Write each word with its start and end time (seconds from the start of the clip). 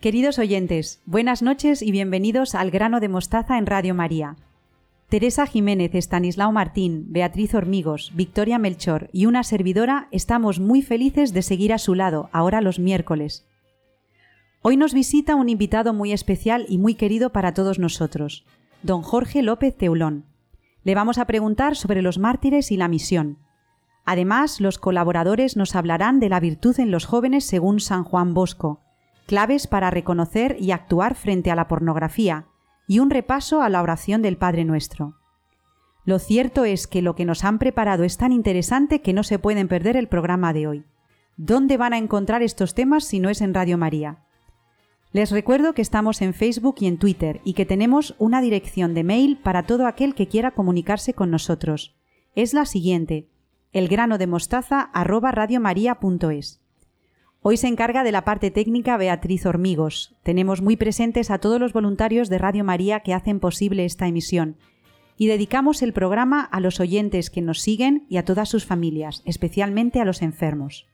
Queridos 0.00 0.38
oyentes, 0.38 1.02
buenas 1.06 1.42
noches 1.42 1.82
y 1.82 1.90
bienvenidos 1.90 2.54
al 2.54 2.70
grano 2.70 3.00
de 3.00 3.08
mostaza 3.08 3.58
en 3.58 3.66
Radio 3.66 3.96
María. 3.96 4.36
Teresa 5.08 5.44
Jiménez, 5.44 5.92
Estanislao 5.92 6.52
Martín, 6.52 7.06
Beatriz 7.08 7.52
Hormigos, 7.52 8.12
Victoria 8.14 8.60
Melchor 8.60 9.10
y 9.12 9.26
una 9.26 9.42
servidora 9.42 10.06
estamos 10.12 10.60
muy 10.60 10.82
felices 10.82 11.32
de 11.32 11.42
seguir 11.42 11.72
a 11.72 11.78
su 11.78 11.96
lado, 11.96 12.30
ahora 12.30 12.60
los 12.60 12.78
miércoles. 12.78 13.48
Hoy 14.62 14.76
nos 14.76 14.94
visita 14.94 15.34
un 15.34 15.48
invitado 15.48 15.92
muy 15.92 16.12
especial 16.12 16.64
y 16.68 16.78
muy 16.78 16.94
querido 16.94 17.30
para 17.32 17.52
todos 17.52 17.80
nosotros, 17.80 18.46
don 18.84 19.02
Jorge 19.02 19.42
López 19.42 19.76
Teulón. 19.76 20.26
Le 20.84 20.94
vamos 20.94 21.18
a 21.18 21.24
preguntar 21.24 21.74
sobre 21.74 22.02
los 22.02 22.18
mártires 22.18 22.70
y 22.70 22.76
la 22.76 22.86
misión. 22.86 23.38
Además, 24.04 24.60
los 24.60 24.78
colaboradores 24.78 25.56
nos 25.56 25.74
hablarán 25.74 26.20
de 26.20 26.28
la 26.28 26.38
virtud 26.38 26.78
en 26.78 26.92
los 26.92 27.04
jóvenes 27.04 27.44
según 27.44 27.80
San 27.80 28.04
Juan 28.04 28.32
Bosco, 28.32 28.84
claves 29.28 29.66
para 29.66 29.90
reconocer 29.90 30.56
y 30.58 30.70
actuar 30.72 31.14
frente 31.14 31.50
a 31.50 31.54
la 31.54 31.68
pornografía, 31.68 32.46
y 32.86 32.98
un 32.98 33.10
repaso 33.10 33.60
a 33.60 33.68
la 33.68 33.82
oración 33.82 34.22
del 34.22 34.38
Padre 34.38 34.64
Nuestro. 34.64 35.16
Lo 36.06 36.18
cierto 36.18 36.64
es 36.64 36.86
que 36.86 37.02
lo 37.02 37.14
que 37.14 37.26
nos 37.26 37.44
han 37.44 37.58
preparado 37.58 38.04
es 38.04 38.16
tan 38.16 38.32
interesante 38.32 39.02
que 39.02 39.12
no 39.12 39.22
se 39.22 39.38
pueden 39.38 39.68
perder 39.68 39.98
el 39.98 40.08
programa 40.08 40.54
de 40.54 40.66
hoy. 40.66 40.86
¿Dónde 41.36 41.76
van 41.76 41.92
a 41.92 41.98
encontrar 41.98 42.42
estos 42.42 42.74
temas 42.74 43.04
si 43.04 43.20
no 43.20 43.28
es 43.28 43.42
en 43.42 43.52
Radio 43.52 43.76
María? 43.76 44.24
Les 45.12 45.30
recuerdo 45.30 45.74
que 45.74 45.82
estamos 45.82 46.22
en 46.22 46.32
Facebook 46.32 46.76
y 46.80 46.86
en 46.86 46.96
Twitter 46.96 47.42
y 47.44 47.52
que 47.52 47.66
tenemos 47.66 48.14
una 48.18 48.40
dirección 48.40 48.94
de 48.94 49.04
mail 49.04 49.36
para 49.36 49.64
todo 49.64 49.86
aquel 49.86 50.14
que 50.14 50.28
quiera 50.28 50.52
comunicarse 50.52 51.12
con 51.12 51.30
nosotros. 51.30 51.94
Es 52.34 52.54
la 52.54 52.64
siguiente: 52.64 53.28
elgranodemostaza@radiomaria.es. 53.72 56.62
Hoy 57.40 57.56
se 57.56 57.68
encarga 57.68 58.02
de 58.02 58.10
la 58.10 58.24
parte 58.24 58.50
técnica 58.50 58.96
Beatriz 58.96 59.46
Hormigos. 59.46 60.16
Tenemos 60.24 60.60
muy 60.60 60.76
presentes 60.76 61.30
a 61.30 61.38
todos 61.38 61.60
los 61.60 61.72
voluntarios 61.72 62.28
de 62.28 62.38
Radio 62.38 62.64
María 62.64 63.00
que 63.00 63.14
hacen 63.14 63.38
posible 63.38 63.84
esta 63.84 64.08
emisión. 64.08 64.56
Y 65.16 65.28
dedicamos 65.28 65.82
el 65.82 65.92
programa 65.92 66.42
a 66.42 66.58
los 66.58 66.80
oyentes 66.80 67.30
que 67.30 67.40
nos 67.40 67.60
siguen 67.60 68.06
y 68.08 68.16
a 68.16 68.24
todas 68.24 68.48
sus 68.48 68.66
familias, 68.66 69.22
especialmente 69.24 70.00
a 70.00 70.04
los 70.04 70.22
enfermos. 70.22 70.88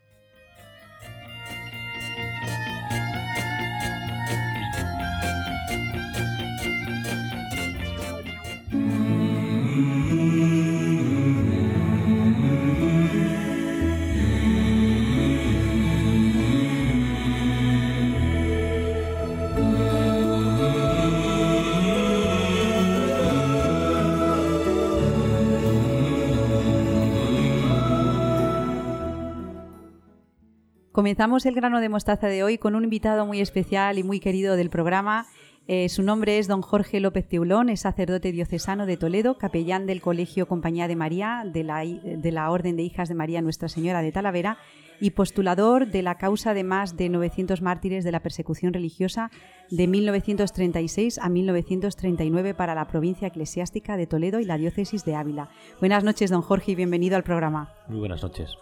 Comenzamos 30.94 31.44
el 31.44 31.56
grano 31.56 31.80
de 31.80 31.88
mostaza 31.88 32.28
de 32.28 32.44
hoy 32.44 32.56
con 32.56 32.76
un 32.76 32.84
invitado 32.84 33.26
muy 33.26 33.40
especial 33.40 33.98
y 33.98 34.04
muy 34.04 34.20
querido 34.20 34.54
del 34.54 34.70
programa. 34.70 35.26
Eh, 35.66 35.88
su 35.88 36.04
nombre 36.04 36.38
es 36.38 36.46
don 36.46 36.62
Jorge 36.62 37.00
López 37.00 37.26
Teulón, 37.26 37.68
es 37.68 37.80
sacerdote 37.80 38.30
diocesano 38.30 38.86
de 38.86 38.96
Toledo, 38.96 39.36
capellán 39.36 39.86
del 39.86 40.00
Colegio 40.00 40.46
Compañía 40.46 40.86
de 40.86 40.94
María, 40.94 41.42
de 41.52 41.64
la, 41.64 41.84
de 41.84 42.30
la 42.30 42.48
Orden 42.48 42.76
de 42.76 42.84
Hijas 42.84 43.08
de 43.08 43.16
María 43.16 43.42
Nuestra 43.42 43.68
Señora 43.68 44.02
de 44.02 44.12
Talavera 44.12 44.56
y 45.00 45.10
postulador 45.10 45.88
de 45.88 46.02
la 46.02 46.16
causa 46.16 46.54
de 46.54 46.62
más 46.62 46.96
de 46.96 47.08
900 47.08 47.60
mártires 47.60 48.04
de 48.04 48.12
la 48.12 48.20
persecución 48.20 48.72
religiosa 48.72 49.32
de 49.70 49.88
1936 49.88 51.18
a 51.18 51.28
1939 51.28 52.54
para 52.54 52.76
la 52.76 52.86
provincia 52.86 53.26
eclesiástica 53.26 53.96
de 53.96 54.06
Toledo 54.06 54.38
y 54.38 54.44
la 54.44 54.58
diócesis 54.58 55.04
de 55.04 55.16
Ávila. 55.16 55.48
Buenas 55.80 56.04
noches, 56.04 56.30
don 56.30 56.42
Jorge, 56.42 56.70
y 56.70 56.74
bienvenido 56.76 57.16
al 57.16 57.24
programa. 57.24 57.72
Muy 57.88 57.98
buenas 57.98 58.22
noches. 58.22 58.56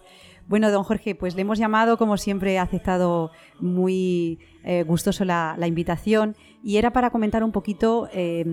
Bueno, 0.49 0.71
don 0.71 0.83
Jorge, 0.83 1.15
pues 1.15 1.35
le 1.35 1.43
hemos 1.43 1.59
llamado, 1.59 1.97
como 1.97 2.17
siempre, 2.17 2.59
ha 2.59 2.63
aceptado 2.63 3.31
muy 3.61 4.39
eh, 4.65 4.83
gustoso 4.83 5.25
la, 5.25 5.57
invitación 5.67 6.37
y 6.63 6.77
era 6.77 6.93
para 6.93 7.11
comentar 7.11 7.43
un 7.43 7.53
poquito, 7.53 8.09
eh, 8.13 8.45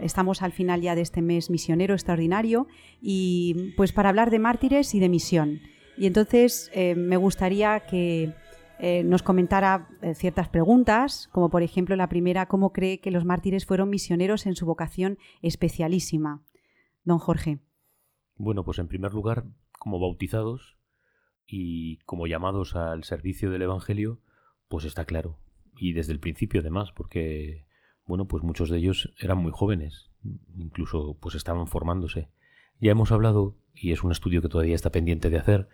estamos 0.00 0.42
al 0.42 0.52
final 0.52 0.80
ya 0.80 0.94
de 0.94 1.00
este 1.00 1.22
mes 1.22 1.50
misionero 1.50 1.94
extraordinario 1.94 2.66
y 3.00 3.72
pues 3.76 3.92
para 3.92 4.08
hablar 4.08 4.30
de 4.30 4.38
mártires 4.38 4.94
y 4.94 5.00
de 5.00 5.08
misión. 5.08 5.60
Y 5.96 6.06
entonces 6.06 6.70
eh, 6.74 6.94
me 6.94 7.16
gustaría 7.16 7.80
que 7.80 8.34
nos 9.04 9.22
comentara 9.22 9.88
ciertas 10.12 10.50
preguntas, 10.50 11.30
como 11.32 11.48
por 11.48 11.62
ejemplo 11.62 11.96
la 11.96 12.10
primera, 12.10 12.44
¿cómo 12.44 12.74
cree 12.74 13.00
que 13.00 13.10
los 13.10 13.24
mártires 13.24 13.64
fueron 13.64 13.88
misioneros 13.88 14.44
en 14.44 14.54
su 14.54 14.66
vocación 14.66 15.16
especialísima? 15.40 16.42
Don 17.02 17.18
Jorge. 17.18 17.60
Bueno, 18.36 18.64
pues 18.64 18.78
en 18.78 18.86
primer 18.86 19.14
lugar, 19.14 19.44
como 19.78 19.98
bautizados, 19.98 20.76
y 21.46 21.98
como 21.98 22.26
llamados 22.26 22.74
al 22.76 23.04
servicio 23.04 23.50
del 23.50 23.62
Evangelio, 23.62 24.20
pues 24.68 24.84
está 24.84 25.04
claro. 25.04 25.38
Y 25.76 25.92
desde 25.92 26.12
el 26.12 26.20
principio 26.20 26.60
además, 26.60 26.90
porque, 26.92 27.66
bueno, 28.06 28.26
pues 28.26 28.42
muchos 28.42 28.70
de 28.70 28.78
ellos 28.78 29.12
eran 29.18 29.38
muy 29.38 29.52
jóvenes, 29.52 30.10
incluso 30.56 31.16
pues 31.20 31.34
estaban 31.34 31.66
formándose. 31.66 32.28
Ya 32.80 32.92
hemos 32.92 33.12
hablado, 33.12 33.56
y 33.74 33.92
es 33.92 34.02
un 34.02 34.12
estudio 34.12 34.42
que 34.42 34.48
todavía 34.48 34.74
está 34.74 34.90
pendiente 34.90 35.30
de 35.30 35.38
hacer, 35.38 35.68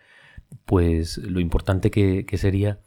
pues 0.66 1.18
lo 1.18 1.40
importante 1.40 1.90
que, 1.90 2.26
que 2.26 2.38
sería 2.38 2.80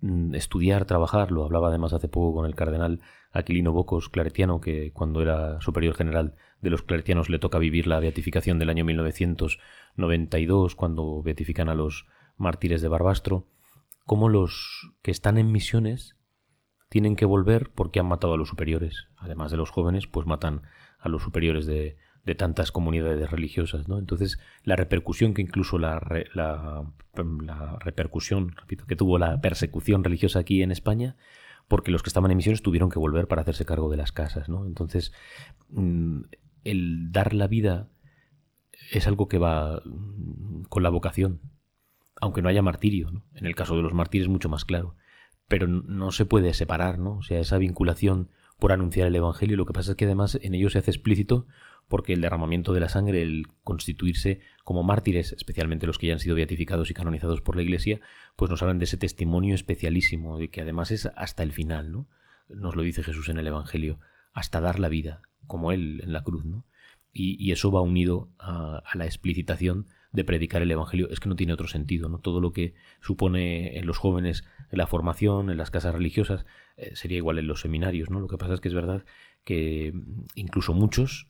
mm, 0.00 0.34
estudiar, 0.34 0.84
trabajar, 0.84 1.30
lo 1.30 1.44
hablaba 1.44 1.68
además 1.68 1.92
hace 1.92 2.08
poco 2.08 2.34
con 2.34 2.46
el 2.46 2.54
cardenal 2.54 3.00
Aquilino 3.34 3.72
Bocos, 3.72 4.08
claretiano, 4.08 4.60
que 4.60 4.92
cuando 4.92 5.20
era 5.20 5.60
superior 5.60 5.94
general 5.94 6.36
de 6.62 6.70
los 6.70 6.82
claretianos 6.82 7.28
le 7.28 7.38
toca 7.38 7.58
vivir 7.58 7.86
la 7.86 8.00
beatificación 8.00 8.58
del 8.58 8.70
año 8.70 8.84
1992, 8.84 10.74
cuando 10.74 11.22
beatifican 11.22 11.68
a 11.68 11.74
los 11.74 12.06
mártires 12.36 12.80
de 12.80 12.88
Barbastro, 12.88 13.46
como 14.06 14.28
los 14.28 14.94
que 15.02 15.10
están 15.10 15.36
en 15.36 15.52
misiones 15.52 16.16
tienen 16.88 17.16
que 17.16 17.24
volver 17.24 17.70
porque 17.74 18.00
han 18.00 18.06
matado 18.06 18.34
a 18.34 18.36
los 18.36 18.48
superiores. 18.48 19.08
Además 19.16 19.50
de 19.50 19.56
los 19.56 19.70
jóvenes, 19.70 20.06
pues 20.06 20.26
matan 20.26 20.62
a 21.00 21.08
los 21.08 21.22
superiores 21.22 21.66
de, 21.66 21.96
de 22.24 22.34
tantas 22.34 22.72
comunidades 22.72 23.30
religiosas, 23.30 23.88
¿no? 23.88 23.98
Entonces, 23.98 24.38
la 24.62 24.76
repercusión 24.76 25.34
que 25.34 25.42
incluso 25.42 25.78
la, 25.78 26.00
la, 26.32 26.84
la, 27.42 27.78
repercusión, 27.80 28.54
repito, 28.56 28.86
que 28.86 28.96
tuvo 28.96 29.18
la 29.18 29.40
persecución 29.40 30.04
religiosa 30.04 30.38
aquí 30.38 30.62
en 30.62 30.70
España, 30.70 31.16
porque 31.68 31.90
los 31.90 32.02
que 32.02 32.10
estaban 32.10 32.30
en 32.30 32.36
misiones 32.36 32.62
tuvieron 32.62 32.90
que 32.90 32.98
volver 32.98 33.26
para 33.26 33.42
hacerse 33.42 33.64
cargo 33.64 33.90
de 33.90 33.96
las 33.96 34.12
casas, 34.12 34.48
¿no? 34.48 34.66
Entonces, 34.66 35.12
mm, 35.70 36.22
el 36.64 37.12
dar 37.12 37.34
la 37.34 37.46
vida 37.46 37.88
es 38.90 39.06
algo 39.06 39.28
que 39.28 39.38
va 39.38 39.82
mm, 39.84 40.64
con 40.64 40.82
la 40.82 40.90
vocación, 40.90 41.40
aunque 42.20 42.42
no 42.42 42.48
haya 42.48 42.62
martirio, 42.62 43.10
¿no? 43.10 43.24
En 43.34 43.46
el 43.46 43.54
caso 43.54 43.76
de 43.76 43.82
los 43.82 43.94
mártires 43.94 44.28
mucho 44.28 44.48
más 44.48 44.64
claro, 44.64 44.96
pero 45.48 45.66
no 45.66 46.12
se 46.12 46.26
puede 46.26 46.54
separar, 46.54 46.98
¿no? 46.98 47.18
O 47.18 47.22
sea, 47.22 47.40
esa 47.40 47.58
vinculación 47.58 48.30
por 48.58 48.72
anunciar 48.72 49.08
el 49.08 49.16
Evangelio, 49.16 49.56
lo 49.56 49.66
que 49.66 49.72
pasa 49.72 49.92
es 49.92 49.96
que 49.96 50.04
además 50.04 50.38
en 50.40 50.54
ello 50.54 50.70
se 50.70 50.78
hace 50.78 50.90
explícito 50.90 51.46
porque 51.88 52.12
el 52.12 52.20
derramamiento 52.20 52.72
de 52.72 52.80
la 52.80 52.88
sangre, 52.88 53.22
el 53.22 53.46
constituirse 53.62 54.40
como 54.64 54.82
mártires, 54.82 55.32
especialmente 55.32 55.86
los 55.86 55.98
que 55.98 56.08
ya 56.08 56.14
han 56.14 56.20
sido 56.20 56.36
beatificados 56.36 56.90
y 56.90 56.94
canonizados 56.94 57.40
por 57.40 57.56
la 57.56 57.62
Iglesia, 57.62 58.00
pues 58.36 58.50
nos 58.50 58.62
hablan 58.62 58.78
de 58.78 58.84
ese 58.84 58.96
testimonio 58.96 59.54
especialísimo, 59.54 60.38
de 60.38 60.48
que 60.48 60.62
además 60.62 60.90
es 60.90 61.06
hasta 61.16 61.42
el 61.42 61.52
final, 61.52 61.92
¿no? 61.92 62.08
Nos 62.48 62.76
lo 62.76 62.82
dice 62.82 63.02
Jesús 63.02 63.28
en 63.28 63.38
el 63.38 63.46
Evangelio, 63.46 64.00
hasta 64.32 64.60
dar 64.60 64.78
la 64.78 64.88
vida, 64.88 65.22
como 65.46 65.72
Él 65.72 66.00
en 66.02 66.12
la 66.12 66.22
cruz, 66.22 66.44
¿no? 66.44 66.64
Y, 67.16 67.52
eso 67.52 67.70
va 67.70 67.80
unido 67.80 68.28
a, 68.40 68.82
la 68.94 69.04
explicitación 69.04 69.86
de 70.10 70.24
predicar 70.24 70.62
el 70.62 70.70
Evangelio. 70.72 71.08
Es 71.10 71.20
que 71.20 71.28
no 71.28 71.36
tiene 71.36 71.52
otro 71.52 71.68
sentido, 71.68 72.08
¿no? 72.08 72.18
Todo 72.18 72.40
lo 72.40 72.52
que 72.52 72.74
supone 73.00 73.78
en 73.78 73.86
los 73.86 73.98
jóvenes 73.98 74.44
en 74.72 74.78
la 74.78 74.88
formación, 74.88 75.48
en 75.48 75.56
las 75.56 75.70
casas 75.70 75.94
religiosas, 75.94 76.44
eh, 76.76 76.90
sería 76.96 77.18
igual 77.18 77.38
en 77.38 77.46
los 77.46 77.60
seminarios, 77.60 78.10
¿no? 78.10 78.18
Lo 78.18 78.26
que 78.26 78.36
pasa 78.36 78.54
es 78.54 78.60
que 78.60 78.66
es 78.66 78.74
verdad 78.74 79.04
que 79.44 79.94
incluso 80.34 80.74
muchos 80.74 81.28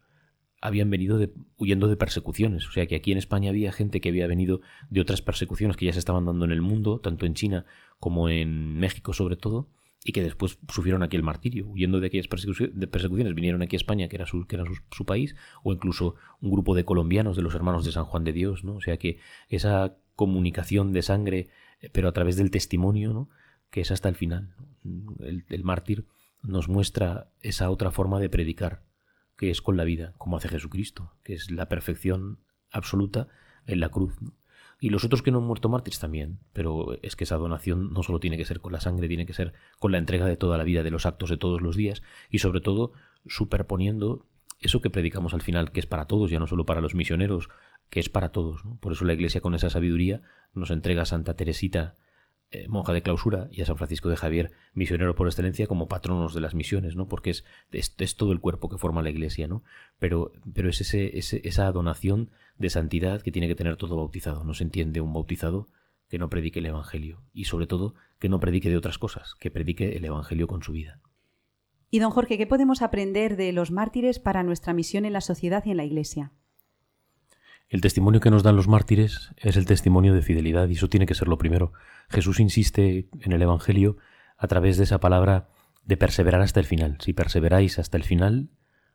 habían 0.64 0.88
venido 0.88 1.20
huyendo 1.58 1.88
de 1.88 1.96
persecuciones. 1.98 2.66
O 2.66 2.72
sea 2.72 2.86
que 2.86 2.96
aquí 2.96 3.12
en 3.12 3.18
España 3.18 3.50
había 3.50 3.70
gente 3.70 4.00
que 4.00 4.08
había 4.08 4.26
venido 4.26 4.62
de 4.88 5.02
otras 5.02 5.20
persecuciones 5.20 5.76
que 5.76 5.84
ya 5.84 5.92
se 5.92 5.98
estaban 5.98 6.24
dando 6.24 6.46
en 6.46 6.52
el 6.52 6.62
mundo, 6.62 7.00
tanto 7.00 7.26
en 7.26 7.34
China 7.34 7.66
como 8.00 8.30
en 8.30 8.78
México 8.78 9.12
sobre 9.12 9.36
todo, 9.36 9.68
y 10.06 10.12
que 10.12 10.22
después 10.22 10.58
sufrieron 10.70 11.02
aquí 11.02 11.16
el 11.16 11.22
martirio, 11.22 11.66
huyendo 11.66 12.00
de 12.00 12.06
aquellas 12.06 12.28
persecuciones, 12.28 13.34
vinieron 13.34 13.60
aquí 13.60 13.76
a 13.76 13.78
España, 13.78 14.08
que 14.08 14.16
era, 14.16 14.24
su, 14.24 14.46
que 14.46 14.56
era 14.56 14.64
su, 14.90 15.04
país, 15.04 15.36
o 15.62 15.72
incluso 15.74 16.14
un 16.40 16.50
grupo 16.50 16.74
de 16.74 16.86
colombianos 16.86 17.36
de 17.36 17.42
los 17.42 17.54
hermanos 17.54 17.84
de 17.84 17.92
San 17.92 18.06
Juan 18.06 18.24
de 18.24 18.32
Dios, 18.32 18.64
¿no? 18.64 18.76
O 18.76 18.80
sea 18.80 18.96
que 18.96 19.18
esa 19.50 19.98
comunicación 20.16 20.94
de 20.94 21.02
sangre, 21.02 21.48
eh, 21.82 21.90
pero 21.92 22.08
a 22.08 22.12
través 22.12 22.36
del 22.36 22.50
testimonio, 22.50 23.12
¿no? 23.12 23.28
Que 23.70 23.82
es 23.82 23.90
hasta 23.90 24.08
el 24.08 24.14
final. 24.14 24.54
El, 25.20 25.44
el 25.50 25.62
mártir 25.62 26.06
nos 26.42 26.68
muestra 26.68 27.28
esa 27.40 27.68
otra 27.68 27.90
forma 27.90 28.18
de 28.18 28.30
predicar, 28.30 28.82
que 29.36 29.50
es 29.50 29.62
con 29.62 29.76
la 29.76 29.84
vida, 29.84 30.14
como 30.18 30.36
hace 30.36 30.48
Jesucristo, 30.48 31.12
que 31.22 31.34
es 31.34 31.50
la 31.50 31.68
perfección 31.68 32.38
absoluta 32.70 33.28
en 33.66 33.80
la 33.80 33.88
cruz. 33.88 34.14
Y 34.80 34.90
los 34.90 35.04
otros 35.04 35.22
que 35.22 35.30
no 35.30 35.38
han 35.38 35.44
muerto 35.44 35.68
mártires 35.68 36.00
también, 36.00 36.40
pero 36.52 36.98
es 37.02 37.16
que 37.16 37.24
esa 37.24 37.36
donación 37.36 37.92
no 37.92 38.02
solo 38.02 38.20
tiene 38.20 38.36
que 38.36 38.44
ser 38.44 38.60
con 38.60 38.72
la 38.72 38.80
sangre, 38.80 39.08
tiene 39.08 39.26
que 39.26 39.32
ser 39.32 39.54
con 39.78 39.92
la 39.92 39.98
entrega 39.98 40.26
de 40.26 40.36
toda 40.36 40.58
la 40.58 40.64
vida, 40.64 40.82
de 40.82 40.90
los 40.90 41.06
actos 41.06 41.30
de 41.30 41.36
todos 41.36 41.62
los 41.62 41.76
días 41.76 42.02
y 42.28 42.40
sobre 42.40 42.60
todo 42.60 42.92
superponiendo 43.26 44.26
eso 44.60 44.80
que 44.80 44.90
predicamos 44.90 45.34
al 45.34 45.42
final, 45.42 45.72
que 45.72 45.80
es 45.80 45.86
para 45.86 46.06
todos, 46.06 46.30
ya 46.30 46.38
no 46.38 46.46
solo 46.46 46.66
para 46.66 46.80
los 46.80 46.94
misioneros, 46.94 47.48
que 47.90 48.00
es 48.00 48.08
para 48.08 48.30
todos. 48.30 48.62
Por 48.80 48.92
eso 48.92 49.04
la 49.04 49.14
Iglesia 49.14 49.40
con 49.40 49.54
esa 49.54 49.70
sabiduría 49.70 50.22
nos 50.52 50.70
entrega 50.70 51.02
a 51.02 51.06
Santa 51.06 51.34
Teresita 51.34 51.96
eh, 52.50 52.68
monja 52.68 52.92
de 52.92 53.02
clausura, 53.02 53.48
y 53.50 53.62
a 53.62 53.66
San 53.66 53.76
Francisco 53.76 54.08
de 54.08 54.16
Javier, 54.16 54.52
misionero 54.74 55.14
por 55.14 55.26
excelencia, 55.26 55.66
como 55.66 55.88
patronos 55.88 56.34
de 56.34 56.40
las 56.40 56.54
misiones, 56.54 56.94
¿no? 56.96 57.08
Porque 57.08 57.30
es, 57.30 57.44
es, 57.72 58.16
todo 58.16 58.32
el 58.32 58.40
cuerpo 58.40 58.68
que 58.68 58.78
forma 58.78 59.02
la 59.02 59.10
Iglesia, 59.10 59.48
¿no? 59.48 59.64
Pero, 59.98 60.32
pero 60.52 60.68
es 60.68 60.80
ese, 60.80 61.18
esa 61.18 61.72
donación 61.72 62.30
de 62.56 62.70
santidad 62.70 63.22
que 63.22 63.32
tiene 63.32 63.48
que 63.48 63.54
tener 63.54 63.76
todo 63.76 63.96
bautizado. 63.96 64.44
No 64.44 64.54
se 64.54 64.64
entiende 64.64 65.00
un 65.00 65.12
bautizado 65.12 65.68
que 66.08 66.18
no 66.18 66.30
predique 66.30 66.60
el 66.60 66.66
Evangelio, 66.66 67.24
y 67.32 67.44
sobre 67.44 67.66
todo 67.66 67.94
que 68.18 68.28
no 68.28 68.40
predique 68.40 68.70
de 68.70 68.76
otras 68.76 68.98
cosas, 68.98 69.34
que 69.40 69.50
predique 69.50 69.96
el 69.96 70.04
Evangelio 70.04 70.46
con 70.46 70.62
su 70.62 70.72
vida. 70.72 71.00
Y 71.90 71.98
don 72.00 72.10
Jorge, 72.10 72.38
¿qué 72.38 72.46
podemos 72.46 72.82
aprender 72.82 73.36
de 73.36 73.52
los 73.52 73.70
mártires 73.70 74.18
para 74.18 74.42
nuestra 74.42 74.72
misión 74.72 75.04
en 75.04 75.12
la 75.12 75.20
sociedad 75.20 75.64
y 75.64 75.70
en 75.70 75.76
la 75.76 75.84
Iglesia? 75.84 76.32
El 77.68 77.80
testimonio 77.80 78.20
que 78.20 78.30
nos 78.30 78.42
dan 78.42 78.56
los 78.56 78.68
mártires 78.68 79.32
es 79.36 79.56
el 79.56 79.66
testimonio 79.66 80.14
de 80.14 80.22
fidelidad 80.22 80.68
y 80.68 80.74
eso 80.74 80.88
tiene 80.88 81.06
que 81.06 81.14
ser 81.14 81.28
lo 81.28 81.38
primero. 81.38 81.72
Jesús 82.08 82.40
insiste 82.40 83.08
en 83.20 83.32
el 83.32 83.42
Evangelio 83.42 83.96
a 84.36 84.46
través 84.46 84.76
de 84.76 84.84
esa 84.84 85.00
palabra 85.00 85.48
de 85.84 85.96
perseverar 85.96 86.40
hasta 86.40 86.60
el 86.60 86.66
final. 86.66 86.98
Si 87.00 87.12
perseveráis 87.12 87.78
hasta 87.78 87.96
el 87.96 88.04
final, 88.04 88.50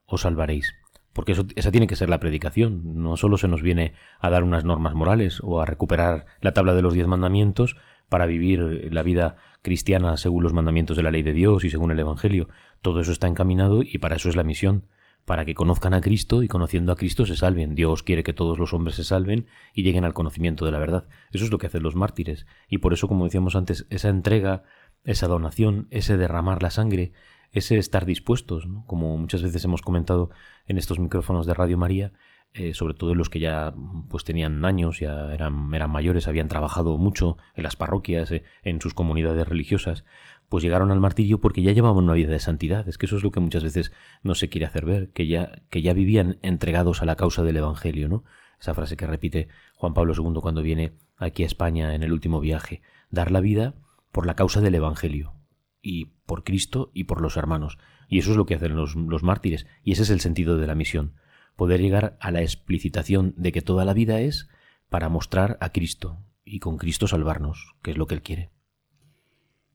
os 0.06 0.21
salvaréis. 0.21 0.75
Porque 1.13 1.31
eso, 1.31 1.45
esa 1.56 1.71
tiene 1.71 1.88
que 1.88 1.95
ser 1.95 2.10
la 2.10 2.19
predicación. 2.19 3.01
No 3.01 3.18
solo 3.18 3.38
se 3.38 3.48
nos 3.48 3.62
viene 3.62 3.94
a 4.19 4.30
dar 4.30 4.44
unas 4.44 4.63
normas 4.63 4.94
morales 4.94 5.39
o 5.44 5.60
a 5.60 5.66
recuperar 5.66 6.25
la 6.39 6.54
tabla 6.54 6.74
de 6.74 6.81
los 6.81 6.94
diez 6.94 7.07
mandamientos 7.07 7.75
para 8.07 8.27
vivir 8.27 8.94
la 8.94 9.04
vida 9.04 9.36
cristiana 9.62 10.18
según 10.18 10.44
los 10.44 10.54
mandamientos 10.54 10.95
de 10.95 11.04
la 11.04 11.12
ley 11.12 11.24
de 11.24 11.33
Dios 11.33 11.63
y 11.63 11.69
según 11.69 11.92
el 11.92 12.00
Evangelio. 12.00 12.50
Todo 12.81 13.01
eso 13.01 13.12
está 13.12 13.27
encaminado 13.27 13.81
y 13.83 13.98
para 13.98 14.16
eso 14.16 14.30
es 14.30 14.36
la 14.36 14.44
misión 14.44 14.86
para 15.30 15.46
que 15.46 15.54
conozcan 15.54 15.94
a 15.94 16.02
Cristo 16.02 16.42
y 16.42 16.48
conociendo 16.48 16.92
a 16.92 16.96
Cristo 16.96 17.24
se 17.24 17.36
salven. 17.36 17.76
Dios 17.76 18.02
quiere 18.02 18.24
que 18.24 18.34
todos 18.34 18.58
los 18.58 18.74
hombres 18.74 18.96
se 18.96 19.04
salven 19.04 19.46
y 19.76 19.84
lleguen 19.84 20.04
al 20.04 20.16
conocimiento 20.16 20.66
de 20.66 20.72
la 20.72 20.80
verdad. 20.80 21.08
Eso 21.31 21.46
es 21.46 21.52
lo 21.52 21.60
que 21.60 21.68
hacen 21.68 21.84
los 21.84 21.96
mártires. 21.96 22.48
Y 22.68 22.80
por 22.80 22.94
eso, 22.94 23.08
como 23.08 23.26
decíamos 23.26 23.56
antes, 23.56 23.86
esa 23.92 24.10
entrega, 24.10 24.64
esa 25.04 25.28
donación, 25.28 25.88
ese 25.92 26.18
derramar 26.18 26.64
la 26.64 26.72
sangre, 26.72 27.14
ese 27.52 27.78
estar 27.78 28.08
dispuestos, 28.08 28.68
como 28.88 29.16
muchas 29.20 29.44
veces 29.44 29.64
hemos 29.64 29.84
comentado 29.84 30.31
en 30.66 30.80
estos 30.80 30.98
micrófonos 30.98 31.46
de 31.46 31.54
Radio 31.54 31.78
María, 31.78 32.12
eh, 32.54 32.74
sobre 32.74 32.96
todo 32.96 33.14
los 33.14 33.30
que 33.30 33.40
ya 33.40 33.76
pues 34.10 34.24
tenían 34.24 34.66
años, 34.66 35.00
ya 35.00 35.31
eran, 35.31 35.72
eran 35.76 35.92
mayores, 35.92 36.28
habían 36.28 36.48
trabajado 36.48 36.98
mucho 36.98 37.38
en 37.54 37.62
las 37.62 37.76
parroquias, 37.76 38.31
eh, 38.31 38.44
en 38.64 38.81
sus 38.81 38.96
comunidades 38.96 39.48
religiosas, 39.48 40.06
pues 40.50 40.63
llegaron 40.63 40.92
al 40.92 41.00
martirio 41.00 41.40
porque 41.40 41.62
ya 41.62 41.72
llevaban 41.72 42.04
una 42.04 42.13
vida 42.13 42.31
de 42.31 42.40
santidad. 42.40 42.88
Es 42.90 42.98
que 42.98 43.06
eso 43.06 43.18
es 43.18 43.24
lo 43.24 43.31
que 43.31 43.40
muchas 43.40 43.63
veces 43.63 43.92
no 44.24 44.36
se 44.36 44.50
quiere 44.50 44.66
hacer 44.66 44.86
ver, 44.86 45.12
que 45.12 45.28
ya, 45.28 45.62
que 45.69 45.81
ya 45.81 45.94
vivían 45.94 46.40
entregados 46.42 47.01
a 47.01 47.06
la 47.06 47.16
causa 47.16 47.44
del 47.44 47.57
Evangelio, 47.57 48.10
¿no? 48.10 48.24
Esa 48.60 48.74
frase 48.74 48.98
que 48.98 49.07
repite 49.07 49.48
Juan 49.75 49.94
Pablo 49.94 50.13
II 50.13 50.42
cuando 50.42 50.62
viene 50.62 50.94
aquí 51.18 51.44
a 51.44 51.46
España 51.46 51.96
en 51.96 52.04
el 52.04 52.12
último 52.12 52.42
viaje, 52.42 52.81
dar 53.10 53.31
la 53.31 53.40
vida 53.40 53.75
por 54.12 54.25
la 54.25 54.36
causa 54.36 54.60
del 54.60 54.75
Evangelio, 54.75 55.34
y 55.81 56.06
por 56.25 56.44
Cristo 56.44 56.92
y 56.94 57.06
por 57.06 57.22
los 57.22 57.38
hermanos. 57.38 57.78
Y 58.07 58.19
eso 58.19 58.31
es 58.31 58.38
lo 58.38 58.45
que 58.45 58.56
hacen 58.56 58.75
los, 58.75 58.95
los 58.95 59.24
mártires, 59.24 59.68
y 59.84 59.94
ese 59.94 60.04
es 60.04 60.10
el 60.10 60.19
sentido 60.19 60.57
de 60.57 60.68
la 60.68 60.75
misión, 60.75 61.13
poder 61.56 61.80
llegar 61.80 62.18
a 62.19 62.31
la 62.31 62.42
explicitación 62.42 63.34
de 63.38 63.52
que 63.52 63.62
toda 63.62 63.86
la 63.86 63.94
vida 63.94 64.19
es 64.19 64.50
para 64.90 65.10
mostrar 65.10 65.57
a 65.62 65.72
Cristo, 65.72 66.18
y 66.44 66.60
con 66.60 66.78
Cristo 66.78 67.07
salvarnos, 67.07 67.75
que 67.84 67.92
es 67.92 67.98
lo 67.98 68.07
que 68.07 68.16
Él 68.16 68.24
quiere. 68.24 68.50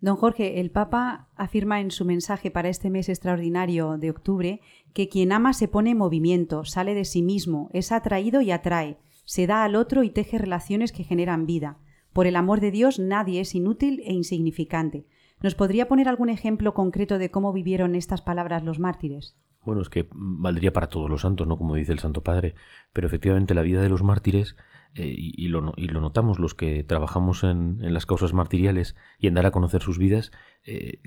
Don 0.04 0.16
Jorge, 0.16 0.60
el 0.60 0.70
Papa 0.70 1.28
afirma 1.34 1.80
en 1.80 1.90
su 1.90 2.04
mensaje 2.04 2.50
para 2.50 2.68
este 2.68 2.90
mes 2.90 3.08
extraordinario 3.08 3.96
de 3.96 4.10
octubre 4.10 4.60
que 4.92 5.08
quien 5.08 5.32
ama 5.32 5.54
se 5.54 5.66
pone 5.66 5.92
en 5.92 5.96
movimiento, 5.96 6.66
sale 6.66 6.92
de 6.92 7.06
sí 7.06 7.22
mismo, 7.22 7.70
es 7.72 7.90
atraído 7.90 8.42
y 8.42 8.50
atrae, 8.50 8.98
se 9.24 9.46
da 9.46 9.64
al 9.64 9.76
otro 9.76 10.02
y 10.02 10.10
teje 10.10 10.36
relaciones 10.36 10.92
que 10.92 11.04
generan 11.04 11.46
vida. 11.46 11.78
Por 12.12 12.26
el 12.26 12.36
amor 12.36 12.60
de 12.60 12.70
Dios 12.70 12.98
nadie 12.98 13.40
es 13.40 13.54
inútil 13.54 14.02
e 14.04 14.12
insignificante. 14.12 15.06
¿Nos 15.42 15.54
podría 15.54 15.88
poner 15.88 16.06
algún 16.06 16.28
ejemplo 16.28 16.74
concreto 16.74 17.16
de 17.16 17.30
cómo 17.30 17.54
vivieron 17.54 17.94
estas 17.94 18.20
palabras 18.20 18.62
los 18.62 18.78
mártires? 18.78 19.38
Bueno, 19.64 19.80
es 19.80 19.88
que 19.88 20.06
valdría 20.12 20.74
para 20.74 20.88
todos 20.90 21.08
los 21.08 21.22
santos, 21.22 21.46
¿no? 21.46 21.56
Como 21.56 21.76
dice 21.76 21.92
el 21.92 21.98
Santo 21.98 22.22
Padre, 22.22 22.54
pero 22.92 23.06
efectivamente 23.06 23.54
la 23.54 23.62
vida 23.62 23.80
de 23.80 23.88
los 23.88 24.02
mártires 24.02 24.54
eh, 24.96 25.12
y, 25.16 25.48
lo, 25.48 25.72
y, 25.76 25.88
lo, 25.88 26.00
notamos 26.00 26.38
los 26.38 26.54
que 26.54 26.84
trabajamos 26.84 27.42
en, 27.42 27.80
en, 27.82 27.92
las 27.92 28.06
causas 28.06 28.32
martiriales 28.32 28.94
y 29.18 29.26
en 29.26 29.34
dar 29.34 29.44
a 29.44 29.50
conocer 29.50 29.82
sus 29.82 29.98
vidas, 29.98 30.30
eh, 30.64 31.00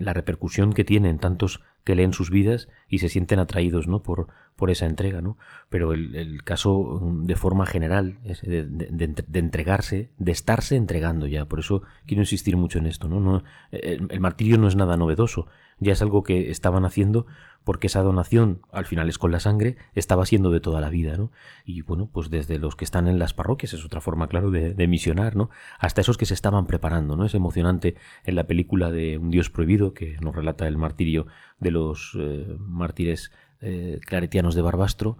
la 0.00 0.12
repercusión 0.12 0.72
que 0.72 0.84
tienen 0.84 1.18
tantos 1.18 1.62
que 1.84 1.94
leen 1.94 2.12
sus 2.12 2.30
vidas 2.30 2.68
y 2.88 2.98
se 2.98 3.08
sienten 3.08 3.38
atraídos 3.38 3.86
¿no? 3.86 4.02
por, 4.02 4.26
por 4.56 4.70
esa 4.70 4.86
entrega. 4.86 5.20
¿no? 5.20 5.38
Pero 5.68 5.92
el, 5.92 6.16
el 6.16 6.42
caso 6.42 7.00
mm, 7.00 7.26
de 7.26 7.36
forma 7.36 7.64
general 7.64 8.18
es 8.24 8.42
de, 8.42 8.64
de, 8.64 9.38
entregarse, 9.38 10.10
de 10.18 10.32
estarse 10.32 10.74
entregando 10.74 11.28
ya. 11.28 11.44
Por 11.44 11.60
eso 11.60 11.82
quiero 12.06 12.22
insistir 12.22 12.56
mucho 12.56 12.80
en 12.80 12.86
esto. 12.86 13.08
¿no? 13.08 13.20
no 13.20 13.44
el, 13.70 14.08
el 14.10 14.20
martirio 14.20 14.58
no 14.58 14.66
es 14.66 14.74
nada 14.74 14.96
novedoso, 14.96 15.46
ya 15.80 15.92
es 15.92 16.02
algo 16.02 16.22
que 16.22 16.50
estaban 16.50 16.84
haciendo 16.84 17.26
porque 17.64 17.88
esa 17.88 18.02
donación, 18.02 18.62
al 18.72 18.86
final 18.86 19.10
es 19.10 19.18
con 19.18 19.30
la 19.30 19.40
sangre, 19.40 19.76
estaba 19.94 20.24
siendo 20.24 20.50
de 20.50 20.60
toda 20.60 20.80
la 20.80 20.88
vida, 20.88 21.18
¿no? 21.18 21.30
Y 21.66 21.82
bueno, 21.82 22.08
pues 22.10 22.30
desde 22.30 22.58
los 22.58 22.76
que 22.76 22.84
están 22.86 23.08
en 23.08 23.18
las 23.18 23.34
parroquias, 23.34 23.74
es 23.74 23.84
otra 23.84 24.00
forma, 24.00 24.26
claro, 24.28 24.50
de, 24.50 24.88
misionar, 24.88 25.36
¿no? 25.36 25.50
Hasta 25.78 26.00
esos 26.00 26.16
que 26.16 26.24
se 26.24 26.32
estaban 26.32 26.66
preparando, 26.66 27.14
¿no? 27.14 27.26
Es 27.26 27.34
emocionante 27.34 27.96
en 28.24 28.36
la 28.36 28.46
película 28.46 28.90
de 28.90 29.18
Un 29.18 29.30
Dios 29.30 29.50
Prohibido, 29.50 29.92
que 29.92 30.16
nos 30.20 30.34
relata 30.34 30.66
el 30.66 30.78
martirio 30.78 31.26
de 31.58 31.70
los 31.70 32.16
eh, 32.18 32.56
mártires 32.58 33.32
eh, 33.60 34.00
claretianos 34.06 34.54
de 34.54 34.62
Barbastro, 34.62 35.18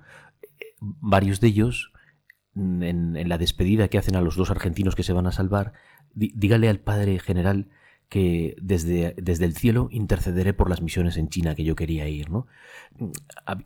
varios 0.81 1.41
de 1.41 1.49
ellos, 1.49 1.93
en, 2.55 3.29
la 3.29 3.37
despedida 3.37 3.89
que 3.89 3.99
hacen 3.99 4.17
a 4.17 4.23
los 4.23 4.37
dos 4.37 4.51
argentinos 4.51 4.95
que 4.95 5.03
se 5.03 5.13
van 5.13 5.27
a 5.27 5.33
salvar, 5.33 5.75
dígale 6.15 6.69
al 6.69 6.81
padre 6.81 7.19
general 7.19 7.69
que 8.09 8.57
desde, 8.61 9.15
desde 9.17 9.45
el 9.45 9.55
cielo 9.55 9.89
intercederé 9.91 10.55
por 10.55 10.71
las 10.71 10.81
misiones 10.81 11.17
en 11.17 11.29
China 11.29 11.55
que 11.55 11.65
yo 11.65 11.77
quería 11.77 12.09
ir. 12.09 12.31
¿no? 12.31 12.47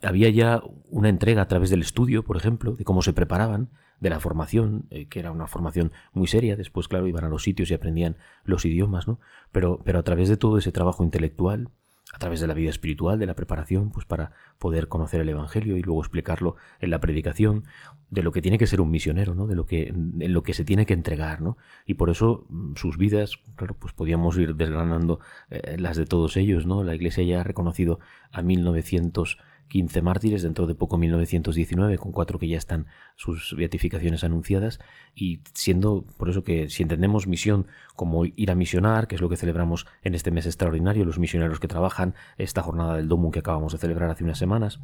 Había 0.01 0.29
ya 0.29 0.61
una 0.89 1.09
entrega 1.09 1.41
a 1.41 1.47
través 1.47 1.69
del 1.69 1.81
estudio, 1.81 2.23
por 2.23 2.37
ejemplo, 2.37 2.75
de 2.75 2.83
cómo 2.83 3.01
se 3.01 3.13
preparaban, 3.13 3.69
de 3.99 4.09
la 4.09 4.19
formación, 4.19 4.85
eh, 4.89 5.07
que 5.07 5.19
era 5.19 5.31
una 5.31 5.47
formación 5.47 5.93
muy 6.11 6.27
seria, 6.27 6.57
después, 6.57 6.89
claro, 6.89 7.07
iban 7.07 7.23
a 7.23 7.29
los 7.29 7.43
sitios 7.43 7.71
y 7.71 7.73
aprendían 7.73 8.17
los 8.43 8.65
idiomas, 8.65 9.07
¿no? 9.07 9.19
Pero, 9.53 9.79
pero 9.85 9.99
a 9.99 10.03
través 10.03 10.27
de 10.27 10.35
todo 10.35 10.57
ese 10.57 10.73
trabajo 10.73 11.05
intelectual, 11.05 11.69
a 12.13 12.19
través 12.19 12.39
de 12.39 12.47
la 12.47 12.53
vida 12.53 12.69
espiritual, 12.69 13.17
de 13.17 13.25
la 13.25 13.33
preparación, 13.33 13.89
pues 13.89 14.05
para 14.05 14.31
poder 14.59 14.87
conocer 14.87 15.19
el 15.19 15.29
Evangelio 15.29 15.77
y 15.77 15.81
luego 15.81 15.99
explicarlo 15.99 16.55
en 16.79 16.91
la 16.91 16.99
predicación, 16.99 17.65
de 18.11 18.21
lo 18.21 18.31
que 18.31 18.43
tiene 18.43 18.59
que 18.59 18.67
ser 18.67 18.79
un 18.81 18.91
misionero, 18.91 19.33
¿no? 19.33 19.47
De 19.47 19.55
lo 19.55 19.65
que, 19.65 19.87
en 19.87 20.33
lo 20.33 20.43
que 20.43 20.53
se 20.53 20.63
tiene 20.63 20.85
que 20.85 20.93
entregar, 20.93 21.41
¿no? 21.41 21.57
Y 21.87 21.95
por 21.95 22.11
eso 22.11 22.45
mm, 22.49 22.75
sus 22.75 22.97
vidas, 22.97 23.39
claro, 23.55 23.75
pues 23.77 23.93
podíamos 23.93 24.37
ir 24.37 24.55
desgranando 24.55 25.19
eh, 25.49 25.77
las 25.79 25.97
de 25.97 26.05
todos 26.05 26.37
ellos, 26.37 26.67
¿no? 26.67 26.83
La 26.83 26.93
Iglesia 26.93 27.23
ya 27.23 27.41
ha 27.41 27.43
reconocido 27.43 27.99
a 28.31 28.43
1900 28.43 29.39
15 29.69 30.01
mártires, 30.01 30.43
dentro 30.43 30.67
de 30.67 30.75
poco 30.75 30.97
1919, 30.97 31.97
con 31.97 32.11
cuatro 32.11 32.39
que 32.39 32.47
ya 32.47 32.57
están 32.57 32.87
sus 33.15 33.55
beatificaciones 33.57 34.23
anunciadas, 34.23 34.79
y 35.15 35.41
siendo 35.53 36.05
por 36.17 36.29
eso 36.29 36.43
que 36.43 36.69
si 36.69 36.83
entendemos 36.83 37.27
misión 37.27 37.67
como 37.95 38.25
ir 38.25 38.51
a 38.51 38.55
misionar, 38.55 39.07
que 39.07 39.15
es 39.15 39.21
lo 39.21 39.29
que 39.29 39.37
celebramos 39.37 39.87
en 40.03 40.15
este 40.15 40.31
mes 40.31 40.45
extraordinario, 40.45 41.05
los 41.05 41.19
misioneros 41.19 41.59
que 41.59 41.67
trabajan, 41.67 42.15
esta 42.37 42.61
jornada 42.61 42.97
del 42.97 43.07
Domun 43.07 43.31
que 43.31 43.39
acabamos 43.39 43.73
de 43.73 43.79
celebrar 43.79 44.09
hace 44.09 44.23
unas 44.23 44.37
semanas, 44.37 44.79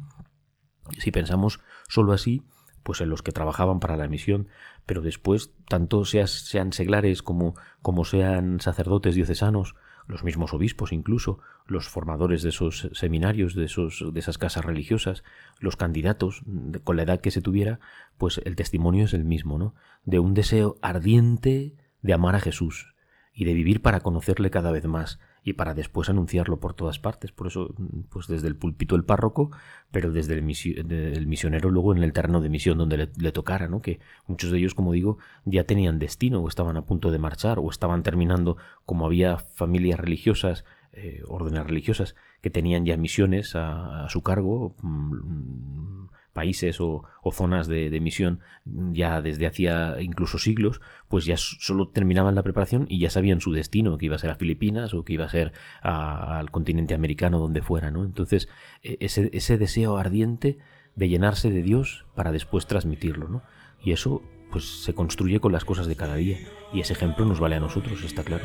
si 0.98 1.10
pensamos 1.10 1.60
solo 1.88 2.12
así, 2.12 2.42
pues 2.82 3.00
en 3.00 3.10
los 3.10 3.22
que 3.22 3.32
trabajaban 3.32 3.80
para 3.80 3.96
la 3.96 4.08
misión, 4.08 4.48
pero 4.86 5.02
después, 5.02 5.52
tanto 5.68 6.04
sean 6.04 6.72
seglares 6.72 7.22
como, 7.22 7.54
como 7.82 8.04
sean 8.04 8.60
sacerdotes 8.60 9.14
diocesanos, 9.14 9.74
los 10.06 10.24
mismos 10.24 10.52
obispos 10.52 10.92
incluso, 10.92 11.38
los 11.66 11.88
formadores 11.88 12.42
de 12.42 12.50
esos 12.50 12.88
seminarios, 12.92 13.54
de, 13.54 13.64
esos, 13.64 14.04
de 14.12 14.20
esas 14.20 14.38
casas 14.38 14.64
religiosas, 14.64 15.22
los 15.58 15.76
candidatos, 15.76 16.42
con 16.84 16.96
la 16.96 17.02
edad 17.02 17.20
que 17.20 17.30
se 17.30 17.42
tuviera, 17.42 17.80
pues 18.18 18.40
el 18.44 18.56
testimonio 18.56 19.04
es 19.04 19.14
el 19.14 19.24
mismo, 19.24 19.58
¿no? 19.58 19.74
De 20.04 20.18
un 20.18 20.34
deseo 20.34 20.78
ardiente 20.82 21.74
de 22.02 22.12
amar 22.12 22.34
a 22.34 22.40
Jesús 22.40 22.89
y 23.40 23.46
de 23.46 23.54
vivir 23.54 23.80
para 23.80 24.00
conocerle 24.00 24.50
cada 24.50 24.70
vez 24.70 24.84
más, 24.84 25.18
y 25.42 25.54
para 25.54 25.72
después 25.72 26.10
anunciarlo 26.10 26.60
por 26.60 26.74
todas 26.74 26.98
partes. 26.98 27.32
Por 27.32 27.46
eso, 27.46 27.74
pues 28.10 28.26
desde 28.26 28.48
el 28.48 28.54
púlpito 28.54 28.96
el 28.96 29.04
párroco, 29.04 29.50
pero 29.90 30.12
desde 30.12 30.34
el, 30.34 30.42
misionero 30.42 31.70
luego 31.70 31.96
en 31.96 32.02
el 32.02 32.12
terreno 32.12 32.42
de 32.42 32.50
misión 32.50 32.76
donde 32.76 33.08
le, 33.16 33.32
tocara, 33.32 33.66
¿no? 33.66 33.80
Que 33.80 33.98
muchos 34.26 34.50
de 34.50 34.58
ellos, 34.58 34.74
como 34.74 34.92
digo, 34.92 35.16
ya 35.46 35.64
tenían 35.64 35.98
destino 35.98 36.40
o 36.40 36.48
estaban 36.48 36.76
a 36.76 36.84
punto 36.84 37.10
de 37.10 37.18
marchar 37.18 37.58
o 37.60 37.70
estaban 37.70 38.02
terminando, 38.02 38.58
como 38.84 39.06
había 39.06 39.38
familias 39.38 39.98
religiosas, 39.98 40.66
eh, 40.92 41.22
órdenes 41.26 41.66
religiosas, 41.66 42.16
que 42.42 42.50
tenían 42.50 42.84
ya 42.84 42.98
misiones 42.98 43.56
a, 43.56 44.06
su 44.10 44.20
cargo, 44.22 44.76
mm, 44.82 46.08
países 46.32 46.80
o, 46.80 47.04
zonas 47.32 47.66
de, 47.68 48.00
misión 48.00 48.40
ya 48.64 49.20
desde 49.20 49.46
hacía 49.46 50.00
incluso 50.00 50.38
siglos, 50.38 50.80
pues 51.08 51.24
ya 51.24 51.36
solo 51.36 51.88
terminaban 51.88 52.34
la 52.34 52.42
preparación 52.42 52.86
y 52.88 52.98
ya 52.98 53.10
sabían 53.10 53.40
su 53.40 53.52
destino, 53.52 53.98
que 53.98 54.06
iba 54.06 54.16
a 54.16 54.18
ser 54.18 54.30
a 54.30 54.36
Filipinas 54.36 54.94
o 54.94 55.04
que 55.04 55.14
iba 55.14 55.24
a 55.24 55.28
ser 55.28 55.52
al 55.82 56.50
continente 56.50 56.94
americano, 56.94 57.38
donde 57.38 57.62
fuera, 57.62 57.90
¿no? 57.90 58.04
Entonces, 58.04 58.48
e, 58.82 58.96
ese, 59.00 59.30
ese 59.32 59.58
deseo 59.58 59.96
ardiente 59.96 60.58
de 60.96 61.08
llenarse 61.08 61.50
de 61.50 61.62
Dios 61.62 62.06
para 62.14 62.32
después 62.32 62.66
transmitirlo, 62.66 63.28
¿no? 63.28 63.42
Y 63.82 63.92
eso 63.92 64.22
pues 64.50 64.82
se 64.82 64.94
construye 64.94 65.40
con 65.40 65.52
las 65.52 65.64
cosas 65.64 65.86
de 65.86 65.96
cada 65.96 66.16
día 66.16 66.38
y 66.72 66.80
ese 66.80 66.92
ejemplo 66.92 67.24
nos 67.24 67.40
vale 67.40 67.56
a 67.56 67.60
nosotros, 67.60 68.02
está 68.02 68.24
claro. 68.24 68.44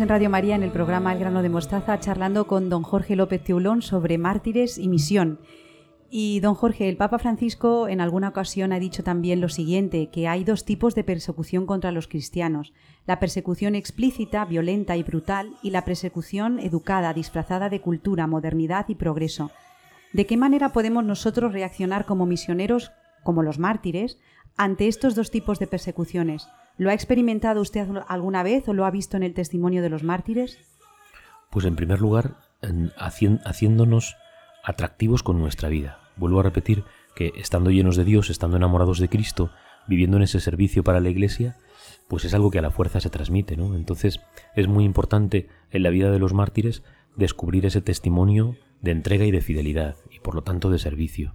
En 0.00 0.08
Radio 0.08 0.28
María 0.28 0.56
en 0.56 0.64
el 0.64 0.72
programa 0.72 1.12
El 1.12 1.20
grano 1.20 1.40
de 1.40 1.48
mostaza 1.48 2.00
charlando 2.00 2.48
con 2.48 2.68
don 2.68 2.82
Jorge 2.82 3.14
López 3.14 3.44
Teulón 3.44 3.80
sobre 3.80 4.18
mártires 4.18 4.76
y 4.76 4.88
misión. 4.88 5.38
Y 6.10 6.40
don 6.40 6.56
Jorge, 6.56 6.88
el 6.88 6.96
Papa 6.96 7.20
Francisco 7.20 7.86
en 7.86 8.00
alguna 8.00 8.30
ocasión 8.30 8.72
ha 8.72 8.80
dicho 8.80 9.04
también 9.04 9.40
lo 9.40 9.48
siguiente, 9.48 10.10
que 10.10 10.26
hay 10.26 10.42
dos 10.42 10.64
tipos 10.64 10.96
de 10.96 11.04
persecución 11.04 11.64
contra 11.64 11.92
los 11.92 12.08
cristianos, 12.08 12.72
la 13.06 13.20
persecución 13.20 13.76
explícita, 13.76 14.44
violenta 14.44 14.96
y 14.96 15.04
brutal, 15.04 15.54
y 15.62 15.70
la 15.70 15.84
persecución 15.84 16.58
educada, 16.58 17.14
disfrazada 17.14 17.68
de 17.68 17.80
cultura, 17.80 18.26
modernidad 18.26 18.86
y 18.88 18.96
progreso. 18.96 19.52
¿De 20.12 20.26
qué 20.26 20.36
manera 20.36 20.70
podemos 20.72 21.04
nosotros 21.04 21.52
reaccionar 21.52 22.04
como 22.04 22.26
misioneros, 22.26 22.90
como 23.22 23.44
los 23.44 23.60
mártires, 23.60 24.18
ante 24.56 24.88
estos 24.88 25.14
dos 25.14 25.30
tipos 25.30 25.60
de 25.60 25.68
persecuciones? 25.68 26.48
¿Lo 26.76 26.90
ha 26.90 26.94
experimentado 26.94 27.60
usted 27.60 27.86
alguna 28.08 28.42
vez 28.42 28.68
o 28.68 28.74
lo 28.74 28.84
ha 28.84 28.90
visto 28.90 29.16
en 29.16 29.22
el 29.22 29.34
testimonio 29.34 29.80
de 29.80 29.90
los 29.90 30.02
mártires? 30.02 30.58
Pues 31.50 31.64
en 31.66 31.76
primer 31.76 32.00
lugar, 32.00 32.36
haciéndonos 32.96 34.16
atractivos 34.64 35.22
con 35.22 35.38
nuestra 35.38 35.68
vida. 35.68 36.00
Vuelvo 36.16 36.40
a 36.40 36.44
repetir 36.44 36.84
que 37.14 37.32
estando 37.36 37.70
llenos 37.70 37.96
de 37.96 38.04
Dios, 38.04 38.28
estando 38.28 38.56
enamorados 38.56 38.98
de 38.98 39.08
Cristo, 39.08 39.50
viviendo 39.86 40.16
en 40.16 40.24
ese 40.24 40.40
servicio 40.40 40.82
para 40.82 41.00
la 41.00 41.10
Iglesia, 41.10 41.56
pues 42.08 42.24
es 42.24 42.34
algo 42.34 42.50
que 42.50 42.58
a 42.58 42.62
la 42.62 42.70
fuerza 42.70 43.00
se 43.00 43.10
transmite, 43.10 43.56
¿no? 43.56 43.76
Entonces 43.76 44.20
es 44.56 44.66
muy 44.66 44.84
importante 44.84 45.48
en 45.70 45.82
la 45.82 45.90
vida 45.90 46.10
de 46.10 46.18
los 46.18 46.32
mártires 46.32 46.82
descubrir 47.14 47.66
ese 47.66 47.82
testimonio 47.82 48.56
de 48.80 48.90
entrega 48.90 49.24
y 49.24 49.30
de 49.30 49.40
fidelidad, 49.40 49.96
y 50.10 50.18
por 50.18 50.34
lo 50.34 50.42
tanto 50.42 50.70
de 50.70 50.78
servicio. 50.78 51.34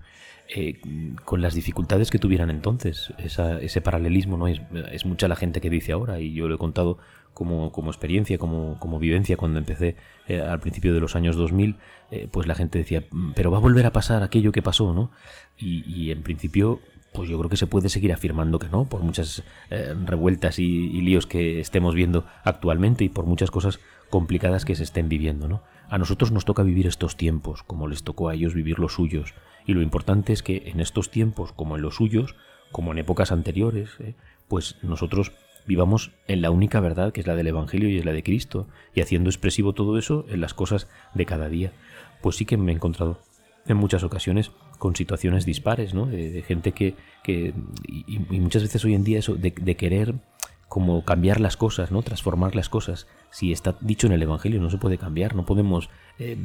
Eh, 0.51 0.81
con 1.25 1.43
las 1.43 1.53
dificultades 1.53 2.09
que 2.09 2.17
tuvieran 2.17 2.49
entonces. 2.49 3.13
ese 3.19 3.81
paralelismo 3.81 4.35
no 4.35 4.47
es, 4.47 5.05
mucha 5.05 5.27
la 5.27 5.35
gente 5.35 5.61
que 5.61 5.69
dice 5.69 5.91
ahora, 5.91 6.19
y 6.19 6.33
yo 6.33 6.47
lo 6.47 6.55
he 6.55 6.57
contado 6.57 6.97
como, 7.35 7.71
como 7.71 7.91
experiencia, 7.91 8.39
como, 8.39 8.79
como, 8.79 8.97
vivencia 8.97 9.37
cuando 9.37 9.59
empecé 9.59 9.95
eh, 10.27 10.41
al 10.41 10.59
principio 10.59 10.91
de 10.91 11.01
los 11.01 11.15
años 11.15 11.35
2000, 11.35 11.75
eh, 12.09 12.27
pues 12.31 12.47
la 12.47 12.55
gente 12.55 12.79
decía, 12.79 13.03
mm, 13.11 13.33
pero 13.35 13.51
va 13.51 13.57
a 13.57 13.61
volver 13.61 13.85
a 13.85 13.91
pasar 13.91 14.23
aquello 14.23 14.51
que 14.51 14.63
pasó, 14.63 14.91
¿no? 14.91 15.11
Y, 15.55 16.09
en 16.09 16.23
principio, 16.23 16.79
pues 17.13 17.29
yo 17.29 17.37
creo 17.37 17.49
que 17.51 17.57
se 17.57 17.67
puede 17.67 17.89
seguir 17.89 18.11
afirmando 18.11 18.57
que 18.57 18.69
no, 18.69 18.85
por 18.85 19.01
muchas 19.03 19.43
revueltas 19.69 20.57
y, 20.57 20.63
y 20.63 21.01
líos 21.01 21.27
que 21.27 21.59
estemos 21.59 21.93
viendo 21.93 22.25
actualmente 22.43 23.03
y 23.03 23.09
por 23.09 23.25
muchas 23.25 23.51
cosas 23.51 23.79
complicadas 24.09 24.65
que 24.65 24.75
se 24.75 24.83
estén 24.83 25.09
viviendo, 25.09 25.47
¿no? 25.47 25.61
A 25.89 25.97
nosotros 25.97 26.31
nos 26.31 26.45
toca 26.45 26.63
vivir 26.63 26.87
estos 26.87 27.17
tiempos, 27.17 27.61
como 27.63 27.87
les 27.87 28.03
tocó 28.03 28.29
a 28.29 28.35
ellos 28.35 28.53
vivir 28.53 28.79
los 28.79 28.93
suyos, 28.93 29.33
y 29.69 29.73
lo 29.75 29.83
importante 29.83 30.33
es 30.33 30.41
que 30.41 30.63
en 30.65 30.79
estos 30.79 31.11
tiempos, 31.11 31.51
como 31.51 31.75
en 31.75 31.83
los 31.83 31.97
suyos, 31.97 32.33
como 32.71 32.91
en 32.91 32.97
épocas 32.97 33.31
anteriores, 33.31 33.91
eh, 33.99 34.15
pues 34.47 34.77
nosotros 34.81 35.31
vivamos 35.67 36.11
en 36.27 36.41
la 36.41 36.49
única 36.49 36.79
verdad 36.79 37.13
que 37.13 37.19
es 37.19 37.27
la 37.27 37.35
del 37.35 37.45
Evangelio 37.45 37.87
y 37.87 37.99
es 37.99 38.03
la 38.03 38.11
de 38.11 38.23
Cristo, 38.23 38.67
y 38.95 39.01
haciendo 39.01 39.29
expresivo 39.29 39.73
todo 39.73 39.99
eso 39.99 40.25
en 40.27 40.41
las 40.41 40.55
cosas 40.55 40.87
de 41.13 41.27
cada 41.27 41.49
día. 41.49 41.71
Pues 42.19 42.37
sí 42.37 42.45
que 42.45 42.57
me 42.57 42.71
he 42.71 42.75
encontrado 42.75 43.19
en 43.67 43.77
muchas 43.77 44.01
ocasiones 44.01 44.49
con 44.79 44.95
situaciones 44.95 45.45
dispares, 45.45 45.93
¿no? 45.93 46.07
De, 46.07 46.41
gente 46.41 46.71
que, 46.71 46.95
que 47.21 47.53
y, 47.87 48.17
muchas 48.39 48.63
veces 48.63 48.83
hoy 48.85 48.95
en 48.95 49.03
día 49.03 49.19
eso 49.19 49.35
de, 49.35 49.51
querer 49.53 50.15
como 50.67 51.05
cambiar 51.05 51.39
las 51.39 51.57
cosas, 51.57 51.91
¿no? 51.91 52.01
Transformar 52.01 52.55
las 52.55 52.69
cosas. 52.69 53.05
Si 53.29 53.51
está 53.51 53.77
dicho 53.81 54.07
en 54.07 54.13
el 54.13 54.23
Evangelio, 54.23 54.59
no 54.59 54.71
se 54.71 54.79
puede 54.79 54.97
cambiar, 54.97 55.35
no 55.35 55.45
podemos 55.45 55.91
eh, 56.17 56.37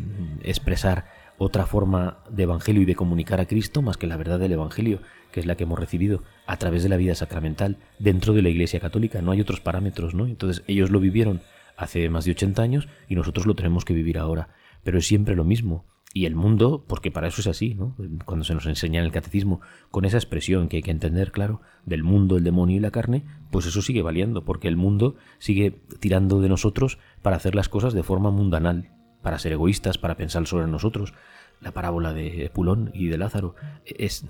expresar 0.42 1.06
otra 1.38 1.66
forma 1.66 2.18
de 2.30 2.44
evangelio 2.44 2.82
y 2.82 2.84
de 2.84 2.94
comunicar 2.94 3.40
a 3.40 3.46
Cristo 3.46 3.82
más 3.82 3.96
que 3.96 4.06
la 4.06 4.16
verdad 4.16 4.38
del 4.38 4.52
evangelio, 4.52 5.00
que 5.32 5.40
es 5.40 5.46
la 5.46 5.56
que 5.56 5.64
hemos 5.64 5.78
recibido 5.78 6.22
a 6.46 6.56
través 6.56 6.82
de 6.82 6.88
la 6.88 6.96
vida 6.96 7.14
sacramental 7.14 7.78
dentro 7.98 8.34
de 8.34 8.42
la 8.42 8.50
Iglesia 8.50 8.80
Católica. 8.80 9.20
No 9.20 9.32
hay 9.32 9.40
otros 9.40 9.60
parámetros, 9.60 10.14
¿no? 10.14 10.26
Entonces 10.26 10.62
ellos 10.66 10.90
lo 10.90 11.00
vivieron 11.00 11.40
hace 11.76 12.08
más 12.08 12.24
de 12.24 12.32
80 12.32 12.62
años 12.62 12.88
y 13.08 13.16
nosotros 13.16 13.46
lo 13.46 13.54
tenemos 13.54 13.84
que 13.84 13.94
vivir 13.94 14.18
ahora. 14.18 14.50
Pero 14.84 14.98
es 14.98 15.06
siempre 15.06 15.34
lo 15.34 15.44
mismo. 15.44 15.86
Y 16.16 16.26
el 16.26 16.36
mundo, 16.36 16.84
porque 16.86 17.10
para 17.10 17.26
eso 17.26 17.40
es 17.40 17.48
así, 17.48 17.74
¿no? 17.74 17.96
Cuando 18.24 18.44
se 18.44 18.54
nos 18.54 18.66
enseña 18.66 19.00
en 19.00 19.06
el 19.06 19.10
catecismo, 19.10 19.60
con 19.90 20.04
esa 20.04 20.16
expresión 20.16 20.68
que 20.68 20.76
hay 20.76 20.82
que 20.82 20.92
entender, 20.92 21.32
claro, 21.32 21.60
del 21.84 22.04
mundo, 22.04 22.36
el 22.36 22.44
demonio 22.44 22.76
y 22.76 22.80
la 22.80 22.92
carne, 22.92 23.24
pues 23.50 23.66
eso 23.66 23.82
sigue 23.82 24.02
valiendo, 24.02 24.44
porque 24.44 24.68
el 24.68 24.76
mundo 24.76 25.16
sigue 25.38 25.82
tirando 25.98 26.40
de 26.40 26.48
nosotros 26.48 26.98
para 27.22 27.34
hacer 27.34 27.56
las 27.56 27.68
cosas 27.68 27.94
de 27.94 28.04
forma 28.04 28.30
mundanal, 28.30 28.92
para 29.24 29.40
ser 29.40 29.52
egoístas, 29.52 29.98
para 29.98 30.16
pensar 30.16 30.46
sobre 30.46 30.68
nosotros. 30.68 31.14
La 31.60 31.72
parábola 31.72 32.12
de 32.12 32.50
Pulón 32.54 32.90
y 32.94 33.08
de 33.08 33.18
Lázaro 33.18 33.56
es 33.84 34.24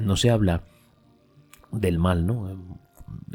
no 0.00 0.16
se 0.16 0.30
habla 0.30 0.64
del 1.70 1.98
mal, 1.98 2.26
¿no? 2.26 2.78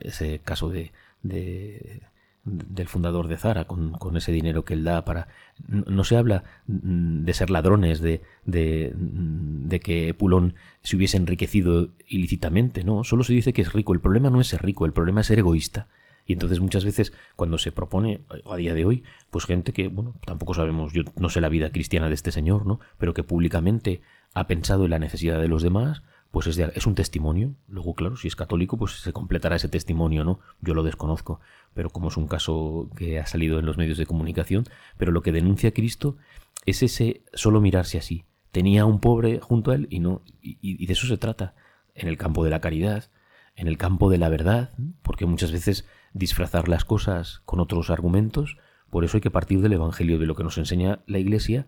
Ese 0.02 0.40
caso 0.40 0.70
de, 0.70 0.92
del 1.22 2.88
fundador 2.88 3.28
de 3.28 3.38
Zara 3.38 3.66
con, 3.66 4.18
ese 4.18 4.32
dinero 4.32 4.66
que 4.66 4.74
él 4.74 4.84
da 4.84 5.06
para 5.06 5.28
no, 5.68 6.04
se 6.04 6.18
habla 6.18 6.44
de 6.66 7.34
ser 7.34 7.50
ladrones 7.50 8.02
de, 8.02 8.22
de, 8.46 8.92
de, 8.96 9.80
que 9.80 10.14
Pulón 10.14 10.56
se 10.82 10.98
hubiese 10.98 11.18
enriquecido 11.18 11.92
ilícitamente 12.06 12.84
no 12.84 13.04
solo 13.04 13.24
se 13.24 13.34
dice 13.34 13.54
que 13.54 13.62
es 13.62 13.72
rico 13.72 13.94
el 13.94 14.02
problema 14.02 14.30
no 14.30 14.42
es 14.42 14.48
ser 14.48 14.62
rico 14.62 14.86
el 14.86 14.94
problema 14.94 15.22
es 15.22 15.28
ser 15.28 15.40
egoísta 15.40 15.88
y 16.26 16.34
entonces 16.34 16.60
muchas 16.60 16.86
veces 16.86 17.14
cuando 17.36 17.58
se 17.58 17.72
propone 17.72 18.22
a 18.50 18.56
día 18.56 18.74
de 18.74 18.86
hoy, 18.86 19.04
pues 19.30 19.46
gente 19.46 19.74
que, 19.74 19.88
bueno, 19.88 20.16
tampoco 20.26 20.54
sabemos, 20.54 20.94
yo 20.94 21.04
no 21.18 21.30
sé 21.30 21.42
la 21.42 21.50
vida 21.50 21.72
cristiana 21.72 22.08
de 22.08 22.16
este 22.16 22.32
señor, 22.32 22.66
¿no? 22.66 22.80
Pero 22.98 23.14
que 23.14 23.24
públicamente 23.24 24.02
ha 24.34 24.48
pensado 24.48 24.86
en 24.86 24.92
la 24.92 25.00
necesidad 25.00 25.40
de 25.40 25.48
los 25.48 25.64
demás, 25.64 26.04
pues 26.32 26.48
es, 26.48 26.58
es 26.58 26.88
un 26.88 26.96
testimonio. 26.96 27.56
Luego, 27.68 27.94
claro, 27.94 28.16
si 28.16 28.28
es 28.28 28.36
católico, 28.36 28.78
pues 28.78 28.94
se 28.94 29.14
completará 29.14 29.58
ese 29.58 29.70
testimonio, 29.70 30.24
¿no? 30.24 30.40
Yo 30.62 30.74
lo 30.74 30.84
desconozco, 30.84 31.42
pero 31.74 31.90
como 31.90 32.08
es 32.08 32.18
un 32.18 32.28
caso 32.28 32.90
que 32.96 33.20
ha 33.20 33.26
salido 33.26 33.60
en 33.60 33.66
los 33.66 33.78
medios 33.78 33.98
de 33.98 34.06
comunicación, 34.06 34.66
pero 34.98 35.12
lo 35.12 35.22
que 35.22 35.32
denuncia 35.32 35.72
Cristo 35.72 36.18
es 36.66 36.82
ese 36.84 37.24
solo 37.34 37.60
mirarse 37.60 37.98
así. 37.98 38.26
Tenía 38.52 38.86
un 38.86 39.00
pobre 39.00 39.40
junto 39.40 39.72
a 39.72 39.76
él 39.76 39.88
y 39.90 40.00
no, 40.00 40.22
y 40.42 40.86
de 40.86 40.94
eso 40.94 41.08
se 41.08 41.18
trata. 41.18 41.56
En 41.96 42.08
el 42.08 42.18
campo 42.18 42.44
de 42.44 42.50
la 42.50 42.62
caridad, 42.62 43.10
en 43.56 43.68
el 43.68 43.78
campo 43.78 44.10
de 44.10 44.18
la 44.18 44.30
verdad, 44.30 44.72
porque 45.02 45.26
muchas 45.26 45.52
veces 45.52 45.86
disfrazar 46.14 46.70
las 46.70 46.86
cosas 46.86 47.42
con 47.46 47.60
otros 47.60 47.90
argumentos, 47.90 48.58
por 48.90 49.04
eso 49.04 49.18
hay 49.18 49.22
que 49.22 49.32
partir 49.32 49.62
del 49.62 49.74
Evangelio, 49.74 50.20
de 50.20 50.26
lo 50.26 50.36
que 50.36 50.44
nos 50.44 50.58
enseña 50.58 51.00
la 51.08 51.20
Iglesia, 51.20 51.66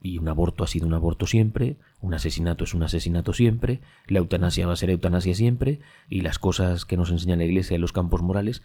y 0.00 0.18
un 0.18 0.28
aborto 0.28 0.62
ha 0.62 0.66
sido 0.66 0.86
un 0.86 0.94
aborto 0.94 1.26
siempre, 1.26 1.78
un 2.00 2.14
asesinato 2.14 2.64
es 2.64 2.74
un 2.74 2.82
asesinato 2.82 3.32
siempre, 3.32 3.80
la 4.06 4.18
eutanasia 4.18 4.66
va 4.66 4.74
a 4.74 4.76
ser 4.76 4.90
eutanasia 4.90 5.34
siempre, 5.34 5.80
y 6.08 6.20
las 6.20 6.38
cosas 6.38 6.84
que 6.84 6.96
nos 6.96 7.10
enseña 7.10 7.36
la 7.36 7.44
Iglesia 7.44 7.74
en 7.74 7.80
los 7.80 7.92
campos 7.92 8.22
morales, 8.22 8.62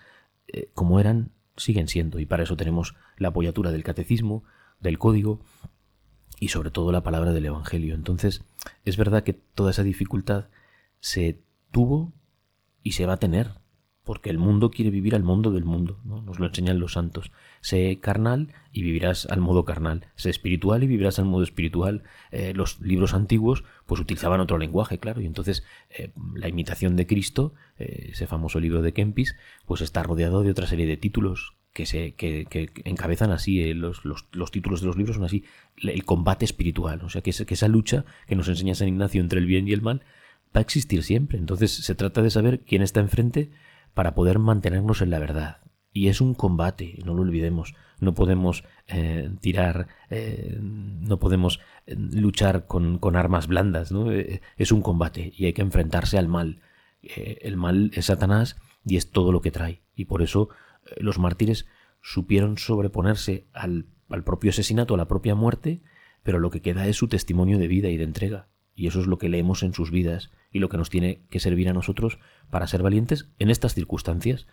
eh, 0.48 0.70
como 0.74 1.00
eran, 1.00 1.32
siguen 1.56 1.88
siendo, 1.88 2.20
y 2.20 2.25
para 2.25 2.44
eso 2.44 2.58
tenemos 2.58 2.96
la 3.18 3.30
apoyatura 3.30 3.72
del 3.72 3.84
catecismo, 3.84 4.44
del 4.80 5.00
código, 5.00 5.39
y 6.39 6.50
sobre 6.50 6.72
todo 6.72 6.92
la 6.92 7.03
palabra 7.03 7.32
del 7.32 7.46
Evangelio. 7.46 7.96
Entonces, 7.96 8.44
es 8.84 8.98
verdad 8.98 9.24
que 9.24 9.34
toda 9.34 9.72
esa 9.72 9.84
dificultad 9.84 10.50
se 11.00 11.42
tuvo 11.72 12.12
y 12.84 12.92
se 12.92 13.06
va 13.06 13.13
a 13.13 13.18
tener 13.18 13.62
porque 14.03 14.29
el 14.29 14.38
mundo 14.38 14.69
quiere 14.69 14.91
vivir 14.91 15.15
al 15.15 15.24
mundo 15.24 15.51
del 15.51 15.63
mundo, 15.63 16.00
¿no? 16.03 16.22
nos 16.22 16.39
lo 16.39 16.48
enseñan 16.48 16.79
los 16.79 16.93
santos. 16.93 17.31
Sé 17.62 18.00
carnal 18.01 18.50
y 18.72 18.81
vivirás 18.81 19.25
al 19.27 19.39
modo 19.39 19.63
carnal, 19.63 20.07
sé 20.15 20.29
espiritual 20.29 20.83
y 20.83 20.88
vivirás 20.88 21.19
al 21.19 21.25
modo 21.25 21.43
espiritual. 21.43 22.03
Eh, 22.31 22.53
los 22.53 22.81
libros 22.81 23.13
antiguos 23.13 23.63
pues 23.86 24.01
utilizaban 24.01 24.41
otro 24.41 24.57
lenguaje, 24.57 24.98
claro, 24.98 25.22
y 25.22 25.25
entonces 25.25 25.63
eh, 25.89 26.12
la 26.36 26.50
imitación 26.50 26.95
de 26.98 27.07
Cristo, 27.07 27.53
eh, 27.77 28.10
ese 28.12 28.27
famoso 28.27 28.60
libro 28.60 28.81
de 28.81 28.93
Kempis, 28.93 29.36
pues 29.65 29.81
está 29.81 30.03
rodeado 30.03 30.43
de 30.43 30.51
otra 30.51 30.67
serie 30.67 30.86
de 30.86 30.98
títulos 30.98 31.55
que, 31.74 31.86
se, 31.86 32.13
que, 32.13 32.45
que 32.45 32.69
encabezan 32.83 33.31
así, 33.31 33.74
los, 33.74 34.03
los, 34.05 34.27
los, 34.31 34.51
títulos 34.51 34.81
de 34.81 34.88
los 34.88 34.98
libros 34.98 35.15
son 35.15 35.25
así, 35.25 35.45
el 35.81 36.05
combate 36.05 36.45
espiritual, 36.45 37.01
o 37.03 37.10
sea, 37.10 37.22
que, 37.22 37.31
que 37.31 37.53
esa 37.53 37.67
lucha 37.67 38.05
que 38.27 38.36
nos 38.36 38.48
enseña 38.48 38.75
San 38.75 38.89
Ignacio 38.89 39.22
entre 39.22 39.39
el 39.39 39.48
bien 39.48 39.67
y 39.67 39.72
el 39.72 39.81
mal 39.81 40.03
va 40.55 40.60
a 40.60 40.62
existir 40.62 41.03
siempre. 41.03 41.38
Entonces 41.38 41.72
se 41.72 41.95
trata 41.95 42.22
de 42.22 42.29
saber 42.29 42.62
quién 42.62 42.81
está 42.81 43.00
enfrente 43.00 43.50
para 43.93 44.15
poder 44.15 44.39
mantenernos 44.39 45.01
en 45.01 45.09
la 45.09 45.19
verdad. 45.19 45.57
Y 45.91 46.07
es 46.07 46.21
un 46.21 46.33
combate, 46.33 47.00
no 47.05 47.13
lo 47.13 47.21
olvidemos. 47.21 47.75
No 48.00 48.15
podemos 48.15 48.63
eh, 48.88 49.29
tirar, 49.39 49.88
eh, 50.09 50.57
no 50.59 51.19
podemos 51.19 51.59
eh, 51.85 51.95
luchar 51.95 52.65
con, 52.65 52.97
con, 52.97 53.15
armas 53.15 53.47
blandas, 53.47 53.91
¿no? 53.91 54.12
es 54.12 54.71
un 54.71 54.81
combate 54.81 55.31
y 55.38 55.45
hay 55.45 55.53
que 55.53 55.62
enfrentarse 55.62 56.17
al 56.17 56.27
mal. 56.27 56.62
el 57.01 57.57
mal 57.57 57.91
es 57.93 58.07
Satanás 58.07 58.57
y 58.83 58.97
es 58.97 59.12
todo 59.12 59.31
lo 59.31 59.41
que 59.41 59.51
trae. 59.51 59.83
Y 59.95 60.05
por 60.05 60.23
eso 60.23 60.50
los 60.97 61.19
mártires 61.19 61.67
supieron 62.01 62.57
sobreponerse 62.57 63.45
al, 63.53 63.85
al 64.09 64.23
propio 64.23 64.50
asesinato, 64.50 64.95
a 64.95 64.97
la 64.97 65.07
propia 65.07 65.35
muerte, 65.35 65.83
pero 66.23 66.39
lo 66.39 66.50
que 66.50 66.62
queda 66.62 66.88
es 66.88 66.97
su 66.97 67.07
testimonio 67.07 67.59
de 67.59 67.67
vida 67.67 67.89
y 67.89 67.97
de 67.97 68.03
entrega. 68.03 68.47
Y 68.75 68.88
eso 68.88 69.00
es 69.00 69.07
lo 69.07 69.19
que 69.19 69.29
leemos 69.29 69.62
en 69.62 69.73
sus 69.73 69.91
vidas 69.91 70.31
y 70.53 70.60
lo 70.60 70.69
que 70.69 70.77
nos 70.77 70.89
tiene 70.89 71.25
que 71.29 71.39
servir 71.39 71.67
a 71.67 71.74
nosotros 71.74 72.19
para 72.50 72.67
ser 72.67 72.83
valientes 72.83 73.27
en 73.39 73.50
estas 73.50 73.74
circunstancias. 73.74 74.48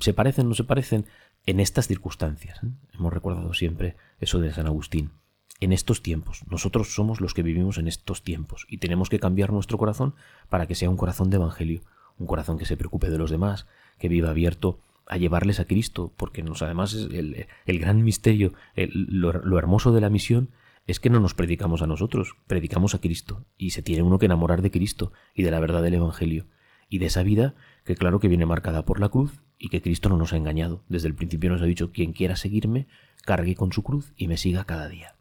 ¿Se 0.00 0.14
parecen 0.14 0.46
o 0.46 0.48
no 0.48 0.54
se 0.54 0.64
parecen? 0.64 1.06
En 1.44 1.60
estas 1.60 1.86
circunstancias. 1.86 2.58
¿eh? 2.64 2.68
Hemos 2.94 3.12
recordado 3.12 3.52
siempre 3.52 3.96
eso 4.18 4.40
de 4.40 4.52
San 4.52 4.66
Agustín. 4.66 5.12
En 5.60 5.72
estos 5.72 6.02
tiempos. 6.02 6.42
Nosotros 6.48 6.94
somos 6.94 7.20
los 7.20 7.34
que 7.34 7.42
vivimos 7.42 7.78
en 7.78 7.86
estos 7.86 8.24
tiempos 8.24 8.66
y 8.68 8.78
tenemos 8.78 9.10
que 9.10 9.20
cambiar 9.20 9.52
nuestro 9.52 9.78
corazón 9.78 10.14
para 10.48 10.66
que 10.66 10.74
sea 10.74 10.90
un 10.90 10.96
corazón 10.96 11.30
de 11.30 11.36
evangelio, 11.36 11.82
un 12.18 12.26
corazón 12.26 12.58
que 12.58 12.64
se 12.64 12.76
preocupe 12.76 13.10
de 13.10 13.18
los 13.18 13.30
demás, 13.30 13.66
que 13.98 14.08
viva 14.08 14.30
abierto 14.30 14.80
a 15.06 15.18
llevarles 15.18 15.60
a 15.60 15.66
Cristo, 15.66 16.12
porque 16.16 16.42
nos, 16.42 16.62
además 16.62 16.94
el, 16.94 17.46
el 17.66 17.78
gran 17.78 18.02
misterio, 18.02 18.54
lo 18.74 19.58
hermoso 19.58 19.92
de 19.92 20.00
la 20.00 20.10
misión 20.10 20.50
es 20.86 21.00
que 21.00 21.10
no 21.10 21.20
nos 21.20 21.34
predicamos 21.34 21.82
a 21.82 21.86
nosotros, 21.86 22.36
predicamos 22.46 22.94
a 22.94 23.00
Cristo, 23.00 23.46
y 23.56 23.70
se 23.70 23.82
tiene 23.82 24.02
uno 24.02 24.18
que 24.18 24.26
enamorar 24.26 24.62
de 24.62 24.70
Cristo 24.70 25.12
y 25.34 25.42
de 25.42 25.50
la 25.50 25.60
verdad 25.60 25.82
del 25.82 25.94
Evangelio, 25.94 26.46
y 26.88 26.98
de 26.98 27.06
esa 27.06 27.22
vida 27.22 27.54
que 27.84 27.96
claro 27.96 28.20
que 28.20 28.28
viene 28.28 28.46
marcada 28.46 28.84
por 28.84 29.00
la 29.00 29.08
cruz 29.08 29.42
y 29.58 29.68
que 29.68 29.80
Cristo 29.80 30.08
no 30.08 30.16
nos 30.16 30.32
ha 30.32 30.36
engañado. 30.36 30.84
Desde 30.88 31.08
el 31.08 31.14
principio 31.14 31.50
nos 31.50 31.62
ha 31.62 31.66
dicho, 31.66 31.92
quien 31.92 32.12
quiera 32.12 32.36
seguirme, 32.36 32.86
cargue 33.24 33.54
con 33.54 33.72
su 33.72 33.82
cruz 33.82 34.12
y 34.16 34.28
me 34.28 34.36
siga 34.36 34.64
cada 34.64 34.88
día. 34.88 35.16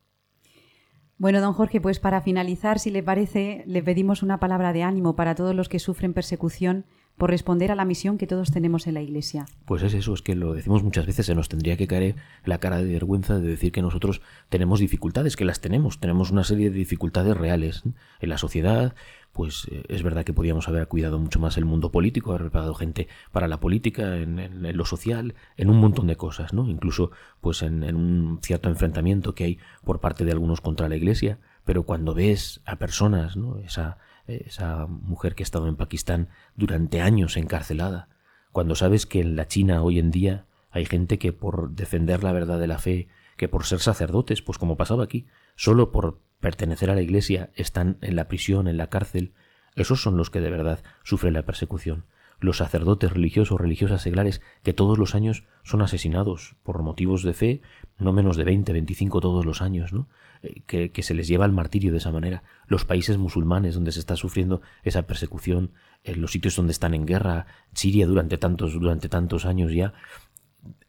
Bueno, 1.17 1.39
don 1.39 1.53
Jorge, 1.53 1.79
pues 1.79 1.99
para 1.99 2.21
finalizar, 2.21 2.79
si 2.79 2.89
le 2.89 3.03
parece, 3.03 3.63
le 3.67 3.83
pedimos 3.83 4.23
una 4.23 4.39
palabra 4.39 4.73
de 4.73 4.83
ánimo 4.83 5.15
para 5.15 5.35
todos 5.35 5.55
los 5.55 5.69
que 5.69 5.77
sufren 5.77 6.13
persecución 6.13 6.85
por 7.21 7.29
responder 7.29 7.71
a 7.71 7.75
la 7.75 7.85
misión 7.85 8.17
que 8.17 8.25
todos 8.25 8.49
tenemos 8.49 8.87
en 8.87 8.95
la 8.95 9.01
Iglesia. 9.03 9.45
Pues 9.65 9.83
es 9.83 9.93
eso, 9.93 10.15
es 10.15 10.23
que 10.23 10.33
lo 10.33 10.55
decimos 10.55 10.81
muchas 10.81 11.05
veces, 11.05 11.27
se 11.27 11.35
nos 11.35 11.49
tendría 11.49 11.77
que 11.77 11.85
caer 11.85 12.15
la 12.45 12.57
cara 12.57 12.81
de 12.81 12.91
vergüenza 12.91 13.37
de 13.37 13.47
decir 13.47 13.71
que 13.71 13.83
nosotros 13.83 14.23
tenemos 14.49 14.79
dificultades, 14.79 15.35
que 15.35 15.45
las 15.45 15.61
tenemos, 15.61 15.99
tenemos 15.99 16.31
una 16.31 16.43
serie 16.43 16.71
de 16.71 16.77
dificultades 16.77 17.37
reales 17.37 17.83
en 18.21 18.29
la 18.29 18.39
sociedad, 18.39 18.95
pues 19.33 19.67
eh, 19.69 19.83
es 19.87 20.01
verdad 20.01 20.23
que 20.23 20.33
podíamos 20.33 20.67
haber 20.67 20.87
cuidado 20.87 21.19
mucho 21.19 21.39
más 21.39 21.57
el 21.57 21.65
mundo 21.65 21.91
político, 21.91 22.31
haber 22.31 22.45
preparado 22.45 22.73
gente 22.73 23.07
para 23.31 23.47
la 23.47 23.59
política, 23.59 24.17
en, 24.17 24.75
lo 24.75 24.85
social, 24.85 25.35
en 25.57 25.69
un 25.69 25.77
montón 25.77 26.07
de 26.07 26.15
cosas, 26.15 26.53
¿no? 26.53 26.67
Incluso 26.67 27.11
pues 27.39 27.61
en, 27.61 27.83
un 27.83 28.39
cierto 28.41 28.67
enfrentamiento 28.67 29.35
que 29.35 29.43
hay 29.43 29.59
por 29.83 29.99
parte 29.99 30.25
de 30.25 30.31
algunos 30.31 30.59
contra 30.59 30.89
la 30.89 30.95
Iglesia, 30.95 31.37
pero 31.65 31.83
cuando 31.83 32.15
ves 32.15 32.61
a 32.65 32.77
personas, 32.77 33.37
¿no? 33.37 33.59
Esa, 33.59 33.99
esa 34.37 34.87
mujer 34.87 35.35
que 35.35 35.43
ha 35.43 35.45
estado 35.45 35.67
en 35.67 35.75
Pakistán 35.75 36.29
durante 36.55 37.01
años 37.01 37.37
encarcelada, 37.37 38.09
cuando 38.51 38.75
sabes 38.75 39.05
que 39.05 39.21
en 39.21 39.35
la 39.35 39.47
China 39.47 39.83
hoy 39.83 39.99
en 39.99 40.11
día 40.11 40.45
hay 40.71 40.85
gente 40.85 41.19
que 41.19 41.33
por 41.33 41.71
defender 41.71 42.23
la 42.23 42.31
verdad 42.31 42.59
de 42.59 42.67
la 42.67 42.79
fe, 42.79 43.07
que 43.37 43.49
por 43.49 43.65
ser 43.65 43.79
sacerdotes, 43.79 44.41
pues 44.41 44.57
como 44.57 44.77
pasaba 44.77 45.03
aquí, 45.03 45.27
solo 45.55 45.91
por 45.91 46.21
pertenecer 46.39 46.89
a 46.89 46.95
la 46.95 47.01
Iglesia 47.01 47.51
están 47.55 47.97
en 48.01 48.15
la 48.15 48.27
prisión, 48.27 48.67
en 48.67 48.77
la 48.77 48.87
cárcel, 48.87 49.33
esos 49.75 50.01
son 50.01 50.17
los 50.17 50.29
que 50.29 50.41
de 50.41 50.49
verdad 50.49 50.83
sufren 51.03 51.33
la 51.33 51.45
persecución. 51.45 52.05
Los 52.39 52.57
sacerdotes 52.57 53.11
religiosos, 53.11 53.61
religiosas 53.61 54.01
seglares, 54.01 54.41
que 54.63 54.73
todos 54.73 54.97
los 54.97 55.13
años 55.13 55.43
son 55.63 55.81
asesinados 55.81 56.55
por 56.63 56.81
motivos 56.81 57.23
de 57.23 57.33
fe, 57.33 57.61
no 57.97 58.13
menos 58.13 58.35
de 58.35 58.43
20, 58.43 58.73
25 58.73 59.21
todos 59.21 59.45
los 59.45 59.61
años, 59.61 59.93
¿no? 59.93 60.09
Eh, 60.43 60.89
que, 60.89 61.03
se 61.03 61.13
les 61.13 61.27
lleva 61.27 61.45
al 61.45 61.51
martirio 61.51 61.91
de 61.91 61.99
esa 61.99 62.11
manera. 62.11 62.43
Los 62.65 62.83
países 62.83 63.17
musulmanes 63.17 63.75
donde 63.75 63.91
se 63.91 63.99
está 63.99 64.15
sufriendo 64.15 64.61
esa 64.83 65.03
persecución, 65.03 65.71
en 66.03 66.19
los 66.19 66.31
sitios 66.31 66.55
donde 66.55 66.71
están 66.71 66.95
en 66.95 67.05
guerra, 67.05 67.45
Siria 67.73 68.07
durante 68.07 68.39
tantos, 68.39 68.73
durante 68.73 69.07
tantos 69.07 69.45
años 69.45 69.71
ya, 69.71 69.93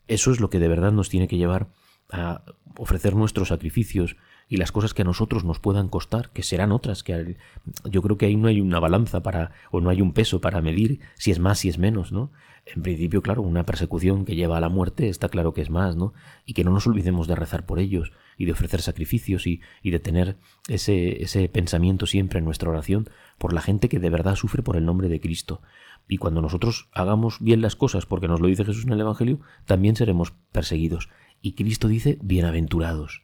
eso 0.09 0.31
es 0.31 0.41
lo 0.41 0.49
que 0.49 0.59
de 0.59 0.69
verdad 0.69 0.93
nos 0.93 1.11
tiene 1.11 1.29
que 1.29 1.37
llevar 1.37 1.69
a 2.11 2.45
ofrecer 2.77 3.15
nuestros 3.15 3.49
sacrificios 3.49 4.17
y 4.49 4.57
las 4.57 4.73
cosas 4.73 4.95
que 4.95 5.03
a 5.03 5.05
nosotros 5.05 5.45
nos 5.45 5.61
puedan 5.61 5.89
costar, 5.89 6.31
que 6.31 6.43
serán 6.43 6.73
otras, 6.73 7.03
que 7.03 7.37
yo 7.85 8.03
creo 8.03 8.19
que 8.19 8.27
ahí 8.27 8.37
no 8.37 8.49
hay 8.49 8.61
una 8.61 8.81
balanza 8.81 9.23
para, 9.23 9.53
o 9.71 9.81
no 9.81 9.91
hay 9.91 10.01
un 10.01 10.13
peso 10.13 10.41
para 10.41 10.61
medir 10.61 11.01
si 11.17 11.31
es 11.31 11.39
más, 11.39 11.61
si 11.61 11.69
es 11.69 11.79
menos, 11.79 12.13
¿no? 12.13 12.31
En 12.65 12.83
principio, 12.83 13.23
claro, 13.23 13.43
una 13.43 13.67
persecución 13.67 14.25
que 14.25 14.37
lleva 14.37 14.57
a 14.57 14.61
la 14.61 14.69
muerte 14.69 15.09
está 15.09 15.29
claro 15.29 15.53
que 15.53 15.63
es 15.63 15.71
más, 15.71 15.97
¿no? 15.97 16.15
Y 16.47 16.53
que 16.55 16.63
no 16.63 16.71
nos 16.71 16.87
olvidemos 16.87 17.27
de 17.27 17.35
rezar 17.35 17.67
por 17.67 17.81
ellos 17.81 18.13
y 18.39 18.45
de 18.45 18.53
ofrecer 18.53 18.83
sacrificios 18.83 19.47
y, 19.49 19.61
y 19.83 19.91
de 19.91 19.99
tener 19.99 20.37
ese, 20.69 21.23
ese 21.23 21.49
pensamiento 21.49 22.07
siempre 22.07 22.39
en 22.39 22.45
nuestra 22.45 22.71
oración 22.71 23.11
por 23.39 23.53
la 23.53 23.63
gente 23.63 23.89
que 23.89 23.99
de 23.99 24.11
verdad 24.11 24.37
sufre 24.37 24.63
por 24.63 24.77
el 24.77 24.85
nombre 24.85 25.09
de 25.09 25.21
Cristo. 25.21 25.61
Y 26.09 26.19
cuando 26.19 26.41
nosotros 26.41 26.89
hagamos 26.93 27.39
bien 27.41 27.63
las 27.63 27.75
cosas, 27.75 28.07
porque 28.07 28.29
nos 28.29 28.41
lo 28.41 28.47
dice 28.47 28.65
Jesús 28.65 28.85
en 28.85 28.93
el 28.93 29.01
Evangelio, 29.01 29.41
también 29.65 29.97
seremos 29.97 30.33
perseguidos. 30.53 31.09
Y 31.41 31.53
Cristo 31.55 31.89
dice, 31.89 32.19
bienaventurados, 32.23 33.23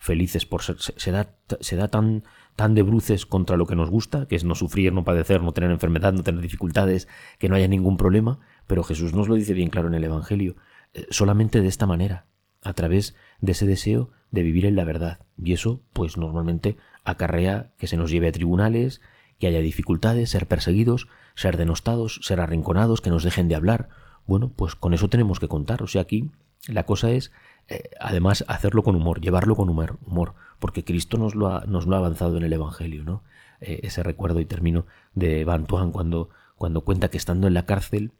felices 0.00 0.46
por 0.46 0.62
ser, 0.62 0.76
se, 0.80 1.12
da, 1.12 1.36
se 1.60 1.76
da 1.76 1.88
tan, 1.88 2.24
tan 2.56 2.74
de 2.74 2.82
bruces 2.82 3.26
contra 3.26 3.58
lo 3.58 3.66
que 3.66 3.76
nos 3.76 3.90
gusta, 3.90 4.26
que 4.26 4.34
es 4.34 4.44
no 4.44 4.54
sufrir, 4.54 4.92
no 4.92 5.04
padecer, 5.04 5.42
no 5.42 5.52
tener 5.52 5.70
enfermedad, 5.70 6.14
no 6.14 6.22
tener 6.22 6.40
dificultades, 6.40 7.06
que 7.38 7.50
no 7.50 7.54
haya 7.54 7.68
ningún 7.68 7.98
problema, 7.98 8.40
pero 8.66 8.82
Jesús 8.82 9.12
nos 9.12 9.28
lo 9.28 9.34
dice 9.34 9.52
bien 9.52 9.68
claro 9.68 9.88
en 9.88 9.94
el 9.94 10.02
Evangelio, 10.02 10.56
eh, 10.94 11.06
solamente 11.10 11.60
de 11.60 11.68
esta 11.68 11.86
manera, 11.86 12.24
a 12.62 12.72
través 12.72 13.14
de 13.40 13.52
ese 13.52 13.66
deseo 13.66 14.10
de 14.30 14.42
vivir 14.42 14.64
en 14.64 14.74
la 14.74 14.84
verdad. 14.84 15.20
Y 15.36 15.52
eso, 15.52 15.82
pues 15.92 16.16
normalmente 16.16 16.78
acarrea 17.04 17.72
que 17.76 17.86
se 17.86 17.98
nos 17.98 18.10
lleve 18.10 18.28
a 18.28 18.32
tribunales, 18.32 19.02
que 19.38 19.48
haya 19.48 19.60
dificultades, 19.60 20.30
ser 20.30 20.46
perseguidos, 20.46 21.08
ser 21.34 21.58
denostados, 21.58 22.20
ser 22.22 22.40
arrinconados, 22.40 23.02
que 23.02 23.10
nos 23.10 23.22
dejen 23.22 23.48
de 23.48 23.54
hablar. 23.54 23.90
Bueno, 24.26 24.50
pues 24.54 24.76
con 24.76 24.94
eso 24.94 25.08
tenemos 25.08 25.40
que 25.40 25.48
contar. 25.48 25.82
O 25.82 25.86
sea, 25.86 26.02
aquí 26.02 26.30
la 26.68 26.84
cosa 26.84 27.10
es, 27.10 27.32
eh, 27.68 27.90
además, 28.00 28.44
hacerlo 28.48 28.82
con 28.82 28.96
humor, 28.96 29.20
llevarlo 29.20 29.56
con 29.56 29.68
humor, 29.68 29.98
humor 30.06 30.34
porque 30.60 30.84
Cristo 30.84 31.18
nos 31.18 31.34
lo, 31.34 31.48
ha, 31.48 31.64
nos 31.66 31.86
lo 31.86 31.96
ha 31.96 31.98
avanzado 31.98 32.36
en 32.36 32.44
el 32.44 32.52
Evangelio, 32.52 33.02
¿no? 33.02 33.24
Eh, 33.60 33.80
ese 33.82 34.02
recuerdo 34.02 34.40
y 34.40 34.44
término 34.44 34.86
de 35.14 35.44
Van 35.44 35.66
Tuan 35.66 35.90
cuando, 35.90 36.30
cuando 36.54 36.82
cuenta 36.82 37.08
que 37.08 37.16
estando 37.16 37.48
en 37.48 37.54
la 37.54 37.66
cárcel, 37.66 38.12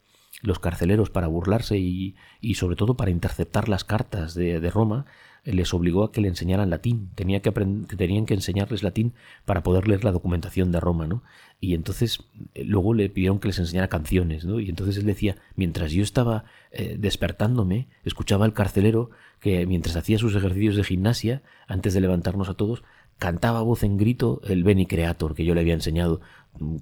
los 0.42 0.58
carceleros 0.58 1.10
para 1.10 1.28
burlarse 1.28 1.78
y, 1.78 2.16
y 2.40 2.54
sobre 2.54 2.76
todo 2.76 2.96
para 2.96 3.10
interceptar 3.10 3.68
las 3.68 3.84
cartas 3.84 4.34
de, 4.34 4.58
de 4.58 4.70
Roma, 4.70 5.06
les 5.44 5.72
obligó 5.74 6.04
a 6.04 6.12
que 6.12 6.20
le 6.20 6.28
enseñaran 6.28 6.70
latín. 6.70 7.10
Tenía 7.14 7.40
que 7.40 7.50
tenían 7.50 8.26
que 8.26 8.34
enseñarles 8.34 8.82
latín 8.82 9.14
para 9.44 9.62
poder 9.62 9.88
leer 9.88 10.04
la 10.04 10.12
documentación 10.12 10.72
de 10.72 10.80
Roma, 10.80 11.06
¿no? 11.06 11.22
Y 11.60 11.74
entonces 11.74 12.24
eh, 12.54 12.64
luego 12.64 12.94
le 12.94 13.08
pidieron 13.08 13.38
que 13.38 13.48
les 13.48 13.58
enseñara 13.58 13.88
canciones, 13.88 14.44
¿no? 14.44 14.60
Y 14.60 14.68
entonces 14.68 14.96
él 14.96 15.06
decía, 15.06 15.36
mientras 15.56 15.92
yo 15.92 16.02
estaba 16.02 16.44
eh, 16.72 16.96
despertándome, 16.98 17.88
escuchaba 18.04 18.44
al 18.44 18.52
carcelero 18.52 19.10
que 19.40 19.66
mientras 19.66 19.96
hacía 19.96 20.18
sus 20.18 20.34
ejercicios 20.34 20.76
de 20.76 20.84
gimnasia, 20.84 21.42
antes 21.66 21.94
de 21.94 22.00
levantarnos 22.00 22.48
a 22.48 22.54
todos, 22.54 22.82
cantaba 23.18 23.58
a 23.58 23.62
voz 23.62 23.82
en 23.82 23.98
grito 23.98 24.40
el 24.44 24.64
Beni 24.64 24.86
Creator 24.86 25.34
que 25.34 25.44
yo 25.44 25.54
le 25.54 25.60
había 25.60 25.74
enseñado 25.74 26.20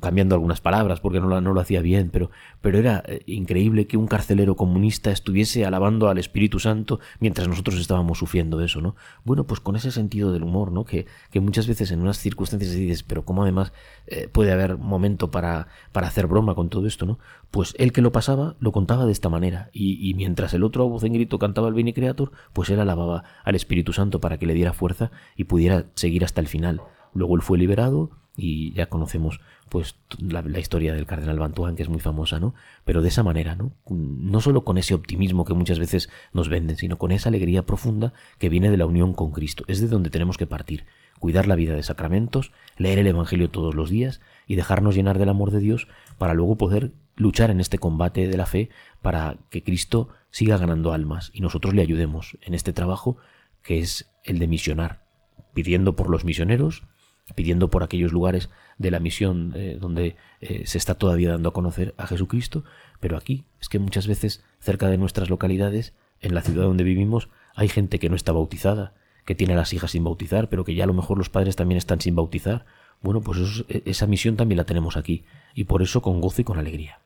cambiando 0.00 0.34
algunas 0.34 0.60
palabras 0.60 1.00
porque 1.00 1.20
no 1.20 1.40
lo, 1.40 1.60
hacía 1.60 1.80
bien, 1.80 2.10
pero, 2.10 2.30
pero 2.60 2.78
era 2.78 3.02
eh, 3.06 3.22
increíble 3.26 3.86
que 3.86 3.96
un 3.96 4.08
carcelero 4.08 4.56
comunista 4.56 5.10
estuviese 5.10 5.64
alabando 5.64 6.08
al 6.08 6.18
Espíritu 6.18 6.58
Santo 6.58 6.98
mientras 7.20 7.46
nosotros 7.46 7.78
estábamos 7.78 8.18
sufriendo 8.18 8.60
eso, 8.60 8.80
¿no? 8.80 8.96
Bueno, 9.24 9.44
pues 9.44 9.60
con 9.60 9.76
ese 9.76 9.92
sentido 9.92 10.32
del 10.32 10.42
humor, 10.42 10.72
¿no? 10.72 10.84
Que, 10.84 11.06
que 11.30 11.40
muchas 11.40 11.68
veces 11.68 11.92
en 11.92 12.00
unas 12.00 12.18
circunstancias 12.18 12.72
dices, 12.72 13.02
pero 13.04 13.24
¿cómo 13.24 13.42
además 13.42 13.72
eh, 14.06 14.28
puede 14.32 14.52
haber 14.52 14.78
momento 14.78 15.30
para, 15.30 15.68
para 15.92 16.08
hacer 16.08 16.26
broma 16.26 16.54
con 16.54 16.70
todo 16.70 16.86
esto, 16.86 17.06
¿no? 17.06 17.18
Pues 17.50 17.74
él 17.78 17.92
que 17.92 18.02
lo 18.02 18.10
pasaba 18.10 18.56
lo 18.60 18.72
contaba 18.72 19.06
de 19.06 19.12
esta 19.12 19.28
manera 19.28 19.70
y, 19.72 20.08
y 20.08 20.14
mientras 20.14 20.54
el 20.54 20.64
otro 20.64 20.84
a 20.84 20.88
voz 20.88 21.04
en 21.04 21.12
grito 21.12 21.38
cantaba 21.38 21.68
el 21.68 21.74
Beni 21.74 21.92
Creator, 21.92 22.32
pues 22.52 22.70
él 22.70 22.80
alababa 22.80 23.24
al 23.44 23.54
Espíritu 23.54 23.92
Santo 23.92 24.20
para 24.20 24.38
que 24.38 24.46
le 24.46 24.54
diera 24.54 24.72
fuerza 24.72 25.12
y 25.36 25.44
pudiera 25.44 25.86
seguir 25.94 26.24
hasta 26.24 26.40
el 26.40 26.48
final. 26.48 26.82
Luego 27.14 27.36
él 27.36 27.42
fue 27.42 27.58
liberado 27.58 28.10
y 28.38 28.72
ya 28.72 28.88
conocemos 28.88 29.40
pues 29.68 29.96
la, 30.18 30.42
historia 30.58 30.94
del 30.94 31.06
cardenal 31.06 31.38
Bantuán, 31.38 31.76
que 31.76 31.82
es 31.82 31.88
muy 31.88 32.00
famosa, 32.00 32.40
¿no? 32.40 32.54
Pero 32.84 33.02
de 33.02 33.08
esa 33.08 33.22
manera, 33.22 33.54
¿no? 33.54 33.72
No 33.88 34.40
solo 34.40 34.64
con 34.64 34.78
ese 34.78 34.94
optimismo 34.94 35.44
que 35.44 35.54
muchas 35.54 35.78
veces 35.78 36.08
nos 36.32 36.48
venden, 36.48 36.76
sino 36.76 36.98
con 36.98 37.12
esa 37.12 37.28
alegría 37.28 37.64
profunda 37.64 38.12
que 38.38 38.48
viene 38.48 38.70
de 38.70 38.76
la 38.76 38.86
unión 38.86 39.14
con 39.14 39.32
Cristo. 39.32 39.64
Es 39.68 39.80
de 39.80 39.88
donde 39.88 40.10
tenemos 40.10 40.36
que 40.36 40.46
partir. 40.46 40.86
Cuidar 41.18 41.46
la 41.46 41.56
vida 41.56 41.74
de 41.74 41.82
sacramentos, 41.82 42.52
leer 42.76 42.98
el 42.98 43.06
Evangelio 43.06 43.50
todos 43.50 43.74
los 43.74 43.90
días 43.90 44.20
y 44.46 44.54
dejarnos 44.54 44.94
llenar 44.94 45.18
del 45.18 45.28
amor 45.28 45.50
de 45.50 45.60
Dios 45.60 45.88
para 46.16 46.34
luego 46.34 46.56
poder 46.56 46.92
luchar 47.16 47.50
en 47.50 47.60
este 47.60 47.78
combate 47.78 48.28
de 48.28 48.36
la 48.36 48.46
fe 48.46 48.70
para 49.02 49.36
que 49.50 49.62
Cristo 49.62 50.08
siga 50.30 50.56
ganando 50.56 50.92
almas 50.92 51.30
y 51.34 51.40
nosotros 51.40 51.74
le 51.74 51.82
ayudemos 51.82 52.38
en 52.42 52.54
este 52.54 52.72
trabajo 52.72 53.16
que 53.62 53.80
es 53.80 54.10
el 54.24 54.38
de 54.38 54.46
misionar, 54.46 55.02
pidiendo 55.52 55.96
por 55.96 56.08
los 56.08 56.24
misioneros, 56.24 56.84
pidiendo 57.34 57.68
por 57.68 57.82
aquellos 57.82 58.12
lugares 58.12 58.48
de 58.78 58.90
la 58.90 59.00
misión 59.00 59.52
eh, 59.54 59.76
donde 59.80 60.16
eh, 60.40 60.62
se 60.66 60.78
está 60.78 60.94
todavía 60.94 61.30
dando 61.30 61.50
a 61.50 61.52
conocer 61.52 61.94
a 61.98 62.06
Jesucristo, 62.06 62.64
pero 63.00 63.16
aquí 63.16 63.44
es 63.60 63.68
que 63.68 63.78
muchas 63.78 64.06
veces 64.06 64.42
cerca 64.60 64.88
de 64.88 64.98
nuestras 64.98 65.30
localidades, 65.30 65.94
en 66.20 66.34
la 66.34 66.42
ciudad 66.42 66.64
donde 66.64 66.84
vivimos, 66.84 67.28
hay 67.54 67.68
gente 67.68 67.98
que 67.98 68.08
no 68.08 68.16
está 68.16 68.32
bautizada, 68.32 68.94
que 69.24 69.34
tiene 69.34 69.52
a 69.52 69.56
las 69.56 69.72
hijas 69.72 69.90
sin 69.90 70.04
bautizar, 70.04 70.48
pero 70.48 70.64
que 70.64 70.74
ya 70.74 70.84
a 70.84 70.86
lo 70.86 70.94
mejor 70.94 71.18
los 71.18 71.28
padres 71.28 71.56
también 71.56 71.76
están 71.78 72.00
sin 72.00 72.16
bautizar. 72.16 72.64
Bueno, 73.02 73.20
pues 73.20 73.64
e, 73.68 73.82
esa 73.84 74.06
misión 74.06 74.36
también 74.36 74.56
la 74.56 74.64
tenemos 74.64 74.96
aquí, 74.96 75.24
y 75.54 75.64
por 75.64 75.82
eso 75.82 76.02
con 76.02 76.20
gozo 76.20 76.40
y 76.40 76.44
con 76.44 76.58
alegría. 76.58 77.00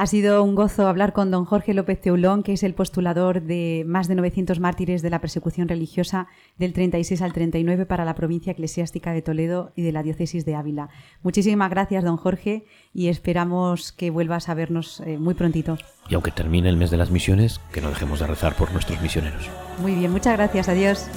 Ha 0.00 0.06
sido 0.06 0.42
un 0.42 0.54
gozo 0.54 0.88
hablar 0.88 1.12
con 1.12 1.30
don 1.30 1.44
Jorge 1.44 1.74
López 1.74 2.00
Teulón, 2.00 2.42
que 2.42 2.54
es 2.54 2.62
el 2.62 2.72
postulador 2.72 3.42
de 3.42 3.84
más 3.86 4.08
de 4.08 4.14
900 4.14 4.58
mártires 4.58 5.02
de 5.02 5.10
la 5.10 5.20
persecución 5.20 5.68
religiosa 5.68 6.26
del 6.56 6.72
36 6.72 7.20
al 7.20 7.34
39 7.34 7.84
para 7.84 8.06
la 8.06 8.14
provincia 8.14 8.52
eclesiástica 8.52 9.12
de 9.12 9.20
Toledo 9.20 9.72
y 9.76 9.82
de 9.82 9.92
la 9.92 10.02
diócesis 10.02 10.46
de 10.46 10.54
Ávila. 10.54 10.88
Muchísimas 11.22 11.68
gracias, 11.68 12.02
don 12.02 12.16
Jorge, 12.16 12.64
y 12.94 13.08
esperamos 13.08 13.92
que 13.92 14.08
vuelvas 14.08 14.48
a 14.48 14.54
vernos 14.54 15.00
eh, 15.00 15.18
muy 15.18 15.34
prontito. 15.34 15.76
Y 16.08 16.14
aunque 16.14 16.30
termine 16.30 16.70
el 16.70 16.78
mes 16.78 16.90
de 16.90 16.96
las 16.96 17.10
misiones, 17.10 17.60
que 17.70 17.82
no 17.82 17.90
dejemos 17.90 18.20
de 18.20 18.26
rezar 18.26 18.56
por 18.56 18.72
nuestros 18.72 19.02
misioneros. 19.02 19.50
Muy 19.82 19.94
bien, 19.94 20.10
muchas 20.10 20.34
gracias. 20.34 20.70
Adiós. 20.70 21.10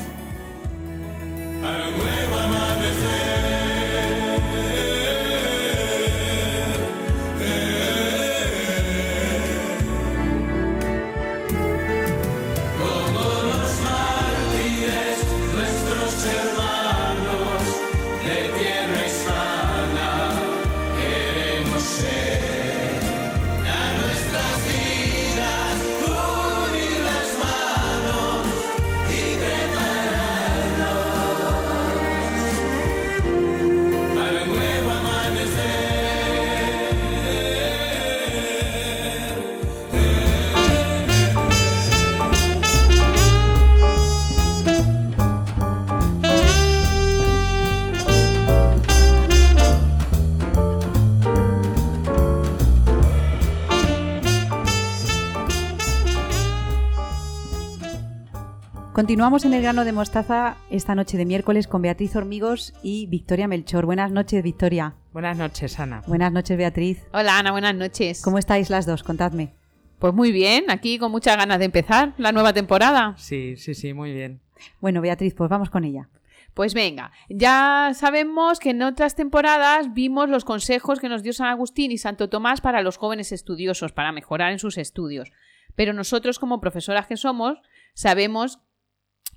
Continuamos 59.13 59.45
en 59.45 59.53
el 59.53 59.61
grano 59.61 59.85
de 59.85 59.91
mostaza 59.91 60.57
esta 60.71 60.95
noche 60.95 61.19
de 61.19 61.25
miércoles 61.27 61.67
con 61.67 61.83
Beatriz 61.83 62.15
Hormigos 62.15 62.73
y 62.81 63.05
Victoria 63.05 63.47
Melchor. 63.47 63.85
Buenas 63.85 64.11
noches, 64.11 64.41
Victoria. 64.41 64.95
Buenas 65.11 65.37
noches, 65.37 65.79
Ana. 65.79 66.01
Buenas 66.07 66.31
noches, 66.31 66.57
Beatriz. 66.57 67.05
Hola, 67.13 67.37
Ana, 67.37 67.51
buenas 67.51 67.75
noches. 67.75 68.23
¿Cómo 68.23 68.39
estáis 68.39 68.71
las 68.71 68.87
dos? 68.87 69.03
Contadme. 69.03 69.53
Pues 69.99 70.15
muy 70.15 70.31
bien, 70.31 70.71
aquí 70.71 70.97
con 70.97 71.11
muchas 71.11 71.37
ganas 71.37 71.59
de 71.59 71.65
empezar 71.65 72.15
la 72.17 72.31
nueva 72.31 72.53
temporada. 72.53 73.13
Sí, 73.19 73.55
sí, 73.55 73.75
sí, 73.75 73.93
muy 73.93 74.11
bien. 74.13 74.41
Bueno, 74.81 74.99
Beatriz, 74.99 75.35
pues 75.35 75.47
vamos 75.47 75.69
con 75.69 75.83
ella. 75.83 76.09
Pues 76.55 76.73
venga, 76.73 77.11
ya 77.29 77.91
sabemos 77.93 78.59
que 78.59 78.71
en 78.71 78.81
otras 78.81 79.13
temporadas 79.13 79.93
vimos 79.93 80.27
los 80.27 80.43
consejos 80.43 80.99
que 80.99 81.07
nos 81.07 81.21
dio 81.21 81.33
San 81.33 81.49
Agustín 81.49 81.91
y 81.91 81.99
Santo 81.99 82.29
Tomás 82.29 82.61
para 82.61 82.81
los 82.81 82.97
jóvenes 82.97 83.31
estudiosos, 83.31 83.91
para 83.91 84.11
mejorar 84.11 84.51
en 84.53 84.57
sus 84.57 84.79
estudios. 84.79 85.31
Pero 85.75 85.93
nosotros, 85.93 86.39
como 86.39 86.59
profesoras 86.59 87.05
que 87.05 87.17
somos, 87.17 87.59
sabemos 87.93 88.59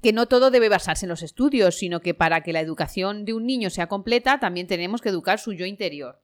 que 0.06 0.12
no 0.12 0.26
todo 0.26 0.52
debe 0.52 0.68
basarse 0.68 1.04
en 1.04 1.10
los 1.10 1.24
estudios, 1.24 1.78
sino 1.78 1.98
que 1.98 2.14
para 2.14 2.42
que 2.42 2.52
la 2.52 2.60
educación 2.60 3.24
de 3.24 3.32
un 3.32 3.44
niño 3.44 3.70
sea 3.70 3.88
completa 3.88 4.38
también 4.38 4.68
tenemos 4.68 5.02
que 5.02 5.08
educar 5.08 5.40
su 5.40 5.52
yo 5.52 5.66
interior. 5.66 6.20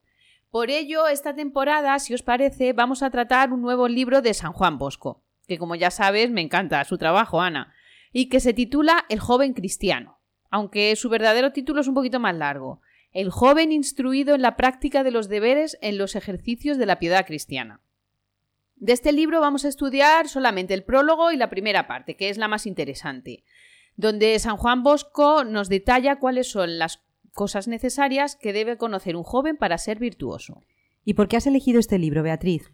Por 0.52 0.70
ello, 0.70 1.08
esta 1.08 1.34
temporada, 1.34 1.98
si 1.98 2.14
os 2.14 2.22
parece, 2.22 2.74
vamos 2.74 3.02
a 3.02 3.10
tratar 3.10 3.52
un 3.52 3.60
nuevo 3.60 3.88
libro 3.88 4.22
de 4.22 4.34
San 4.34 4.52
Juan 4.52 4.78
Bosco, 4.78 5.24
que 5.48 5.58
como 5.58 5.74
ya 5.74 5.90
sabes 5.90 6.30
me 6.30 6.42
encanta 6.42 6.84
su 6.84 6.96
trabajo, 6.96 7.40
Ana, 7.40 7.74
y 8.12 8.28
que 8.28 8.38
se 8.38 8.54
titula 8.54 9.04
El 9.08 9.18
joven 9.18 9.52
cristiano, 9.52 10.20
aunque 10.48 10.94
su 10.94 11.08
verdadero 11.08 11.50
título 11.50 11.80
es 11.80 11.88
un 11.88 11.94
poquito 11.94 12.20
más 12.20 12.36
largo, 12.36 12.82
El 13.10 13.30
joven 13.30 13.72
instruido 13.72 14.36
en 14.36 14.42
la 14.42 14.54
práctica 14.54 15.02
de 15.02 15.10
los 15.10 15.28
deberes 15.28 15.76
en 15.82 15.98
los 15.98 16.14
ejercicios 16.14 16.78
de 16.78 16.86
la 16.86 17.00
piedad 17.00 17.26
cristiana. 17.26 17.80
De 18.76 18.92
este 18.92 19.10
libro 19.10 19.40
vamos 19.40 19.64
a 19.64 19.68
estudiar 19.68 20.28
solamente 20.28 20.72
el 20.72 20.84
prólogo 20.84 21.32
y 21.32 21.36
la 21.36 21.50
primera 21.50 21.88
parte, 21.88 22.16
que 22.16 22.28
es 22.28 22.38
la 22.38 22.46
más 22.46 22.64
interesante, 22.66 23.42
donde 23.96 24.38
San 24.38 24.56
Juan 24.56 24.82
Bosco 24.82 25.44
nos 25.44 25.68
detalla 25.68 26.18
cuáles 26.18 26.50
son 26.50 26.78
las 26.78 27.02
cosas 27.32 27.68
necesarias 27.68 28.36
que 28.36 28.52
debe 28.52 28.76
conocer 28.76 29.16
un 29.16 29.22
joven 29.22 29.56
para 29.56 29.78
ser 29.78 29.98
virtuoso. 29.98 30.60
¿Y 31.04 31.14
por 31.14 31.28
qué 31.28 31.36
has 31.36 31.46
elegido 31.46 31.80
este 31.80 31.98
libro, 31.98 32.22
Beatriz? 32.22 32.72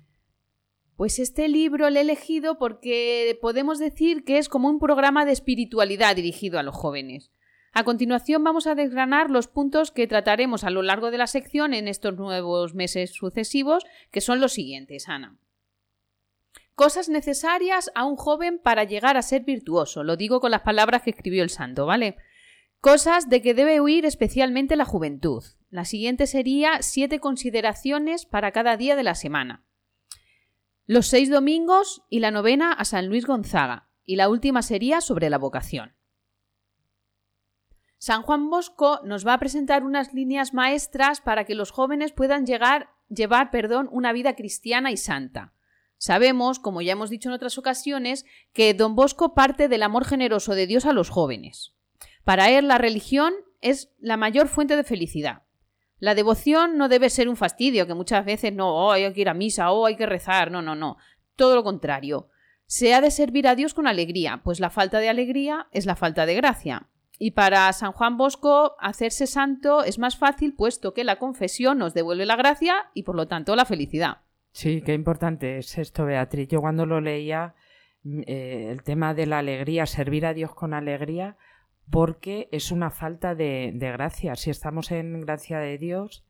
Pues 0.97 1.19
este 1.19 1.49
libro 1.49 1.89
lo 1.91 1.99
he 1.99 2.03
elegido 2.03 2.59
porque 2.59 3.39
podemos 3.41 3.79
decir 3.79 4.25
que 4.25 4.39
es 4.39 4.49
como 4.49 4.69
un 4.69 4.81
programa 4.81 5.25
de 5.25 5.33
espiritualidad 5.33 6.17
dirigido 6.17 6.59
a 6.59 6.65
los 6.65 6.75
jóvenes. 6.75 7.31
A 7.73 7.85
continuación 7.85 8.43
vamos 8.43 8.67
a 8.67 8.75
desgranar 8.75 9.31
los 9.31 9.47
puntos 9.47 9.93
que 9.93 10.09
trataremos 10.09 10.65
a 10.65 10.71
lo 10.71 10.83
largo 10.83 11.11
de 11.11 11.19
la 11.19 11.29
sección 11.29 11.75
en 11.75 11.87
estos 11.87 12.17
nuevos 12.17 12.75
meses 12.75 13.13
sucesivos, 13.13 13.85
que 14.11 14.21
son 14.21 14.41
los 14.41 14.53
siguientes, 14.53 15.09
Ana. 15.09 15.39
Cosas 16.79 17.09
necesarias 17.09 17.91
a 17.97 18.05
un 18.05 18.15
joven 18.15 18.61
para 18.61 18.85
llegar 18.85 19.17
a 19.17 19.23
ser 19.23 19.43
virtuoso. 19.43 20.05
Lo 20.05 20.17
digo 20.17 20.39
con 20.39 20.53
las 20.53 20.61
palabras 20.61 21.03
que 21.03 21.11
escribió 21.11 21.43
el 21.43 21.51
santo, 21.51 21.87
¿vale? 21.87 22.19
Cosas 22.81 23.29
de 23.29 23.43
que 23.43 23.53
debe 23.53 23.81
huir 23.81 24.07
especialmente 24.07 24.77
la 24.77 24.85
juventud. 24.85 25.43
La 25.71 25.85
siguiente 25.85 26.29
sería 26.29 26.81
siete 26.83 27.19
consideraciones 27.19 28.27
para 28.27 28.53
cada 28.53 28.77
día 28.77 28.95
de 28.95 29.03
la 29.03 29.17
semana. 29.17 29.67
Los 30.87 31.09
seis 31.09 31.29
domingos 31.29 32.05
y 32.11 32.21
la 32.21 32.31
novena 32.31 32.75
a 32.75 32.85
San 32.85 33.09
Luis 33.09 33.27
Gonzaga. 33.27 33.91
Y 34.05 34.15
la 34.15 34.29
última 34.29 34.63
sería 34.63 35.01
sobre 35.01 35.31
la 35.31 35.39
vocación. 35.39 35.97
San 37.99 38.23
Juan 38.23 38.51
Bosco 38.51 39.01
nos 39.03 39.27
va 39.27 39.33
a 39.33 39.41
presentar 39.41 39.83
unas 39.83 40.15
líneas 40.15 40.55
maestras 40.55 41.21
para 41.23 41.43
que 41.43 41.57
los 41.57 41.73
jóvenes 41.73 42.13
puedan 42.13 42.47
llegar, 42.47 42.91
llevar 43.09 43.51
perdón, 43.51 43.89
una 43.91 44.13
vida 44.13 44.37
cristiana 44.37 44.93
y 44.93 44.97
santa. 44.97 45.55
Sabemos, 45.99 46.61
como 46.61 46.81
ya 46.81 46.93
hemos 46.93 47.11
dicho 47.11 47.29
en 47.29 47.35
otras 47.35 47.59
ocasiones, 47.59 48.25
que 48.53 48.73
don 48.73 48.95
Bosco 48.95 49.35
parte 49.35 49.69
del 49.69 49.83
amor 49.83 50.05
generoso 50.05 50.55
de 50.55 50.67
Dios 50.67 50.87
a 50.87 50.93
los 50.93 51.11
jóvenes. 51.11 51.75
Para 52.25 52.51
él 52.51 52.69
la 52.69 52.79
religión 52.79 53.35
es 53.61 53.91
la 53.99 54.17
mayor 54.17 54.49
fuente 54.49 54.77
de 54.77 54.85
felicidad. 54.85 55.43
La 55.99 56.15
devoción 56.15 56.79
no 56.79 56.89
debe 56.89 57.11
ser 57.11 57.29
un 57.29 57.37
fastidio, 57.37 57.87
que 57.89 57.95
muchas 57.95 58.25
veces 58.25 58.53
no, 58.53 58.69
oh, 58.69 58.93
hay 58.93 59.13
que 59.13 59.21
ir 59.21 59.29
a 59.29 59.35
misa, 59.35 59.73
oh, 59.73 59.87
hay 59.87 59.97
que 59.97 60.07
rezar, 60.07 60.53
no, 60.53 60.63
no, 60.63 60.77
no. 60.77 60.97
Todo 61.35 61.57
lo 61.57 61.65
contrario. 61.65 62.29
Se 62.67 62.95
ha 62.95 63.01
de 63.01 63.11
servir 63.11 63.49
a 63.49 63.57
Dios 63.57 63.75
con 63.75 63.89
alegría, 63.89 64.41
pues 64.45 64.61
la 64.61 64.71
falta 64.71 65.01
de 65.01 65.09
alegría 65.09 65.67
es 65.73 65.87
la 65.87 65.97
falta 65.97 66.27
de 66.27 66.35
gracia. 66.37 66.89
Y 67.19 67.33
para 67.33 67.73
San 67.73 67.91
Juan 67.91 68.17
Bosco, 68.17 68.77
hacerse 68.79 69.27
santo 69.27 69.83
es 69.83 69.99
más 69.99 70.17
fácil, 70.17 70.55
puesto 70.55 70.95
que 70.95 71.03
la 71.03 71.17
confesión 71.17 71.79
nos 71.79 71.95
devuelve 71.95 72.27
la 72.27 72.37
gracia 72.37 72.91
y 72.95 73.03
por 73.03 73.17
lo 73.17 73.27
tanto 73.27 73.57
la 73.57 73.65
felicidad. 73.65 74.19
Sí, 74.59 74.83
qué 74.83 74.93
importante 74.93 75.59
es 75.59 75.79
esto, 75.79 76.05
Beatriz. 76.05 76.49
Yo 76.49 76.61
cuando 76.61 76.85
lo 76.85 77.01
leía, 77.01 77.55
mm, 78.03 78.23
eh, 78.27 78.71
el 78.73 78.83
tema 78.83 79.15
de 79.15 79.27
la 79.27 79.39
alegría, 79.39 79.87
servir 79.87 80.27
a 80.27 80.35
Dios 80.35 80.53
con 80.53 80.75
alegría, 80.75 81.37
porque 81.93 82.49
es 82.51 82.73
una 82.73 82.91
falta 82.91 83.37
de, 83.37 83.73
gracia. 83.79 84.35
Si 84.35 84.51
estamos 84.51 84.91
en 84.91 85.21
gracia 85.21 85.61
de 85.61 85.79
Dios, 85.79 86.25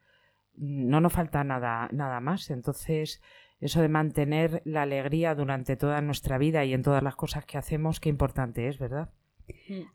no 0.56 1.00
nos 1.00 1.14
falta 1.14 1.42
nada, 1.42 1.88
nada 1.90 2.20
más. 2.20 2.50
Entonces, 2.50 3.22
eso 3.60 3.80
de 3.80 3.88
mantener 3.88 4.60
la 4.66 4.82
alegría 4.82 5.34
durante 5.34 5.76
toda 5.76 6.02
nuestra 6.02 6.36
vida 6.36 6.66
y 6.66 6.74
en 6.74 6.82
todas 6.82 7.02
las 7.02 7.16
cosas 7.16 7.46
que 7.46 7.56
hacemos, 7.56 7.98
qué 7.98 8.10
importante 8.10 8.68
es, 8.68 8.78
¿verdad? 8.78 9.08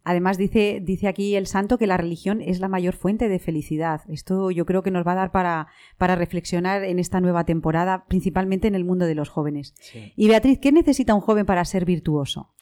Además 0.04 0.38
dice, 0.38 0.80
dice 0.82 1.08
aquí 1.08 1.36
el 1.36 1.48
santo 1.48 1.78
que 1.78 1.88
la 1.88 1.98
religión 1.98 2.42
es 2.42 2.60
la 2.60 2.68
mayor 2.68 2.96
fuente 2.96 3.30
de 3.30 3.40
felicidad. 3.40 4.02
Esto 4.08 4.52
yo 4.52 4.66
creo 4.66 4.84
que 4.84 4.92
nos 4.92 5.06
va 5.06 5.14
a 5.14 5.16
dar 5.16 5.32
para, 5.32 5.68
para 5.98 6.16
reflexionar 6.16 6.84
en 6.84 7.00
esta 7.00 7.22
nueva 7.22 7.46
temporada, 7.46 8.06
principalmente 8.08 8.68
en 8.68 8.76
el 8.76 8.86
mundo 8.86 9.06
de 9.06 9.16
los 9.16 9.30
jóvenes. 9.30 9.74
Y 10.16 10.28
Beatriz, 10.28 10.60
¿qué 10.60 10.72
necesita 10.72 11.14
un 11.14 11.22
joven 11.22 11.46
para 11.46 11.66
ser 11.66 11.86
virtuoso? 11.86 12.54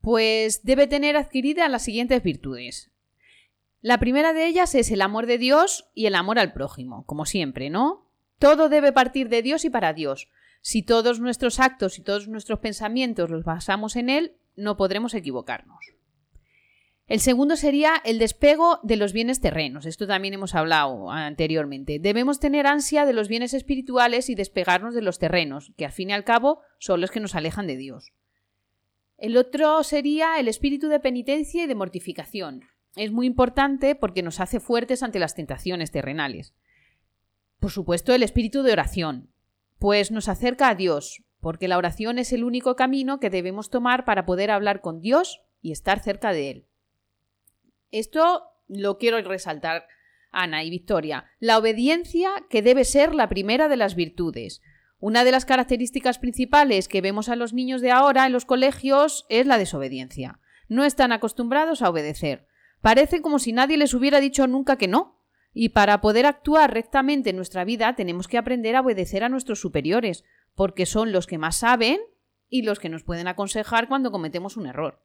Pues 0.00 0.64
debe 0.64 0.86
tener 0.86 1.16
adquiridas 1.16 1.70
las 1.70 1.82
siguientes 1.82 2.22
virtudes. 2.22 2.90
La 3.82 3.98
primera 3.98 4.32
de 4.32 4.46
ellas 4.46 4.74
es 4.74 4.90
el 4.90 5.00
amor 5.00 5.26
de 5.26 5.38
Dios 5.38 5.90
y 5.94 6.06
el 6.06 6.14
amor 6.14 6.38
al 6.38 6.52
prójimo, 6.52 7.04
como 7.06 7.24
siempre, 7.24 7.70
¿no? 7.70 8.06
Todo 8.38 8.68
debe 8.68 8.92
partir 8.92 9.28
de 9.28 9.42
Dios 9.42 9.64
y 9.64 9.70
para 9.70 9.92
Dios. 9.92 10.28
Si 10.60 10.82
todos 10.82 11.20
nuestros 11.20 11.60
actos 11.60 11.98
y 11.98 12.02
todos 12.02 12.28
nuestros 12.28 12.58
pensamientos 12.58 13.30
los 13.30 13.44
basamos 13.44 13.96
en 13.96 14.10
Él, 14.10 14.36
no 14.56 14.76
podremos 14.76 15.14
equivocarnos. 15.14 15.94
El 17.10 17.18
segundo 17.18 17.56
sería 17.56 17.94
el 18.04 18.20
despego 18.20 18.78
de 18.84 18.94
los 18.94 19.12
bienes 19.12 19.40
terrenos. 19.40 19.84
Esto 19.84 20.06
también 20.06 20.32
hemos 20.32 20.54
hablado 20.54 21.10
anteriormente. 21.10 21.98
Debemos 21.98 22.38
tener 22.38 22.68
ansia 22.68 23.04
de 23.04 23.12
los 23.12 23.26
bienes 23.26 23.52
espirituales 23.52 24.30
y 24.30 24.36
despegarnos 24.36 24.94
de 24.94 25.02
los 25.02 25.18
terrenos, 25.18 25.72
que 25.76 25.84
al 25.84 25.90
fin 25.90 26.10
y 26.10 26.12
al 26.12 26.22
cabo 26.22 26.60
son 26.78 27.00
los 27.00 27.10
que 27.10 27.18
nos 27.18 27.34
alejan 27.34 27.66
de 27.66 27.76
Dios. 27.76 28.12
El 29.18 29.36
otro 29.36 29.82
sería 29.82 30.38
el 30.38 30.46
espíritu 30.46 30.86
de 30.86 31.00
penitencia 31.00 31.64
y 31.64 31.66
de 31.66 31.74
mortificación. 31.74 32.62
Es 32.94 33.10
muy 33.10 33.26
importante 33.26 33.96
porque 33.96 34.22
nos 34.22 34.38
hace 34.38 34.60
fuertes 34.60 35.02
ante 35.02 35.18
las 35.18 35.34
tentaciones 35.34 35.90
terrenales. 35.90 36.54
Por 37.58 37.72
supuesto, 37.72 38.14
el 38.14 38.22
espíritu 38.22 38.62
de 38.62 38.70
oración, 38.70 39.32
pues 39.80 40.12
nos 40.12 40.28
acerca 40.28 40.68
a 40.68 40.76
Dios, 40.76 41.24
porque 41.40 41.66
la 41.66 41.76
oración 41.76 42.20
es 42.20 42.32
el 42.32 42.44
único 42.44 42.76
camino 42.76 43.18
que 43.18 43.30
debemos 43.30 43.68
tomar 43.68 44.04
para 44.04 44.26
poder 44.26 44.52
hablar 44.52 44.80
con 44.80 45.00
Dios 45.00 45.40
y 45.60 45.72
estar 45.72 45.98
cerca 45.98 46.32
de 46.32 46.50
Él. 46.52 46.66
Esto 47.90 48.44
lo 48.68 48.98
quiero 48.98 49.20
resaltar, 49.22 49.86
Ana 50.30 50.62
y 50.62 50.70
Victoria. 50.70 51.26
La 51.40 51.58
obediencia 51.58 52.30
que 52.48 52.62
debe 52.62 52.84
ser 52.84 53.14
la 53.14 53.28
primera 53.28 53.68
de 53.68 53.76
las 53.76 53.94
virtudes. 53.94 54.62
Una 55.00 55.24
de 55.24 55.32
las 55.32 55.44
características 55.44 56.18
principales 56.18 56.86
que 56.86 57.00
vemos 57.00 57.28
a 57.28 57.36
los 57.36 57.52
niños 57.52 57.80
de 57.80 57.90
ahora 57.90 58.26
en 58.26 58.32
los 58.32 58.44
colegios 58.44 59.26
es 59.28 59.46
la 59.46 59.58
desobediencia. 59.58 60.38
No 60.68 60.84
están 60.84 61.10
acostumbrados 61.10 61.82
a 61.82 61.90
obedecer. 61.90 62.46
Parece 62.80 63.20
como 63.20 63.38
si 63.38 63.52
nadie 63.52 63.76
les 63.76 63.94
hubiera 63.94 64.20
dicho 64.20 64.46
nunca 64.46 64.76
que 64.76 64.88
no. 64.88 65.18
Y 65.52 65.70
para 65.70 66.00
poder 66.00 66.26
actuar 66.26 66.72
rectamente 66.72 67.30
en 67.30 67.36
nuestra 67.36 67.64
vida 67.64 67.96
tenemos 67.96 68.28
que 68.28 68.38
aprender 68.38 68.76
a 68.76 68.82
obedecer 68.82 69.24
a 69.24 69.28
nuestros 69.28 69.60
superiores, 69.60 70.22
porque 70.54 70.86
son 70.86 71.10
los 71.10 71.26
que 71.26 71.38
más 71.38 71.56
saben 71.56 71.98
y 72.48 72.62
los 72.62 72.78
que 72.78 72.88
nos 72.88 73.02
pueden 73.02 73.26
aconsejar 73.26 73.88
cuando 73.88 74.12
cometemos 74.12 74.56
un 74.56 74.66
error. 74.66 75.02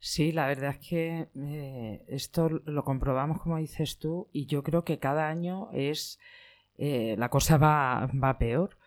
Sí, 0.00 0.30
la 0.32 0.46
verdad 0.46 0.76
es 0.78 0.88
que 0.88 1.28
eh, 1.34 2.04
esto 2.06 2.48
lo 2.48 2.84
comprobamos 2.84 3.40
como 3.42 3.58
dices 3.58 3.98
tú 3.98 4.28
y 4.32 4.46
yo 4.46 4.62
creo 4.62 4.84
que 4.84 4.98
cada 4.98 5.28
año 5.28 5.70
es 5.72 6.20
eh, 6.76 7.16
la 7.18 7.28
cosa 7.30 7.58
va, 7.58 8.08
va 8.22 8.38
peor 8.38 8.78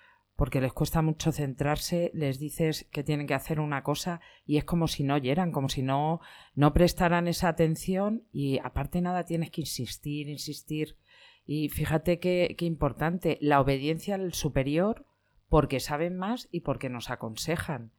porque 0.42 0.62
les 0.62 0.74
cuesta 0.74 1.04
mucho 1.04 1.32
centrarse, 1.32 2.10
les 2.16 2.40
dices 2.40 2.88
que 2.92 3.04
tienen 3.04 3.28
que 3.28 3.36
hacer 3.36 3.60
una 3.60 3.84
cosa 3.84 4.22
y 4.46 4.58
es 4.58 4.64
como 4.64 4.88
si 4.88 5.04
no 5.04 5.16
oyeran, 5.16 5.52
como 5.52 5.70
si 5.70 5.84
no, 5.84 6.22
no 6.56 6.74
prestaran 6.74 7.28
esa 7.28 7.50
atención 7.50 8.24
y 8.32 8.58
aparte 8.64 9.02
nada 9.02 9.26
tienes 9.26 9.52
que 9.52 9.62
insistir, 9.62 10.30
insistir. 10.30 10.98
Y 11.46 11.70
fíjate 11.70 12.20
qué, 12.20 12.56
qué 12.58 12.66
importante, 12.66 13.38
la 13.40 13.62
obediencia 13.62 14.16
al 14.16 14.34
superior 14.34 15.06
porque 15.48 15.80
saben 15.80 16.18
más 16.18 16.48
y 16.52 16.62
porque 16.62 16.90
nos 16.90 17.12
aconsejan. 17.12 17.92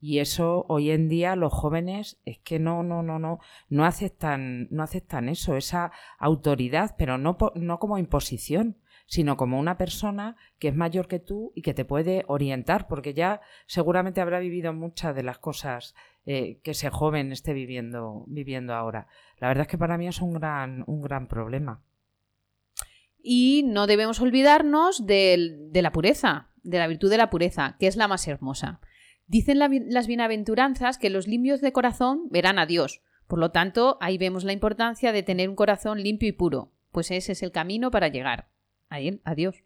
Y 0.00 0.18
eso 0.20 0.64
hoy 0.68 0.90
en 0.90 1.08
día 1.08 1.36
los 1.36 1.52
jóvenes 1.52 2.18
es 2.24 2.38
que 2.38 2.58
no, 2.58 2.82
no, 2.82 3.02
no, 3.02 3.18
no, 3.18 3.38
no 3.68 3.84
aceptan, 3.84 4.66
no 4.70 4.82
aceptan 4.82 5.28
eso, 5.28 5.56
esa 5.56 5.92
autoridad, 6.18 6.94
pero 6.96 7.18
no, 7.18 7.36
no 7.54 7.78
como 7.78 7.98
imposición, 7.98 8.78
sino 9.06 9.36
como 9.36 9.58
una 9.58 9.76
persona 9.76 10.36
que 10.58 10.68
es 10.68 10.74
mayor 10.74 11.06
que 11.06 11.18
tú 11.18 11.52
y 11.54 11.62
que 11.62 11.74
te 11.74 11.84
puede 11.84 12.24
orientar, 12.28 12.86
porque 12.86 13.12
ya 13.12 13.42
seguramente 13.66 14.20
habrá 14.20 14.38
vivido 14.38 14.72
muchas 14.72 15.14
de 15.14 15.22
las 15.22 15.38
cosas 15.38 15.94
eh, 16.24 16.60
que 16.62 16.70
ese 16.70 16.90
joven 16.90 17.32
esté 17.32 17.52
viviendo, 17.52 18.24
viviendo 18.26 18.72
ahora. 18.72 19.06
La 19.38 19.48
verdad 19.48 19.62
es 19.62 19.68
que 19.68 19.78
para 19.78 19.98
mí 19.98 20.06
es 20.06 20.20
un 20.20 20.34
gran, 20.34 20.84
un 20.86 21.02
gran 21.02 21.26
problema. 21.26 21.82
Y 23.22 23.64
no 23.66 23.86
debemos 23.86 24.20
olvidarnos 24.20 25.06
de, 25.06 25.58
de 25.70 25.82
la 25.82 25.92
pureza, 25.92 26.48
de 26.62 26.78
la 26.78 26.86
virtud 26.86 27.10
de 27.10 27.18
la 27.18 27.30
pureza, 27.30 27.76
que 27.78 27.86
es 27.86 27.96
la 27.96 28.08
más 28.08 28.26
hermosa. 28.28 28.80
Dicen 29.30 29.60
las 29.60 30.08
bienaventuranzas 30.08 30.98
que 30.98 31.08
los 31.08 31.28
limpios 31.28 31.60
de 31.60 31.70
corazón 31.70 32.26
verán 32.32 32.58
a 32.58 32.66
Dios. 32.66 33.00
Por 33.28 33.38
lo 33.38 33.52
tanto, 33.52 33.96
ahí 34.00 34.18
vemos 34.18 34.42
la 34.42 34.52
importancia 34.52 35.12
de 35.12 35.22
tener 35.22 35.48
un 35.48 35.54
corazón 35.54 36.02
limpio 36.02 36.28
y 36.28 36.32
puro, 36.32 36.72
pues 36.90 37.12
ese 37.12 37.30
es 37.30 37.44
el 37.44 37.52
camino 37.52 37.92
para 37.92 38.08
llegar 38.08 38.48
a 38.88 38.98
él, 38.98 39.20
a 39.22 39.36
Dios. 39.36 39.62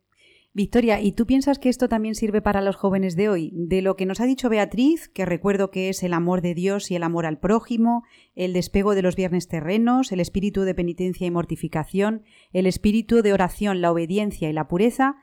Victoria, 0.52 1.00
¿y 1.00 1.12
tú 1.12 1.24
piensas 1.24 1.58
que 1.58 1.70
esto 1.70 1.88
también 1.88 2.14
sirve 2.14 2.42
para 2.42 2.60
los 2.60 2.76
jóvenes 2.76 3.16
de 3.16 3.30
hoy? 3.30 3.52
De 3.54 3.80
lo 3.80 3.96
que 3.96 4.04
nos 4.04 4.20
ha 4.20 4.26
dicho 4.26 4.50
Beatriz, 4.50 5.08
que 5.08 5.24
recuerdo 5.24 5.70
que 5.70 5.88
es 5.88 6.02
el 6.02 6.12
amor 6.12 6.42
de 6.42 6.52
Dios 6.52 6.90
y 6.90 6.96
el 6.96 7.02
amor 7.02 7.24
al 7.24 7.38
prójimo, 7.38 8.04
el 8.34 8.52
despego 8.52 8.94
de 8.94 9.00
los 9.00 9.16
viernes 9.16 9.48
terrenos, 9.48 10.12
el 10.12 10.20
espíritu 10.20 10.60
de 10.64 10.74
penitencia 10.74 11.26
y 11.26 11.30
mortificación, 11.30 12.22
el 12.52 12.66
espíritu 12.66 13.22
de 13.22 13.32
oración, 13.32 13.80
la 13.80 13.90
obediencia 13.90 14.50
y 14.50 14.52
la 14.52 14.68
pureza, 14.68 15.16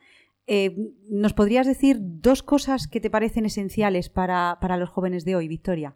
eh, 0.47 0.75
¿Nos 1.09 1.33
podrías 1.33 1.67
decir 1.67 1.97
dos 1.99 2.43
cosas 2.43 2.87
que 2.87 2.99
te 2.99 3.09
parecen 3.09 3.45
esenciales 3.45 4.09
para, 4.09 4.57
los 4.77 4.89
jóvenes 4.89 5.25
de 5.25 5.35
hoy, 5.35 5.47
Victoria? 5.47 5.95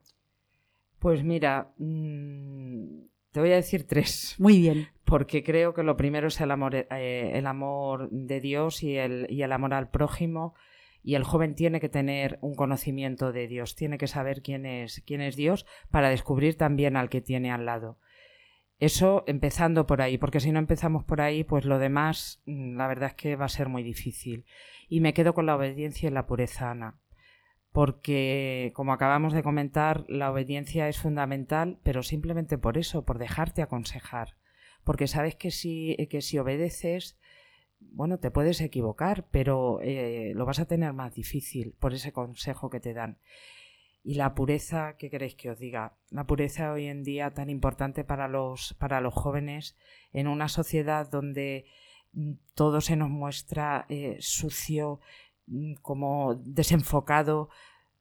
Pues 1.00 1.24
mira, 1.24 1.74
mm, 1.78 3.00
te 3.32 3.40
voy 3.40 3.52
a 3.52 3.56
decir 3.56 3.86
tres. 3.86 4.36
Muy 4.40 4.60
bien. 4.60 4.88
Porque 5.04 5.44
creo 5.44 5.74
que 5.74 5.84
lo 5.84 5.98
primero 5.98 6.28
es 6.28 6.40
el 6.42 6.52
amor, 6.52 6.76
eh, 6.76 7.32
el 7.34 7.48
amor 7.48 8.10
de 8.12 8.40
Dios 8.40 8.82
y 8.82 8.98
el, 8.98 9.28
y 9.30 9.42
el 9.42 9.52
amor 9.52 9.74
al 9.74 9.90
prójimo. 9.90 10.56
Y 11.04 11.14
el 11.14 11.24
joven 11.24 11.54
tiene 11.54 11.80
que 11.80 11.90
tener 11.90 12.40
un 12.42 12.56
conocimiento 12.56 13.32
de 13.32 13.48
Dios, 13.48 13.76
tiene 13.76 14.00
que 14.00 14.08
saber 14.08 14.42
quién 14.42 14.66
es, 14.66 15.04
quién 15.06 15.22
es 15.22 15.36
Dios 15.36 15.68
para 15.92 16.10
descubrir 16.10 16.58
también 16.58 16.98
al 16.98 17.10
que 17.10 17.22
tiene 17.22 17.52
al 17.52 17.66
lado. 17.66 18.00
Eso 18.80 19.24
empezando 19.28 19.88
por 19.88 20.02
ahí, 20.02 20.18
porque 20.18 20.42
si 20.42 20.52
no 20.52 20.60
empezamos 20.60 21.04
por 21.06 21.22
ahí, 21.22 21.44
pues 21.44 21.66
lo 21.66 21.80
demás, 21.80 22.42
mm, 22.46 22.76
la 22.76 22.88
verdad 22.88 23.10
es 23.10 23.16
que 23.16 23.36
va 23.36 23.46
a 23.46 23.50
ser 23.50 23.70
muy 23.70 23.84
difícil. 23.84 24.46
Y 24.90 25.00
me 25.00 25.14
quedo 25.14 25.34
con 25.34 25.46
la 25.46 25.56
obediencia 25.56 26.10
y 26.10 26.12
la 26.12 26.28
pureza, 26.28 26.72
Ana. 26.72 27.00
Porque, 27.72 28.72
como 28.76 28.94
acabamos 28.94 29.34
de 29.34 29.44
comentar, 29.44 30.06
la 30.08 30.32
obediencia 30.32 30.88
es 30.90 30.98
fundamental, 31.00 31.80
pero 31.84 32.04
simplemente 32.04 32.58
por 32.58 32.78
eso, 32.78 33.06
por 33.06 33.18
dejarte 33.18 33.62
aconsejar. 33.62 34.38
Porque 34.84 35.08
sabes 35.08 35.36
que 35.36 35.52
si, 35.52 35.96
que 36.10 36.22
si 36.22 36.38
obedeces, 36.38 37.18
bueno, 37.80 38.20
te 38.20 38.32
puedes 38.32 38.62
equivocar, 38.62 39.26
pero 39.32 39.80
eh, 39.82 40.34
lo 40.36 40.46
vas 40.46 40.60
a 40.60 40.68
tener 40.68 40.94
más 40.94 41.14
difícil 41.16 41.74
por 41.80 41.94
ese 41.94 42.12
consejo 42.14 42.70
que 42.70 42.80
te 42.80 42.94
dan. 42.94 43.18
Y 44.08 44.14
la 44.14 44.36
pureza, 44.36 44.98
¿qué 45.00 45.10
queréis 45.10 45.34
que 45.34 45.50
os 45.50 45.58
diga? 45.58 45.94
La 46.12 46.28
pureza 46.28 46.72
hoy 46.72 46.86
en 46.86 47.04
día 47.04 47.34
tan 47.34 47.50
importante 47.50 48.04
para 48.04 48.28
los, 48.28 48.76
para 48.76 49.02
los 49.02 49.16
jóvenes 49.16 49.76
en 50.14 50.28
una 50.28 50.48
sociedad 50.48 51.10
donde 51.10 51.66
mm, 52.14 52.34
todo 52.54 52.82
se 52.82 52.98
nos 52.98 53.10
muestra 53.10 53.88
eh, 53.90 54.18
sucio, 54.20 55.00
mm, 55.48 55.74
como 55.82 56.36
desenfocado. 56.36 57.50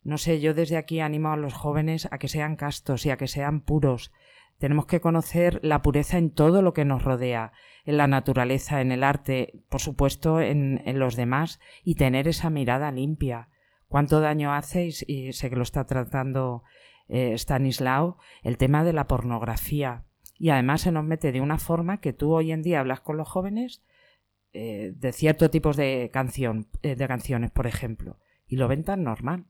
No 0.03 0.19
sé, 0.19 0.43
yo 0.43 0.53
desde 0.53 0.77
aquí 0.77 1.01
animo 1.01 1.33
a 1.33 1.39
los 1.39 1.55
jóvenes 1.55 2.07
a 2.11 2.19
que 2.19 2.29
sean 2.29 2.57
castos 2.57 3.07
y 3.07 3.11
a 3.11 3.17
que 3.17 3.27
sean 3.27 3.63
puros. 3.63 4.13
Tenemos 4.59 4.85
que 4.85 5.01
conocer 5.01 5.59
la 5.63 5.81
pureza 5.81 6.19
en 6.19 6.29
todo 6.29 6.61
lo 6.61 6.75
que 6.75 6.85
nos 6.85 7.03
rodea, 7.03 7.53
en 7.87 7.97
la 7.97 8.09
naturaleza, 8.09 8.83
en 8.83 8.93
el 8.93 9.05
arte, 9.05 9.55
por 9.71 9.81
supuesto, 9.81 10.43
en, 10.43 10.83
en 10.85 10.99
los 10.99 11.17
demás, 11.17 11.61
y 11.83 11.95
tener 11.95 12.29
esa 12.29 12.51
mirada 12.51 12.93
limpia 12.93 13.49
cuánto 13.95 14.19
daño 14.19 14.53
hace, 14.53 14.91
y, 15.07 15.33
sé 15.35 15.51
que 15.51 15.55
lo 15.55 15.63
está 15.63 15.87
tratando 15.87 16.65
eh, 17.07 17.33
Stanislao, 17.35 18.19
el 18.43 18.59
tema 18.59 18.83
de 18.83 18.93
la 18.93 19.07
pornografía. 19.07 20.03
Y 20.37 20.49
además 20.49 20.81
se 20.81 20.91
nos 20.91 21.05
mete 21.05 21.31
de 21.31 21.41
una 21.41 21.59
forma 21.59 22.01
que 22.01 22.13
tú 22.13 22.33
hoy 22.35 22.51
en 22.51 22.63
día 22.63 22.81
hablas 22.81 23.03
con 23.03 23.17
los 23.17 23.29
jóvenes 23.29 23.85
eh, 24.53 24.95
de 24.97 25.13
ciertos 25.13 25.49
tipos 25.53 25.77
de, 25.77 26.11
canción, 26.13 26.67
eh, 26.83 26.97
de 26.97 27.07
canciones, 27.07 27.53
por 27.53 27.69
ejemplo, 27.69 28.19
y 28.49 28.57
lo 28.57 28.67
ven 28.67 28.83
tan 28.83 29.05
normal. 29.05 29.45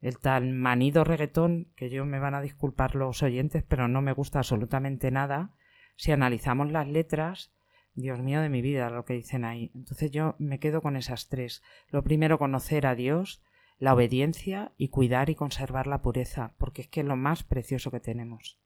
El 0.00 0.16
tal 0.20 0.54
manido 0.54 1.04
reggaetón, 1.04 1.68
que 1.76 1.90
yo 1.90 2.06
me 2.06 2.18
van 2.18 2.34
a 2.34 2.40
disculpar 2.40 2.94
los 2.94 3.22
oyentes, 3.22 3.62
pero 3.62 3.88
no 3.88 4.00
me 4.00 4.12
gusta 4.12 4.38
absolutamente 4.38 5.10
nada. 5.10 5.50
Si 5.96 6.12
analizamos 6.12 6.72
las 6.72 6.88
letras, 6.88 7.52
Dios 7.92 8.20
mío 8.20 8.40
de 8.40 8.48
mi 8.48 8.62
vida, 8.62 8.88
lo 8.88 9.04
que 9.04 9.12
dicen 9.12 9.44
ahí. 9.44 9.70
Entonces 9.74 10.10
yo 10.12 10.34
me 10.38 10.60
quedo 10.60 10.80
con 10.80 10.96
esas 10.96 11.28
tres. 11.28 11.62
Lo 11.90 12.02
primero, 12.02 12.38
conocer 12.38 12.86
a 12.86 12.94
Dios 12.94 13.42
la 13.78 13.94
obediencia 13.94 14.72
y 14.78 14.88
cuidar 14.88 15.30
y 15.30 15.34
conservar 15.34 15.86
la 15.86 16.02
pureza, 16.02 16.54
porque 16.58 16.82
es 16.82 16.88
que 16.88 17.00
es 17.00 17.06
lo 17.06 17.16
más 17.16 17.42
precioso 17.42 17.90
que 17.90 18.00
tenemos. 18.00 18.58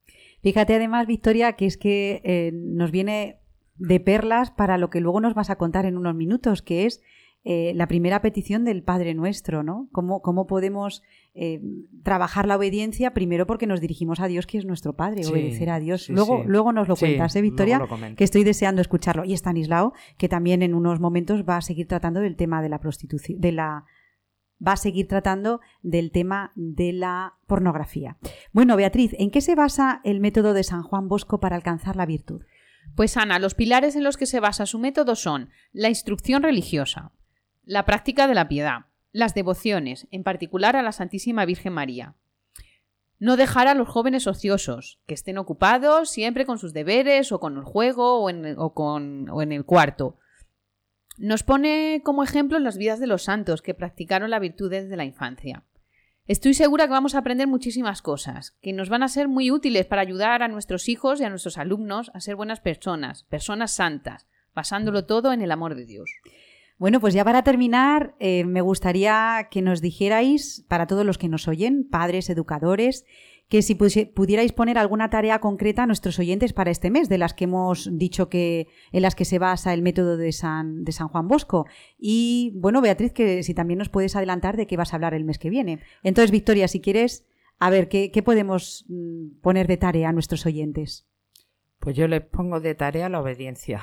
Fíjate 0.42 0.74
además, 0.74 1.06
Victoria, 1.06 1.54
que 1.54 1.66
es 1.66 1.76
que 1.76 2.20
eh, 2.24 2.52
nos 2.54 2.90
viene 2.90 3.38
de 3.76 4.00
perlas 4.00 4.50
para 4.50 4.78
lo 4.78 4.90
que 4.90 5.00
luego 5.00 5.20
nos 5.20 5.34
vas 5.34 5.50
a 5.50 5.56
contar 5.56 5.86
en 5.86 5.96
unos 5.96 6.14
minutos, 6.14 6.62
que 6.62 6.86
es 6.86 7.02
eh, 7.42 7.72
la 7.74 7.88
primera 7.88 8.20
petición 8.20 8.66
del 8.66 8.82
Padre 8.82 9.14
Nuestro, 9.14 9.62
¿no? 9.62 9.88
¿Cómo, 9.92 10.20
cómo 10.20 10.46
podemos 10.46 11.02
eh, 11.34 11.62
trabajar 12.02 12.46
la 12.46 12.56
obediencia? 12.56 13.14
Primero 13.14 13.46
porque 13.46 13.66
nos 13.66 13.80
dirigimos 13.80 14.20
a 14.20 14.28
Dios, 14.28 14.46
que 14.46 14.58
es 14.58 14.66
nuestro 14.66 14.94
Padre, 14.94 15.22
Sí, 15.24 15.32
obedecer 15.32 15.70
a 15.70 15.80
Dios. 15.80 16.04
sí, 16.04 16.12
luego, 16.12 16.42
sí. 16.42 16.48
luego 16.48 16.72
nos 16.74 16.86
lo 16.86 16.96
cuentas, 16.96 17.34
¿eh, 17.36 17.40
Victoria? 17.40 17.80
Que 18.14 18.24
estoy 18.24 18.44
deseando 18.44 18.82
escucharlo. 18.82 19.24
Y 19.24 19.32
Stanislao, 19.32 19.94
que 20.18 20.28
también 20.28 20.62
en 20.62 20.74
unos 20.74 21.00
momentos 21.00 21.44
va 21.48 21.56
a 21.56 21.62
seguir 21.62 21.88
tratando 21.88 22.20
del 22.20 22.36
tema 22.36 22.60
de 22.60 22.68
la 22.68 22.78
prostitución, 22.78 23.40
de 23.40 23.52
la 23.52 23.86
va 24.66 24.72
a 24.72 24.76
seguir 24.76 25.08
tratando 25.08 25.60
del 25.82 26.10
tema 26.10 26.52
de 26.54 26.92
la 26.92 27.34
pornografía. 27.46 28.16
Bueno, 28.52 28.76
Beatriz, 28.76 29.14
¿en 29.18 29.30
qué 29.30 29.40
se 29.40 29.54
basa 29.54 30.00
el 30.04 30.20
método 30.20 30.52
de 30.52 30.64
San 30.64 30.82
Juan 30.82 31.08
Bosco 31.08 31.40
para 31.40 31.56
alcanzar 31.56 31.96
la 31.96 32.06
virtud? 32.06 32.42
Pues 32.94 33.16
Ana, 33.16 33.38
los 33.38 33.54
pilares 33.54 33.96
en 33.96 34.04
los 34.04 34.16
que 34.16 34.26
se 34.26 34.40
basa 34.40 34.66
su 34.66 34.78
método 34.78 35.14
son 35.14 35.50
la 35.72 35.88
instrucción 35.88 36.42
religiosa, 36.42 37.12
la 37.64 37.84
práctica 37.84 38.26
de 38.26 38.34
la 38.34 38.48
piedad, 38.48 38.86
las 39.12 39.34
devociones, 39.34 40.06
en 40.10 40.22
particular 40.22 40.76
a 40.76 40.82
la 40.82 40.92
Santísima 40.92 41.44
Virgen 41.44 41.72
María. 41.72 42.14
No 43.18 43.36
dejar 43.36 43.68
a 43.68 43.74
los 43.74 43.88
jóvenes 43.88 44.26
ociosos, 44.26 44.98
que 45.06 45.14
estén 45.14 45.36
ocupados 45.36 46.10
siempre 46.10 46.46
con 46.46 46.58
sus 46.58 46.72
deberes 46.72 47.32
o 47.32 47.40
con 47.40 47.58
el 47.58 47.64
juego 47.64 48.20
o 48.22 48.30
en, 48.30 49.52
el 49.52 49.64
cuarto. 49.64 50.16
Nos 51.20 51.42
pone 51.42 52.00
como 52.02 52.24
ejemplo 52.24 52.58
las 52.58 52.78
vidas 52.78 52.98
de 52.98 53.06
los 53.06 53.24
santos 53.24 53.60
que 53.60 53.74
practicaron 53.74 54.30
la 54.30 54.38
virtud 54.38 54.70
desde 54.70 54.96
la 54.96 55.04
infancia. 55.04 55.64
Estoy 56.26 56.54
segura 56.54 56.86
que 56.86 56.92
vamos 56.92 57.14
a 57.14 57.18
aprender 57.18 57.46
muchísimas 57.46 58.00
cosas, 58.00 58.56
que 58.62 58.72
nos 58.72 58.88
van 58.88 59.02
a 59.02 59.08
ser 59.08 59.28
muy 59.28 59.50
útiles 59.50 59.84
para 59.84 60.00
ayudar 60.00 60.42
a 60.42 60.48
nuestros 60.48 60.88
hijos 60.88 61.20
y 61.20 61.24
a 61.24 61.28
nuestros 61.28 61.58
alumnos 61.58 62.10
a 62.14 62.20
ser 62.20 62.36
buenas 62.36 62.60
personas, 62.60 63.24
personas 63.24 63.70
santas, 63.70 64.28
basándolo 64.54 65.04
todo 65.04 65.34
en 65.34 65.42
el 65.42 65.52
amor 65.52 65.74
de 65.74 65.84
Dios. 65.84 66.10
Bueno, 66.78 67.00
pues 67.00 67.12
ya 67.12 67.22
para 67.22 67.42
terminar, 67.42 68.14
eh, 68.18 68.44
me 68.46 68.62
gustaría 68.62 69.48
que 69.50 69.60
nos 69.60 69.82
dijerais, 69.82 70.64
para 70.68 70.86
todos 70.86 71.04
los 71.04 71.18
que 71.18 71.28
nos 71.28 71.48
oyen, 71.48 71.86
padres, 71.86 72.30
educadores, 72.30 73.04
que 73.50 73.62
si 73.62 73.74
pudierais 73.74 74.52
poner 74.52 74.78
alguna 74.78 75.10
tarea 75.10 75.40
concreta 75.40 75.82
a 75.82 75.86
nuestros 75.86 76.20
oyentes 76.20 76.52
para 76.52 76.70
este 76.70 76.88
mes, 76.88 77.08
de 77.08 77.18
las 77.18 77.34
que 77.34 77.44
hemos 77.44 77.90
dicho 77.98 78.28
que 78.28 78.68
en 78.92 79.02
las 79.02 79.16
que 79.16 79.24
se 79.24 79.40
basa 79.40 79.74
el 79.74 79.82
método 79.82 80.16
de 80.16 80.30
San, 80.30 80.84
de 80.84 80.92
San 80.92 81.08
Juan 81.08 81.26
Bosco. 81.26 81.66
Y 81.98 82.52
bueno, 82.54 82.80
Beatriz, 82.80 83.12
que 83.12 83.42
si 83.42 83.52
también 83.52 83.78
nos 83.78 83.88
puedes 83.88 84.14
adelantar 84.14 84.56
de 84.56 84.68
qué 84.68 84.76
vas 84.76 84.92
a 84.92 84.96
hablar 84.96 85.14
el 85.14 85.24
mes 85.24 85.40
que 85.40 85.50
viene. 85.50 85.80
Entonces, 86.04 86.30
Victoria, 86.30 86.68
si 86.68 86.80
quieres, 86.80 87.26
a 87.58 87.70
ver, 87.70 87.88
¿qué, 87.88 88.12
qué 88.12 88.22
podemos 88.22 88.84
mm, 88.88 89.40
poner 89.40 89.66
de 89.66 89.78
tarea 89.78 90.10
a 90.10 90.12
nuestros 90.12 90.46
oyentes? 90.46 91.08
Pues 91.80 91.96
yo 91.96 92.06
les 92.06 92.20
pongo 92.20 92.60
de 92.60 92.76
tarea 92.76 93.08
la 93.08 93.20
obediencia. 93.20 93.82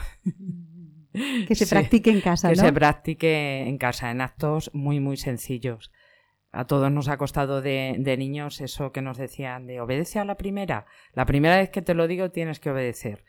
Que 1.46 1.56
se 1.56 1.66
Sí, 1.66 1.76
practique 1.76 2.10
en 2.10 2.22
casa, 2.22 2.52
que 2.52 2.56
¿no? 2.56 2.64
se 2.64 2.72
practique 2.72 3.68
en 3.68 3.78
casa, 3.78 4.12
en 4.12 4.22
actos 4.22 4.72
muy, 4.74 5.02
muy 5.02 5.18
sencillos. 5.18 5.92
A 6.52 6.66
todos 6.66 6.92
nos 6.92 7.08
ha 7.10 7.18
costado 7.18 7.62
de, 7.62 7.96
de 8.00 8.18
niños 8.18 8.62
eso 8.62 8.92
que 8.92 9.02
nos 9.02 9.18
decían 9.18 9.68
de 9.68 9.82
obedece 9.82 10.20
a 10.20 10.26
la 10.26 10.38
primera. 10.38 10.86
La 11.14 11.26
primera 11.26 11.58
vez 11.58 11.70
que 11.70 11.82
te 11.82 11.94
lo 11.94 12.08
digo 12.08 12.32
tienes 12.32 12.60
que 12.60 12.72
obedecer. 12.72 13.24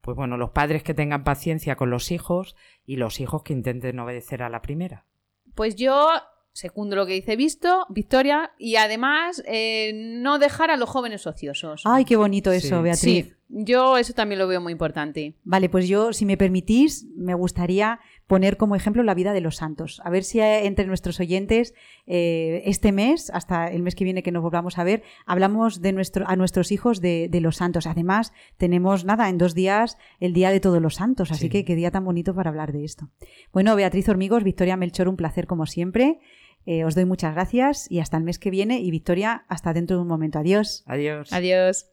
Pues 0.00 0.16
bueno, 0.16 0.36
los 0.36 0.50
padres 0.50 0.82
que 0.82 0.94
tengan 0.94 1.24
paciencia 1.24 1.76
con 1.76 1.90
los 1.90 2.10
hijos 2.12 2.56
y 2.84 2.96
los 2.96 3.20
hijos 3.20 3.42
que 3.42 3.52
intenten 3.52 3.98
obedecer 3.98 4.42
a 4.42 4.48
la 4.48 4.62
primera. 4.62 5.06
Pues 5.54 5.74
yo 5.76 6.08
segundo 6.52 6.96
lo 6.96 7.06
que 7.06 7.12
dice 7.14 7.36
Visto, 7.36 7.86
Victoria, 7.88 8.52
y 8.58 8.76
además 8.76 9.42
eh, 9.46 9.92
no 9.94 10.38
dejar 10.38 10.70
a 10.70 10.76
los 10.76 10.88
jóvenes 10.88 11.26
ociosos. 11.26 11.82
Ay, 11.84 12.04
qué 12.04 12.16
bonito 12.16 12.50
eso, 12.50 12.78
Sí. 12.78 12.82
Beatriz. 12.82 13.26
Sí, 13.26 13.34
yo 13.48 13.96
eso 13.96 14.12
también 14.12 14.40
lo 14.40 14.48
veo 14.48 14.60
muy 14.60 14.72
importante. 14.72 15.36
Vale, 15.44 15.68
pues 15.68 15.88
yo, 15.88 16.12
si 16.12 16.26
me 16.26 16.36
permitís, 16.36 17.06
me 17.16 17.34
gustaría 17.34 18.00
poner 18.28 18.56
como 18.58 18.76
ejemplo 18.76 19.02
la 19.02 19.14
vida 19.14 19.32
de 19.32 19.40
los 19.40 19.56
santos. 19.56 20.00
A 20.04 20.10
ver 20.10 20.22
si 20.22 20.38
eh, 20.38 20.66
entre 20.66 20.86
nuestros 20.86 21.18
oyentes 21.18 21.74
eh, 22.06 22.62
este 22.66 22.92
mes, 22.92 23.30
hasta 23.30 23.66
el 23.66 23.82
mes 23.82 23.96
que 23.96 24.04
viene 24.04 24.22
que 24.22 24.30
nos 24.30 24.42
volvamos 24.42 24.78
a 24.78 24.84
ver, 24.84 25.02
hablamos 25.26 25.80
de 25.82 25.92
nuestro, 25.92 26.28
a 26.28 26.36
nuestros 26.36 26.70
hijos 26.70 27.00
de, 27.00 27.28
de 27.28 27.40
los 27.40 27.56
santos. 27.56 27.86
Además, 27.88 28.32
tenemos 28.56 29.04
nada, 29.04 29.28
en 29.28 29.38
dos 29.38 29.54
días 29.54 29.98
el 30.20 30.32
Día 30.34 30.50
de 30.50 30.60
Todos 30.60 30.80
los 30.80 30.94
Santos, 30.94 31.32
así 31.32 31.46
Sí. 31.46 31.48
que 31.50 31.64
qué 31.64 31.74
día 31.74 31.90
tan 31.90 32.04
bonito 32.04 32.34
para 32.34 32.50
hablar 32.50 32.72
de 32.72 32.84
esto. 32.84 33.08
Bueno, 33.52 33.74
Beatriz 33.74 34.08
Hormigos, 34.08 34.44
Victoria 34.44 34.76
Melchor, 34.76 35.08
un 35.08 35.16
placer 35.16 35.46
como 35.48 35.66
siempre. 35.66 36.20
Eh, 36.66 36.84
os 36.84 36.94
doy 36.94 37.06
muchas 37.06 37.32
gracias 37.34 37.90
y 37.90 38.00
hasta 38.00 38.18
el 38.18 38.24
mes 38.24 38.38
que 38.38 38.50
viene. 38.50 38.78
Y 38.80 38.90
Victoria, 38.90 39.46
hasta 39.48 39.72
dentro 39.72 39.96
de 39.96 40.02
un 40.02 40.08
momento. 40.08 40.38
Adiós. 40.38 40.84
Adiós. 40.86 41.32
Adiós. 41.32 41.88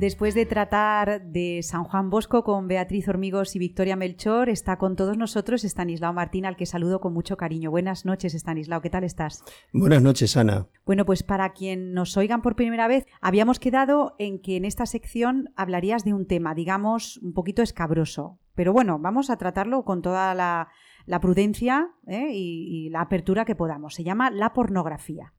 Después 0.00 0.34
de 0.34 0.46
tratar 0.46 1.26
de 1.26 1.60
San 1.62 1.84
Juan 1.84 2.08
Bosco 2.08 2.42
con 2.42 2.68
Beatriz 2.68 3.06
Hormigos 3.06 3.54
y 3.54 3.58
Victoria 3.58 3.96
Melchor, 3.96 4.48
está 4.48 4.78
con 4.78 4.96
todos 4.96 5.18
nosotros 5.18 5.62
Estanislao 5.62 6.14
Martín, 6.14 6.46
al 6.46 6.56
que 6.56 6.64
saludo 6.64 7.02
con 7.02 7.12
mucho 7.12 7.36
cariño. 7.36 7.70
Buenas 7.70 8.06
noches, 8.06 8.34
Estanislao, 8.34 8.80
¿qué 8.80 8.88
tal 8.88 9.04
estás? 9.04 9.44
Buenas 9.74 10.00
noches, 10.00 10.38
Ana. 10.38 10.68
Bueno, 10.86 11.04
pues 11.04 11.22
para 11.22 11.52
quien 11.52 11.92
nos 11.92 12.16
oigan 12.16 12.40
por 12.40 12.56
primera 12.56 12.88
vez, 12.88 13.04
habíamos 13.20 13.58
quedado 13.58 14.14
en 14.18 14.40
que 14.40 14.56
en 14.56 14.64
esta 14.64 14.86
sección 14.86 15.52
hablarías 15.54 16.02
de 16.02 16.14
un 16.14 16.26
tema, 16.26 16.54
digamos, 16.54 17.18
un 17.18 17.34
poquito 17.34 17.60
escabroso. 17.60 18.38
Pero 18.54 18.72
bueno, 18.72 18.98
vamos 18.98 19.28
a 19.28 19.36
tratarlo 19.36 19.84
con 19.84 20.00
toda 20.00 20.34
la, 20.34 20.68
la 21.04 21.20
prudencia 21.20 21.90
¿eh? 22.06 22.30
y, 22.32 22.86
y 22.86 22.88
la 22.88 23.02
apertura 23.02 23.44
que 23.44 23.54
podamos. 23.54 23.96
Se 23.96 24.02
llama 24.02 24.30
la 24.30 24.54
pornografía. 24.54 25.34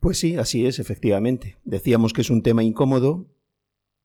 Pues 0.00 0.18
sí, 0.18 0.36
así 0.36 0.66
es, 0.66 0.78
efectivamente. 0.78 1.56
Decíamos 1.64 2.12
que 2.12 2.20
es 2.20 2.28
un 2.28 2.42
tema 2.42 2.62
incómodo, 2.62 3.26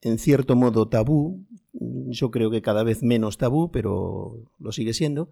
en 0.01 0.17
cierto 0.17 0.55
modo 0.55 0.87
tabú, 0.87 1.45
yo 1.73 2.31
creo 2.31 2.51
que 2.51 2.61
cada 2.61 2.83
vez 2.83 3.03
menos 3.03 3.37
tabú, 3.37 3.71
pero 3.71 4.51
lo 4.59 4.71
sigue 4.71 4.93
siendo, 4.93 5.29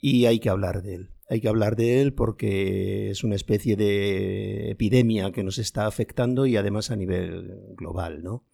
y 0.00 0.26
hay 0.26 0.38
que 0.38 0.48
hablar 0.48 0.82
de 0.82 0.94
él. 0.94 1.10
Hay 1.28 1.40
que 1.40 1.48
hablar 1.48 1.74
de 1.74 2.00
él 2.00 2.12
porque 2.12 3.10
es 3.10 3.24
una 3.24 3.34
especie 3.34 3.76
de 3.76 4.70
epidemia 4.70 5.32
que 5.32 5.42
nos 5.42 5.58
está 5.58 5.86
afectando 5.86 6.46
y 6.46 6.56
además 6.56 6.90
a 6.90 6.96
nivel 6.96 7.74
global, 7.76 8.22
¿no? 8.22 8.44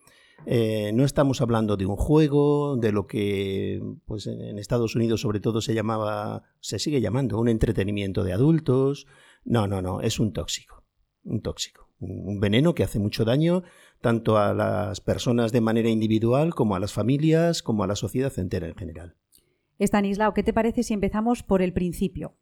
Eh, 0.45 0.91
no 0.93 1.05
estamos 1.05 1.41
hablando 1.41 1.77
de 1.77 1.87
un 1.87 1.97
juego, 1.97 2.77
de 2.77 2.91
lo 2.91 3.07
que 3.07 3.81
pues 4.07 4.27
en 4.27 4.59
Estados 4.59 4.97
Unidos 4.97 5.21
sobre 5.21 5.39
todo 5.39 5.61
se 5.61 5.75
llamaba, 5.75 6.43
se 6.61 6.79
sigue 6.79 7.01
llamando, 7.01 7.39
un 7.39 7.49
entretenimiento 7.49 8.25
de 8.25 8.33
adultos. 8.33 9.07
No, 9.45 9.67
no, 9.67 9.83
no, 9.83 10.01
es 10.01 10.19
un 10.19 10.33
tóxico, 10.33 10.83
un 11.25 11.43
tóxico, 11.43 11.89
un 12.01 12.41
veneno 12.41 12.75
que 12.75 12.83
hace 12.83 12.99
mucho 12.99 13.25
daño 13.25 13.63
tanto 14.03 14.37
a 14.37 14.53
las 14.53 15.01
personas 15.01 15.53
de 15.53 15.61
manera 15.63 15.89
individual 15.89 16.55
como 16.55 16.75
a 16.77 16.81
las 16.81 16.93
familias, 16.93 17.63
como 17.63 17.85
a 17.85 17.87
la 17.87 17.97
sociedad 17.97 18.33
entera 18.39 18.69
en 18.69 18.75
general. 18.75 19.17
Estanislao, 19.79 20.35
¿qué 20.35 20.43
te 20.43 20.53
parece 20.53 20.83
si 20.83 20.93
empezamos 20.93 21.43
por 21.43 21.63
el 21.63 21.73
principio? 21.73 22.37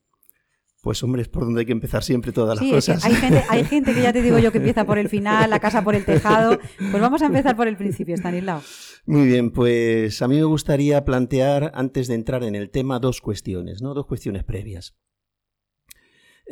Pues 0.82 1.02
hombre, 1.02 1.20
es 1.22 1.28
por 1.28 1.44
donde 1.44 1.60
hay 1.60 1.66
que 1.66 1.72
empezar 1.72 2.02
siempre 2.02 2.32
todas 2.32 2.58
las 2.58 2.58
Sí, 2.66 2.74
es 2.74 2.86
que 2.86 2.92
cosas. 2.94 3.04
hay 3.04 3.14
gente, 3.14 3.44
hay 3.50 3.64
gente 3.72 3.94
que 3.94 4.02
ya 4.02 4.12
te 4.14 4.22
digo 4.22 4.38
yo 4.38 4.50
que 4.50 4.58
empieza 4.58 4.84
por 4.84 4.98
el 4.98 5.10
final, 5.10 5.50
la 5.50 5.60
casa 5.60 5.84
por 5.84 5.94
el 5.94 6.04
tejado. 6.06 6.58
Pues 6.90 7.00
vamos 7.02 7.20
a 7.22 7.26
empezar 7.26 7.54
por 7.54 7.68
el 7.68 7.76
principio, 7.76 8.14
Stanislao. 8.16 8.62
Muy 9.04 9.26
bien, 9.26 9.50
pues 9.50 10.22
a 10.22 10.28
mí 10.28 10.36
me 10.36 10.44
gustaría 10.44 11.04
plantear, 11.04 11.70
antes 11.74 12.08
de 12.08 12.14
entrar 12.14 12.44
en 12.44 12.54
el 12.54 12.70
tema, 12.70 12.98
dos 12.98 13.20
cuestiones, 13.20 13.82
¿no? 13.82 13.92
Dos 13.92 14.06
cuestiones 14.06 14.42
previas. 14.44 14.96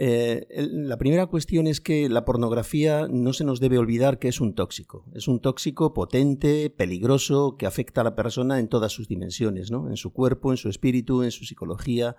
Eh, 0.01 0.47
la 0.71 0.97
primera 0.97 1.27
cuestión 1.27 1.67
es 1.67 1.81
que 1.81 2.09
la 2.09 2.25
pornografía 2.25 3.09
no 3.11 3.33
se 3.33 3.43
nos 3.43 3.59
debe 3.59 3.79
olvidar 3.79 4.21
que 4.21 4.29
es 4.29 4.41
un 4.41 4.55
tóxico. 4.55 5.05
Es 5.13 5.27
un 5.27 5.41
tóxico 5.41 5.93
potente, 5.93 6.71
peligroso, 6.71 7.57
que 7.59 7.67
afecta 7.67 8.03
a 8.03 8.05
la 8.05 8.15
persona 8.15 8.61
en 8.61 8.69
todas 8.69 8.93
sus 8.93 9.09
dimensiones, 9.09 9.73
¿no? 9.73 9.89
En 9.91 9.97
su 9.97 10.13
cuerpo, 10.13 10.53
en 10.53 10.57
su 10.57 10.69
espíritu, 10.69 11.25
en 11.25 11.33
su 11.33 11.45
psicología, 11.45 12.15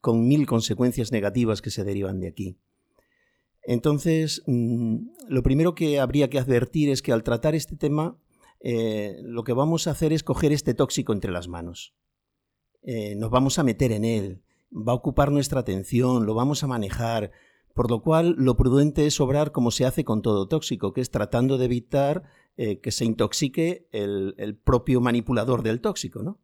con 0.00 0.26
mil 0.26 0.48
consecuencias 0.48 1.12
negativas 1.12 1.62
que 1.62 1.70
se 1.70 1.84
derivan 1.84 2.18
de 2.18 2.26
aquí. 2.26 2.58
Entonces, 3.62 4.42
mm, 4.48 4.96
lo 5.28 5.44
primero 5.44 5.76
que 5.76 6.00
habría 6.00 6.28
que 6.28 6.40
advertir 6.40 6.88
es 6.88 7.02
que 7.02 7.12
al 7.12 7.22
tratar 7.22 7.54
este 7.54 7.76
tema, 7.76 8.18
eh, 8.58 9.20
lo 9.22 9.44
que 9.44 9.52
vamos 9.52 9.86
a 9.86 9.92
hacer 9.92 10.12
es 10.12 10.24
coger 10.24 10.50
este 10.50 10.74
tóxico 10.74 11.12
entre 11.12 11.30
las 11.30 11.46
manos. 11.46 11.94
Eh, 12.82 13.14
nos 13.14 13.30
vamos 13.30 13.60
a 13.60 13.62
meter 13.62 13.92
en 13.92 14.04
él, 14.04 14.42
va 14.72 14.92
a 14.92 14.96
ocupar 14.96 15.32
nuestra 15.32 15.60
atención, 15.60 16.26
lo 16.26 16.34
vamos 16.34 16.62
a 16.62 16.66
manejar, 16.66 17.32
por 17.74 17.90
lo 17.90 18.02
cual 18.02 18.34
lo 18.38 18.56
prudente 18.56 19.06
es 19.06 19.20
obrar 19.20 19.52
como 19.52 19.70
se 19.70 19.84
hace 19.84 20.04
con 20.04 20.22
todo 20.22 20.48
tóxico, 20.48 20.92
que 20.92 21.00
es 21.00 21.10
tratando 21.10 21.58
de 21.58 21.66
evitar 21.66 22.24
eh, 22.56 22.80
que 22.80 22.90
se 22.90 23.04
intoxique 23.04 23.88
el, 23.92 24.60
propio 24.64 25.00
manipulador 25.00 25.62
del 25.62 25.80
tóxico, 25.80 26.22
¿no? 26.22 26.40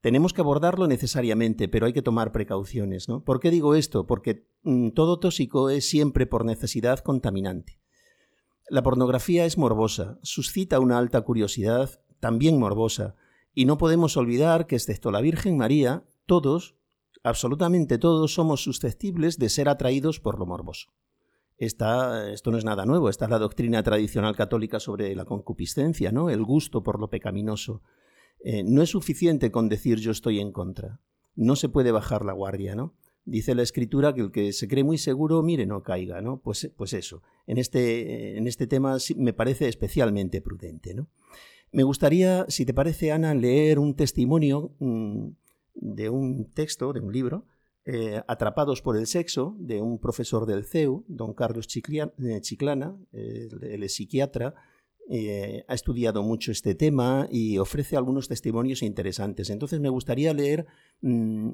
Tenemos 0.00 0.32
que 0.32 0.40
abordarlo 0.40 0.86
necesariamente, 0.86 1.68
pero 1.68 1.86
hay 1.86 1.92
que 1.92 2.02
tomar 2.02 2.30
precauciones, 2.30 3.08
¿no? 3.08 3.24
¿Por 3.24 3.40
qué 3.40 3.50
digo 3.50 3.74
esto? 3.74 4.06
Porque 4.06 4.46
mm, 4.62 4.90
todo 4.90 5.18
tóxico 5.18 5.68
es 5.68 5.88
siempre 5.88 6.26
por 6.26 6.44
necesidad 6.44 7.00
contaminante. 7.00 7.80
La 8.68 8.82
pornografía 8.82 9.44
es 9.44 9.58
morbosa, 9.58 10.18
suscita 10.22 10.80
una 10.80 10.98
alta 10.98 11.22
curiosidad, 11.22 12.00
también 12.20 12.58
morbosa, 12.58 13.16
y 13.52 13.64
no 13.64 13.78
podemos 13.78 14.16
olvidar 14.16 14.66
que 14.66 14.76
excepto 14.76 15.10
la 15.10 15.20
Virgen 15.20 15.56
María, 15.56 16.04
todos, 16.26 16.75
absolutamente 17.26 17.98
todos 17.98 18.32
somos 18.32 18.62
susceptibles 18.62 19.36
de 19.36 19.48
ser 19.48 19.68
atraídos 19.68 20.20
por 20.20 20.38
lo 20.38 20.46
morboso. 20.46 20.92
Esta, 21.58 22.30
esto 22.32 22.52
no 22.52 22.58
es 22.58 22.64
nada 22.64 22.86
nuevo, 22.86 23.08
esta 23.08 23.24
es 23.24 23.30
la 23.32 23.40
doctrina 23.40 23.82
tradicional 23.82 24.36
católica 24.36 24.78
sobre 24.78 25.12
la 25.16 25.24
concupiscencia, 25.24 26.12
¿no? 26.12 26.30
el 26.30 26.44
gusto 26.44 26.84
por 26.84 27.00
lo 27.00 27.10
pecaminoso. 27.10 27.82
Eh, 28.44 28.62
no 28.62 28.80
es 28.80 28.90
suficiente 28.90 29.50
con 29.50 29.68
decir 29.68 29.98
yo 29.98 30.12
estoy 30.12 30.38
en 30.38 30.52
contra. 30.52 31.00
No 31.34 31.56
se 31.56 31.68
puede 31.68 31.90
bajar 31.90 32.24
la 32.24 32.32
guardia, 32.32 32.76
¿no? 32.76 32.94
Dice 33.24 33.56
la 33.56 33.62
escritura 33.62 34.14
que 34.14 34.20
el 34.20 34.30
que 34.30 34.52
se 34.52 34.68
cree 34.68 34.84
muy 34.84 34.98
seguro, 34.98 35.42
mire, 35.42 35.66
no 35.66 35.82
caiga, 35.82 36.20
¿no? 36.20 36.40
Pues, 36.40 36.70
pues 36.76 36.92
eso. 36.92 37.22
En 37.48 37.58
este, 37.58 38.38
en 38.38 38.46
este 38.46 38.68
tema 38.68 38.98
me 39.16 39.32
parece 39.32 39.66
especialmente 39.66 40.40
prudente, 40.40 40.94
¿no? 40.94 41.08
Me 41.72 41.82
gustaría, 41.82 42.46
si 42.48 42.64
te 42.64 42.72
parece, 42.72 43.10
Ana, 43.10 43.34
leer 43.34 43.80
un 43.80 43.96
testimonio 43.96 44.70
mm, 44.78 45.30
de 45.76 46.08
un 46.08 46.50
texto, 46.52 46.92
de 46.92 47.00
un 47.00 47.12
libro, 47.12 47.46
eh, 47.84 48.20
Atrapados 48.26 48.82
por 48.82 48.96
el 48.96 49.06
sexo, 49.06 49.54
de 49.60 49.80
un 49.80 50.00
profesor 50.00 50.44
del 50.44 50.64
CEU, 50.64 51.04
don 51.06 51.34
Carlos 51.34 51.68
eh, 51.68 52.40
Chiclana, 52.40 52.96
él 53.12 53.82
es 53.84 53.94
psiquiatra, 53.94 54.54
eh, 55.08 55.64
ha 55.68 55.74
estudiado 55.74 56.24
mucho 56.24 56.50
este 56.50 56.74
tema 56.74 57.28
y 57.30 57.58
ofrece 57.58 57.96
algunos 57.96 58.26
testimonios 58.26 58.82
interesantes. 58.82 59.50
Entonces 59.50 59.78
me 59.78 59.88
gustaría 59.88 60.34
leer 60.34 60.66
mm, 61.00 61.50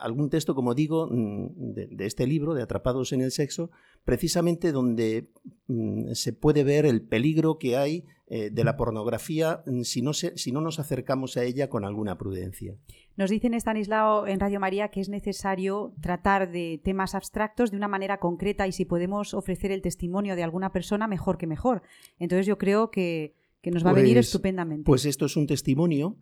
algún 0.00 0.30
texto, 0.30 0.54
como 0.54 0.74
digo, 0.74 1.08
mm, 1.10 1.72
de, 1.74 2.06
este 2.06 2.26
libro, 2.26 2.54
de 2.54 2.62
Atrapados 2.62 3.12
en 3.12 3.20
el 3.20 3.30
Sexo, 3.30 3.70
precisamente 4.04 4.72
donde 4.72 5.30
mm, 5.68 6.12
se 6.12 6.32
puede 6.32 6.64
ver 6.64 6.86
el 6.86 7.02
peligro 7.02 7.58
que 7.58 7.76
hay 7.76 8.04
eh, 8.26 8.50
de 8.50 8.64
la 8.64 8.76
pornografía 8.76 9.62
si 9.82 10.02
no, 10.02 10.12
si 10.12 10.52
no 10.52 10.60
nos 10.60 10.78
acercamos 10.78 11.36
a 11.36 11.42
ella 11.42 11.68
con 11.68 11.84
alguna 11.84 12.16
prudencia. 12.16 12.76
Nos 13.16 13.28
dicen 13.28 13.54
Estanislao 13.54 14.26
en 14.26 14.38
Radio 14.38 14.60
María 14.60 14.88
que 14.88 15.00
es 15.00 15.08
necesario 15.08 15.92
tratar 16.00 16.50
de 16.50 16.80
temas 16.82 17.14
abstractos 17.14 17.70
de 17.70 17.76
una 17.76 17.88
manera 17.88 18.18
concreta 18.18 18.68
y 18.68 18.72
si 18.72 18.84
podemos 18.84 19.34
ofrecer 19.34 19.72
el 19.72 19.82
testimonio 19.82 20.36
de 20.36 20.44
alguna 20.44 20.72
persona, 20.72 21.08
mejor 21.08 21.38
que 21.38 21.46
mejor. 21.46 21.82
Entonces 22.18 22.46
yo 22.46 22.56
creo 22.56 22.90
que, 22.90 23.34
nos 23.64 23.84
va 23.84 23.90
a 23.90 23.94
venir 23.94 24.14
pues, 24.14 24.26
estupendamente. 24.26 24.84
Pues 24.84 25.04
esto 25.04 25.26
es 25.26 25.36
un 25.36 25.46
testimonio 25.46 26.16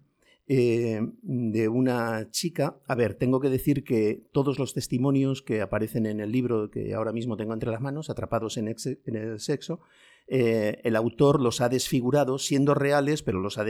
eh, 0.50 1.00
de 1.20 1.68
una 1.68 2.30
chica. 2.30 2.80
A 2.86 2.94
ver, 2.94 3.14
tengo 3.16 3.38
que 3.38 3.50
decir 3.50 3.84
que 3.84 4.22
todos 4.32 4.58
los 4.58 4.72
testimonios 4.72 5.42
que 5.42 5.60
aparecen 5.60 6.06
en 6.06 6.20
el 6.20 6.32
libro 6.32 6.70
que 6.70 6.94
ahora 6.94 7.12
mismo 7.12 7.36
tengo 7.36 7.52
entre 7.52 7.70
las 7.70 7.82
manos, 7.82 8.08
Atrapados 8.08 8.56
en, 8.56 8.68
el 8.68 9.40
Sexo, 9.40 9.80
eh, 10.26 10.80
el 10.84 10.96
autor 10.96 11.42
los 11.42 11.60
ha 11.60 11.68
desfigurado, 11.68 12.38
siendo 12.38 12.72
reales, 12.72 13.22
pero 13.22 13.40
los 13.40 13.58
ha, 13.58 13.64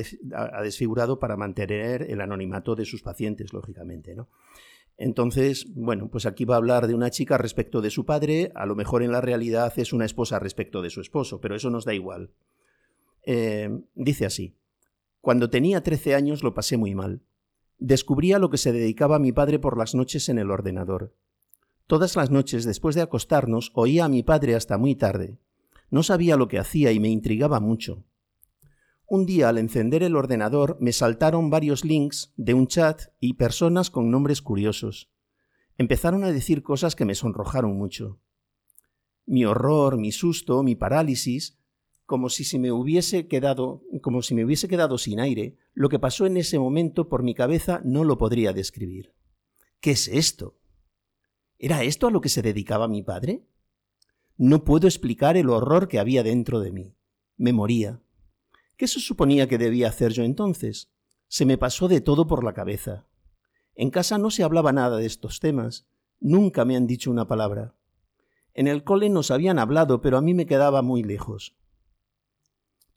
desfigurado 0.63 1.19
para 1.19 1.37
mantener 1.37 2.03
el 2.03 2.21
anonimato 2.21 2.77
de 2.77 2.85
sus 2.85 3.03
pacientes, 3.03 3.53
lógicamente. 3.53 4.15
¿no? 4.15 4.29
Entonces, 4.97 5.67
bueno, 5.75 6.09
pues 6.13 6.27
aquí 6.27 6.45
va 6.45 6.55
a 6.55 6.59
hablar 6.59 6.87
de 6.87 6.95
una 6.95 7.11
chica 7.11 7.39
respecto 7.39 7.81
de 7.81 7.91
su 7.91 8.07
padre, 8.07 8.53
a 8.55 8.67
lo 8.67 8.77
mejor 8.77 9.03
en 9.03 9.11
la 9.11 9.21
realidad 9.21 9.73
es 9.77 9.93
una 9.93 10.05
esposa 10.05 10.39
respecto 10.39 10.81
de 10.81 10.91
su 10.91 11.01
esposo, 11.01 11.41
pero 11.41 11.57
eso 11.57 11.71
nos 11.71 11.85
da 11.85 11.93
igual. 11.93 12.31
Eh, 13.25 13.69
dice 13.95 14.27
así, 14.27 14.58
cuando 15.29 15.51
tenía 15.51 15.83
13 15.83 16.15
años 16.15 16.43
lo 16.43 16.55
pasé 16.55 16.79
muy 16.79 16.95
mal. 16.95 17.21
Descubría 17.77 18.39
lo 18.39 18.49
que 18.49 18.57
se 18.57 18.73
dedicaba 18.73 19.19
mi 19.19 19.31
padre 19.31 19.59
por 19.59 19.77
las 19.77 19.95
noches 19.95 20.31
en 20.31 20.39
el 20.39 20.51
ordenador. 20.51 21.15
Todas 21.87 22.17
las 22.17 22.31
noches 22.31 22.65
después 22.65 22.95
de 22.95 23.03
acostarnos 23.03 23.71
oía 23.75 24.07
a 24.07 24.09
mi 24.09 24.23
padre 24.23 24.55
hasta 24.55 24.79
muy 24.79 24.95
tarde, 24.95 25.39
no 25.91 26.03
sabía 26.03 26.39
lo 26.39 26.49
que 26.49 26.59
hacía 26.59 26.93
y 26.93 26.99
me 26.99 27.11
intrigaba 27.11 27.61
mucho. 27.61 28.07
Un 29.07 29.27
día 29.27 29.51
al 29.51 29.59
encender 29.59 30.03
el 30.03 30.17
ordenador 30.17 30.79
me 30.81 30.95
saltaron 30.95 31.51
varios 31.51 31.85
links 31.85 32.33
de 32.39 32.55
un 32.55 32.67
chat 32.67 33.13
y 33.21 33.35
personas 33.35 33.91
con 33.91 34.11
nombres 34.11 34.41
curiosos. 34.41 35.11
Empezaron 35.77 36.25
a 36.25 36.33
decir 36.33 36.63
cosas 36.63 36.97
que 36.97 37.05
me 37.05 37.15
sonrojaron 37.15 37.77
mucho. 37.77 38.19
Mi 39.27 39.45
horror, 39.45 39.99
mi 39.99 40.11
susto, 40.11 40.63
mi 40.63 40.75
parálisis, 40.75 41.59
como 42.09 42.31
si 42.31 42.45
se 42.45 42.59
me 42.59 42.73
hubiese 42.73 43.29
quedado, 43.29 43.83
como 44.01 44.23
si 44.23 44.35
me 44.35 44.43
hubiese 44.43 44.67
quedado 44.67 44.97
sin 44.97 45.21
aire, 45.21 45.59
lo 45.75 45.91
que 45.91 45.99
pasó 45.99 46.25
en 46.25 46.39
ese 46.39 46.59
momento 46.59 47.11
por 47.11 47.23
mi 47.23 47.35
cabeza 47.35 47.83
no 47.85 48.03
lo 48.03 48.17
podría 48.17 48.55
describir. 48.55 49.13
¿Qué 49.79 49.91
es 49.91 50.09
esto? 50.09 50.59
¿Era 51.59 51.83
esto 51.83 52.07
a 52.07 52.11
lo 52.11 52.23
que 52.23 52.31
se 52.31 52.41
dedicaba 52.41 52.89
mi 52.89 53.03
padre? 53.03 53.47
No 54.39 54.65
puedo 54.65 54.87
explicar 54.87 55.37
el 55.37 55.51
horror 55.51 55.87
que 55.87 55.99
había 55.99 56.23
dentro 56.23 56.61
de 56.61 56.73
mí. 56.73 56.97
Me 57.37 57.53
moría. 57.53 58.01
¿Qué 58.79 58.89
se 58.89 59.01
suponía 59.01 59.47
que 59.47 59.59
debía 59.59 59.89
hacer 59.89 60.13
yo 60.13 60.23
entonces? 60.25 60.91
Se 61.27 61.45
me 61.45 61.59
pasó 61.59 61.89
de 61.89 62.01
todo 62.01 62.27
por 62.27 62.43
la 62.43 62.55
cabeza. 62.55 63.07
En 63.75 63.91
casa 63.91 64.17
no 64.17 64.31
se 64.31 64.45
hablaba 64.45 64.73
nada 64.73 64.97
de 64.97 65.05
estos 65.05 65.41
temas. 65.41 65.87
Nunca 66.21 66.65
me 66.65 66.75
han 66.75 66.87
dicho 66.87 67.11
una 67.11 67.29
palabra. 67.29 67.75
En 68.55 68.67
el 68.67 68.83
cole 68.83 69.11
nos 69.11 69.31
habían 69.31 69.59
hablado, 69.59 70.01
pero 70.01 70.17
a 70.17 70.23
mí 70.23 70.33
me 70.33 70.47
quedaba 70.47 70.81
muy 70.81 71.03
lejos. 71.03 71.55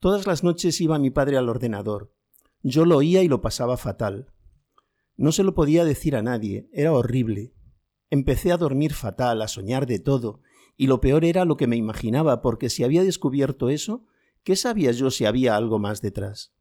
Todas 0.02 0.26
las 0.26 0.42
noches 0.42 0.80
iba 0.80 0.98
mi 0.98 1.10
padre 1.10 1.36
al 1.36 1.48
ordenador. 1.48 2.12
Yo 2.64 2.84
lo 2.86 2.96
oía 2.96 3.22
y 3.22 3.28
lo 3.28 3.40
pasaba 3.40 3.76
fatal. 3.76 4.32
No 5.16 5.30
se 5.30 5.44
lo 5.44 5.54
podía 5.54 5.84
decir 5.84 6.16
a 6.16 6.22
nadie, 6.22 6.68
era 6.72 6.92
horrible. 6.92 7.54
Empecé 8.10 8.50
a 8.50 8.56
dormir 8.56 8.94
fatal, 8.94 9.40
a 9.42 9.46
soñar 9.46 9.86
de 9.86 10.00
todo, 10.00 10.40
y 10.76 10.88
lo 10.88 11.00
peor 11.00 11.24
era 11.24 11.44
lo 11.44 11.56
que 11.56 11.68
me 11.68 11.76
imaginaba, 11.76 12.42
porque 12.42 12.68
si 12.68 12.82
había 12.82 13.04
descubierto 13.04 13.68
eso, 13.68 14.04
¿qué 14.42 14.56
sabía 14.56 14.90
yo 14.90 15.12
si 15.12 15.24
había 15.24 15.54
algo 15.54 15.78
más 15.78 16.02
detrás? 16.02 16.52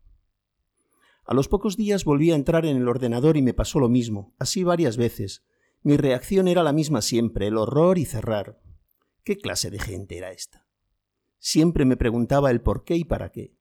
A 1.26 1.34
los 1.34 1.48
pocos 1.48 1.78
días 1.78 2.06
volví 2.06 2.30
a 2.30 2.36
entrar 2.36 2.68
en 2.68 2.78
el 2.78 2.88
ordenador 2.88 3.38
y 3.38 3.42
me 3.42 3.56
pasó 3.56 3.80
lo 3.80 3.90
mismo, 3.90 4.36
así 4.38 4.64
varias 4.64 4.98
veces. 4.98 5.44
Mi 5.82 5.98
reacción 5.98 6.48
era 6.48 6.62
la 6.62 6.74
misma 6.74 7.02
siempre, 7.02 7.48
el 7.48 7.58
horror 7.58 7.98
y 7.98 8.06
cerrar. 8.06 8.62
¿Qué 9.24 9.40
clase 9.40 9.72
de 9.72 9.80
gente 9.80 10.20
era 10.20 10.30
esta? 10.30 10.61
Siempre 11.44 11.84
me 11.84 11.98
preguntaba 11.98 12.52
el 12.52 12.62
por 12.62 12.86
qué 12.86 12.96
y 12.96 13.04
para 13.04 13.34
qué. 13.34 13.58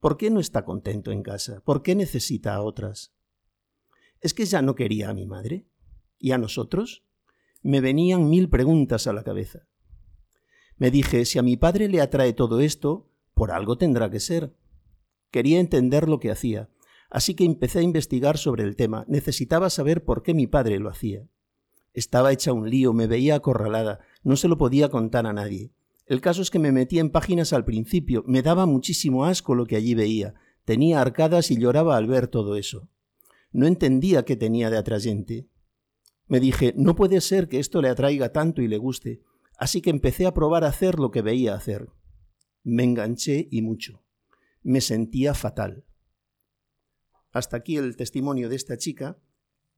¿Por 0.00 0.16
qué 0.16 0.30
no 0.30 0.40
está 0.40 0.64
contento 0.64 1.12
en 1.12 1.22
casa? 1.22 1.60
¿Por 1.64 1.82
qué 1.82 1.94
necesita 1.94 2.56
a 2.56 2.62
otras? 2.62 3.14
¿Es 4.20 4.34
que 4.34 4.44
ya 4.44 4.62
no 4.62 4.74
quería 4.74 5.10
a 5.10 5.14
mi 5.14 5.26
madre? 5.26 5.68
¿Y 6.18 6.32
a 6.32 6.38
nosotros? 6.38 7.04
me 7.62 7.80
venían 7.80 8.28
mil 8.28 8.48
preguntas 8.48 9.06
a 9.06 9.12
la 9.12 9.24
cabeza. 9.24 9.66
Me 10.76 10.90
dije, 10.90 11.24
si 11.24 11.38
a 11.38 11.42
mi 11.42 11.56
padre 11.56 11.88
le 11.88 12.00
atrae 12.00 12.32
todo 12.32 12.60
esto, 12.60 13.10
por 13.34 13.50
algo 13.50 13.76
tendrá 13.76 14.10
que 14.10 14.20
ser. 14.20 14.54
Quería 15.30 15.60
entender 15.60 16.08
lo 16.08 16.20
que 16.20 16.30
hacía, 16.30 16.70
así 17.10 17.34
que 17.34 17.44
empecé 17.44 17.80
a 17.80 17.82
investigar 17.82 18.38
sobre 18.38 18.64
el 18.64 18.76
tema. 18.76 19.04
Necesitaba 19.08 19.70
saber 19.70 20.04
por 20.04 20.22
qué 20.22 20.34
mi 20.34 20.46
padre 20.46 20.78
lo 20.78 20.88
hacía. 20.88 21.28
Estaba 21.92 22.32
hecha 22.32 22.52
un 22.52 22.70
lío, 22.70 22.92
me 22.92 23.06
veía 23.06 23.34
acorralada, 23.34 24.00
no 24.22 24.36
se 24.36 24.46
lo 24.46 24.56
podía 24.56 24.88
contar 24.88 25.26
a 25.26 25.32
nadie. 25.32 25.72
El 26.08 26.22
caso 26.22 26.40
es 26.40 26.50
que 26.50 26.58
me 26.58 26.72
metí 26.72 26.98
en 26.98 27.10
páginas 27.10 27.52
al 27.52 27.66
principio, 27.66 28.24
me 28.26 28.40
daba 28.40 28.64
muchísimo 28.64 29.26
asco 29.26 29.54
lo 29.54 29.66
que 29.66 29.76
allí 29.76 29.94
veía, 29.94 30.34
tenía 30.64 31.02
arcadas 31.02 31.50
y 31.50 31.58
lloraba 31.58 31.98
al 31.98 32.06
ver 32.06 32.28
todo 32.28 32.56
eso. 32.56 32.88
No 33.52 33.66
entendía 33.66 34.24
qué 34.24 34.34
tenía 34.34 34.70
de 34.70 34.78
atrayente. 34.78 35.50
Me 36.26 36.40
dije, 36.40 36.72
no 36.76 36.94
puede 36.96 37.20
ser 37.20 37.48
que 37.48 37.58
esto 37.58 37.82
le 37.82 37.90
atraiga 37.90 38.32
tanto 38.32 38.62
y 38.62 38.68
le 38.68 38.78
guste, 38.78 39.20
así 39.58 39.82
que 39.82 39.90
empecé 39.90 40.24
a 40.24 40.32
probar 40.32 40.64
a 40.64 40.68
hacer 40.68 40.98
lo 40.98 41.10
que 41.10 41.20
veía 41.20 41.54
hacer. 41.54 41.90
Me 42.64 42.84
enganché 42.84 43.46
y 43.50 43.60
mucho. 43.60 44.02
Me 44.62 44.80
sentía 44.80 45.34
fatal. 45.34 45.84
Hasta 47.32 47.58
aquí 47.58 47.76
el 47.76 47.96
testimonio 47.96 48.48
de 48.48 48.56
esta 48.56 48.78
chica, 48.78 49.18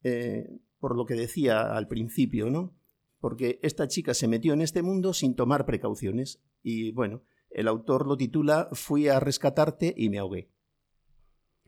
eh, 0.04 0.60
por 0.78 0.96
lo 0.96 1.06
que 1.06 1.14
decía 1.14 1.76
al 1.76 1.88
principio, 1.88 2.50
¿no? 2.50 2.79
Porque 3.20 3.60
esta 3.62 3.86
chica 3.86 4.14
se 4.14 4.28
metió 4.28 4.54
en 4.54 4.62
este 4.62 4.82
mundo 4.82 5.12
sin 5.12 5.34
tomar 5.34 5.66
precauciones 5.66 6.42
y, 6.62 6.92
bueno, 6.92 7.22
el 7.50 7.68
autor 7.68 8.06
lo 8.06 8.16
titula 8.16 8.68
Fui 8.72 9.08
a 9.08 9.20
rescatarte 9.20 9.94
y 9.96 10.08
me 10.08 10.18
ahogué. 10.18 10.48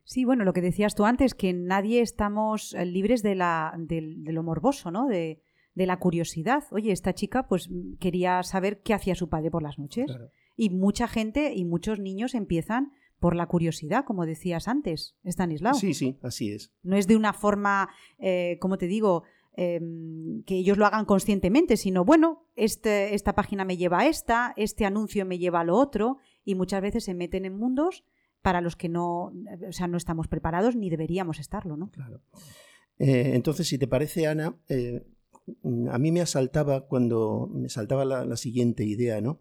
Sí, 0.04 0.24
bueno, 0.24 0.44
lo 0.44 0.52
que 0.52 0.60
decías 0.60 0.94
tú 0.94 1.04
antes, 1.04 1.34
que 1.34 1.52
nadie 1.52 2.00
estamos 2.00 2.74
eh, 2.74 2.84
libres 2.84 3.22
de, 3.22 3.34
la, 3.34 3.78
lo 3.88 4.42
morboso, 4.42 4.90
¿no? 4.90 5.06
De, 5.06 5.40
la 5.74 5.98
curiosidad. 5.98 6.64
Oye, 6.70 6.92
esta 6.92 7.14
chica 7.14 7.48
pues 7.48 7.70
quería 7.98 8.42
saber 8.42 8.82
qué 8.82 8.92
hacía 8.92 9.14
su 9.14 9.30
padre 9.30 9.50
por 9.50 9.62
las 9.62 9.78
noches. 9.78 10.10
Y 10.54 10.68
mucha 10.68 11.08
gente 11.08 11.54
y 11.54 11.64
muchos 11.64 11.98
niños 11.98 12.34
empiezan 12.34 12.92
por 13.18 13.34
la 13.34 13.46
curiosidad, 13.46 14.04
como 14.04 14.26
decías 14.26 14.68
antes, 14.68 15.16
Stanislao. 15.24 15.72
Sí, 15.72 15.94
sí, 15.94 16.18
así 16.22 16.52
es. 16.52 16.72
No 16.82 16.96
es 16.96 17.06
de 17.06 17.16
una 17.16 17.32
forma, 17.32 17.88
eh, 18.18 18.58
como 18.60 18.76
te 18.76 18.86
digo, 18.86 19.22
em, 19.54 20.42
que 20.44 20.56
ellos 20.56 20.78
lo 20.78 20.86
hagan 20.86 21.04
conscientemente, 21.04 21.76
sino, 21.76 22.04
bueno, 22.04 22.46
este, 22.56 23.14
esta 23.14 23.34
página 23.34 23.64
me 23.64 23.76
lleva 23.76 24.00
a 24.00 24.06
esta, 24.06 24.54
este 24.56 24.84
anuncio 24.84 25.26
me 25.26 25.38
lleva 25.38 25.60
a 25.60 25.64
lo 25.64 25.76
otro, 25.76 26.18
y 26.44 26.54
muchas 26.54 26.82
veces 26.82 27.04
se 27.04 27.14
meten 27.14 27.44
en 27.44 27.56
mundos 27.56 28.04
para 28.42 28.60
los 28.60 28.76
que 28.76 28.88
no, 28.88 29.32
o 29.68 29.72
sea, 29.72 29.86
no 29.86 29.96
estamos 29.96 30.28
preparados 30.28 30.74
ni 30.76 30.90
deberíamos 30.90 31.38
estarlo, 31.38 31.76
¿no? 31.76 31.90
Claro. 31.90 32.20
Eh, 32.98 33.32
entonces, 33.34 33.68
si 33.68 33.78
te 33.78 33.86
parece, 33.86 34.26
Ana, 34.26 34.56
eh, 34.68 35.04
a 35.90 35.98
mí 35.98 36.12
me 36.12 36.20
asaltaba 36.20 36.86
cuando 36.86 37.48
me 37.52 37.68
saltaba 37.68 38.04
la, 38.04 38.36
siguiente 38.36 38.84
idea, 38.84 39.20
¿no? 39.20 39.40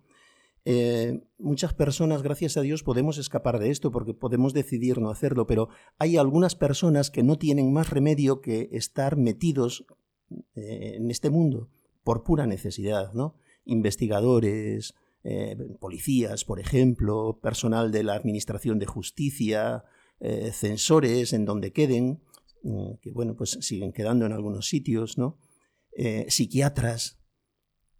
Eh, 0.63 1.23
muchas 1.39 1.73
personas, 1.73 2.21
gracias 2.21 2.55
a 2.55 2.61
Dios, 2.61 2.83
podemos 2.83 3.17
escapar 3.17 3.57
de 3.59 3.71
esto 3.71 3.91
porque 3.91 4.13
podemos 4.13 4.53
decidir 4.53 4.99
no 4.99 5.09
hacerlo, 5.09 5.47
pero 5.47 5.69
hay 5.97 6.17
algunas 6.17 6.55
personas 6.55 7.09
que 7.09 7.23
no 7.23 7.37
tienen 7.39 7.73
más 7.73 7.89
remedio 7.89 8.41
que 8.41 8.69
estar 8.71 9.17
metidos 9.17 9.85
eh, 10.55 10.93
en 10.95 11.09
este 11.11 11.29
mundo 11.29 11.69
por 12.03 12.23
pura 12.23 12.47
necesidad, 12.47 13.13
¿no? 13.13 13.35
Investigadores, 13.65 14.95
eh, 15.23 15.55
policías, 15.79 16.45
por 16.45 16.59
ejemplo, 16.59 17.39
personal 17.41 17.91
de 17.91 18.03
la 18.03 18.15
Administración 18.15 18.79
de 18.79 18.87
Justicia, 18.87 19.83
eh, 20.19 20.51
censores 20.51 21.33
en 21.33 21.45
donde 21.45 21.71
queden, 21.71 22.21
mm, 22.63 22.93
que 23.01 23.11
bueno, 23.11 23.35
pues 23.35 23.57
siguen 23.61 23.93
quedando 23.93 24.25
en 24.25 24.33
algunos 24.33 24.67
sitios, 24.67 25.17
¿no? 25.17 25.37
psiquiatras. 26.27 27.19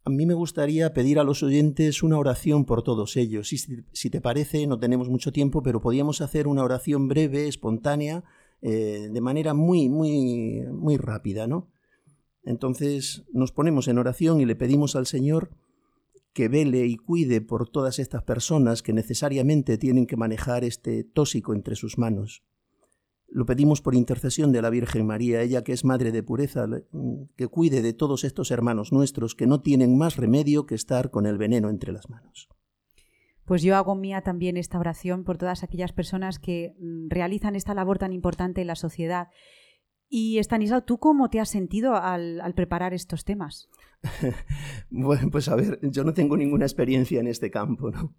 A 0.05 0.09
mí 0.09 0.25
me 0.25 0.33
gustaría 0.33 0.93
pedir 0.93 1.19
a 1.19 1.25
los 1.25 1.43
oyentes 1.43 2.03
una 2.03 2.17
oración 2.17 2.63
por 2.63 2.83
todos 2.83 3.17
ellos. 3.17 3.49
Si, 3.49 3.57
si 3.57 4.09
te 4.09 4.21
parece, 4.21 4.65
no 4.65 4.79
tenemos 4.79 5.09
mucho 5.09 5.33
tiempo, 5.33 5.61
pero 5.61 5.81
podríamos 5.81 6.21
hacer 6.21 6.47
una 6.47 6.63
oración 6.63 7.09
breve, 7.09 7.49
espontánea, 7.49 8.23
de 8.61 9.21
manera 9.21 9.53
muy, 9.53 9.89
muy, 9.89 10.61
muy 10.71 10.95
rápida, 10.95 11.47
¿no? 11.47 11.67
Entonces 12.43 13.23
nos 13.31 13.51
ponemos 13.51 13.87
en 13.87 13.97
oración 13.97 14.41
y 14.41 14.45
le 14.45 14.55
pedimos 14.55 14.95
al 14.95 15.05
Señor 15.05 15.51
que 16.33 16.47
vele 16.47 16.85
y 16.85 16.95
cuide 16.95 17.41
por 17.41 17.69
todas 17.69 17.99
estas 17.99 18.23
personas 18.23 18.81
que 18.81 18.93
necesariamente 18.93 19.77
tienen 19.77 20.07
que 20.07 20.17
manejar 20.17 20.63
este 20.63 21.03
tóxico 21.03 21.53
entre 21.53 21.75
sus 21.75 21.97
manos. 21.97 22.43
Lo 23.27 23.45
pedimos 23.45 23.81
por 23.81 23.95
intercesión 23.95 24.51
de 24.51 24.61
la 24.61 24.69
Virgen 24.69 25.05
María, 25.05 25.41
ella 25.41 25.63
que 25.63 25.71
es 25.71 25.85
Madre 25.85 26.11
de 26.11 26.23
Pureza, 26.23 26.67
que 27.37 27.47
cuide 27.47 27.81
de 27.81 27.93
todos 27.93 28.25
estos 28.25 28.51
hermanos 28.51 28.91
nuestros 28.91 29.35
que 29.35 29.47
no 29.47 29.61
tienen 29.61 29.97
más 29.97 30.17
remedio 30.17 30.65
que 30.65 30.75
estar 30.75 31.11
con 31.11 31.25
el 31.25 31.37
veneno 31.37 31.69
entre 31.69 31.93
las 31.93 32.09
manos. 32.09 32.49
Pues 33.45 33.63
yo 33.63 33.75
hago 33.75 33.95
mía 33.95 34.21
también 34.21 34.57
esta 34.57 34.79
oración 34.79 35.23
por 35.23 35.37
todas 35.37 35.63
aquellas 35.63 35.93
personas 35.93 36.39
que 36.39 36.75
mm, 36.79 37.09
realizan 37.09 37.55
esta 37.55 37.73
labor 37.73 37.97
tan 37.97 38.13
importante 38.13 38.61
en 38.61 38.67
la 38.67 38.75
sociedad 38.75 39.29
y 40.13 40.39
Stanislao, 40.39 40.83
¿tú 40.83 40.99
cómo 40.99 41.29
te 41.29 41.39
has 41.39 41.49
sentido 41.49 41.95
al, 41.95 42.53
preparar 42.53 42.93
estos 42.93 43.23
temas? 43.23 43.69
bueno, 44.89 45.29
pues 45.31 45.47
a 45.47 45.55
ver, 45.55 45.79
yo 45.83 46.03
no 46.03 46.13
tengo 46.13 46.35
ninguna 46.35 46.65
experiencia 46.65 47.21
en 47.21 47.27
este 47.27 47.49
campo, 47.49 47.91
¿no? 47.91 48.13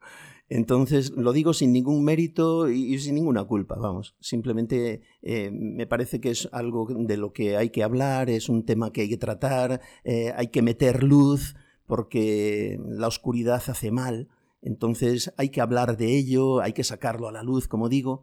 Entonces 0.48 1.10
lo 1.10 1.34
digo 1.34 1.52
sin 1.52 1.70
ningún 1.70 2.02
mérito 2.02 2.70
y, 2.70 2.98
sin 2.98 3.16
ninguna 3.16 3.44
culpa, 3.44 3.74
vamos. 3.74 4.16
Simplemente 4.20 5.02
eh, 5.20 5.50
me 5.52 5.86
parece 5.86 6.18
que 6.18 6.30
es 6.30 6.48
algo 6.52 6.86
de 6.88 7.18
lo 7.18 7.34
que 7.34 7.58
hay 7.58 7.68
que 7.68 7.82
hablar, 7.82 8.30
es 8.30 8.48
un 8.48 8.64
tema 8.64 8.90
que 8.90 9.02
hay 9.02 9.10
que 9.10 9.18
tratar, 9.18 9.82
eh, 10.04 10.32
hay 10.34 10.46
que 10.46 10.62
meter 10.62 11.02
luz 11.02 11.56
porque 11.86 12.80
la 12.86 13.06
oscuridad 13.06 13.62
hace 13.66 13.90
mal. 13.90 14.30
Entonces 14.62 15.34
hay 15.36 15.50
que 15.50 15.60
hablar 15.60 15.98
de 15.98 16.16
ello, 16.16 16.62
hay 16.62 16.72
que 16.72 16.84
sacarlo 16.84 17.28
a 17.28 17.32
la 17.32 17.42
luz, 17.42 17.68
como 17.68 17.90
digo. 17.90 18.22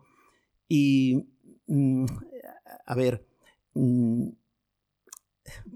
Y, 0.67 1.27
mm, 1.67 2.05
a 2.87 2.95
ver, 2.95 3.28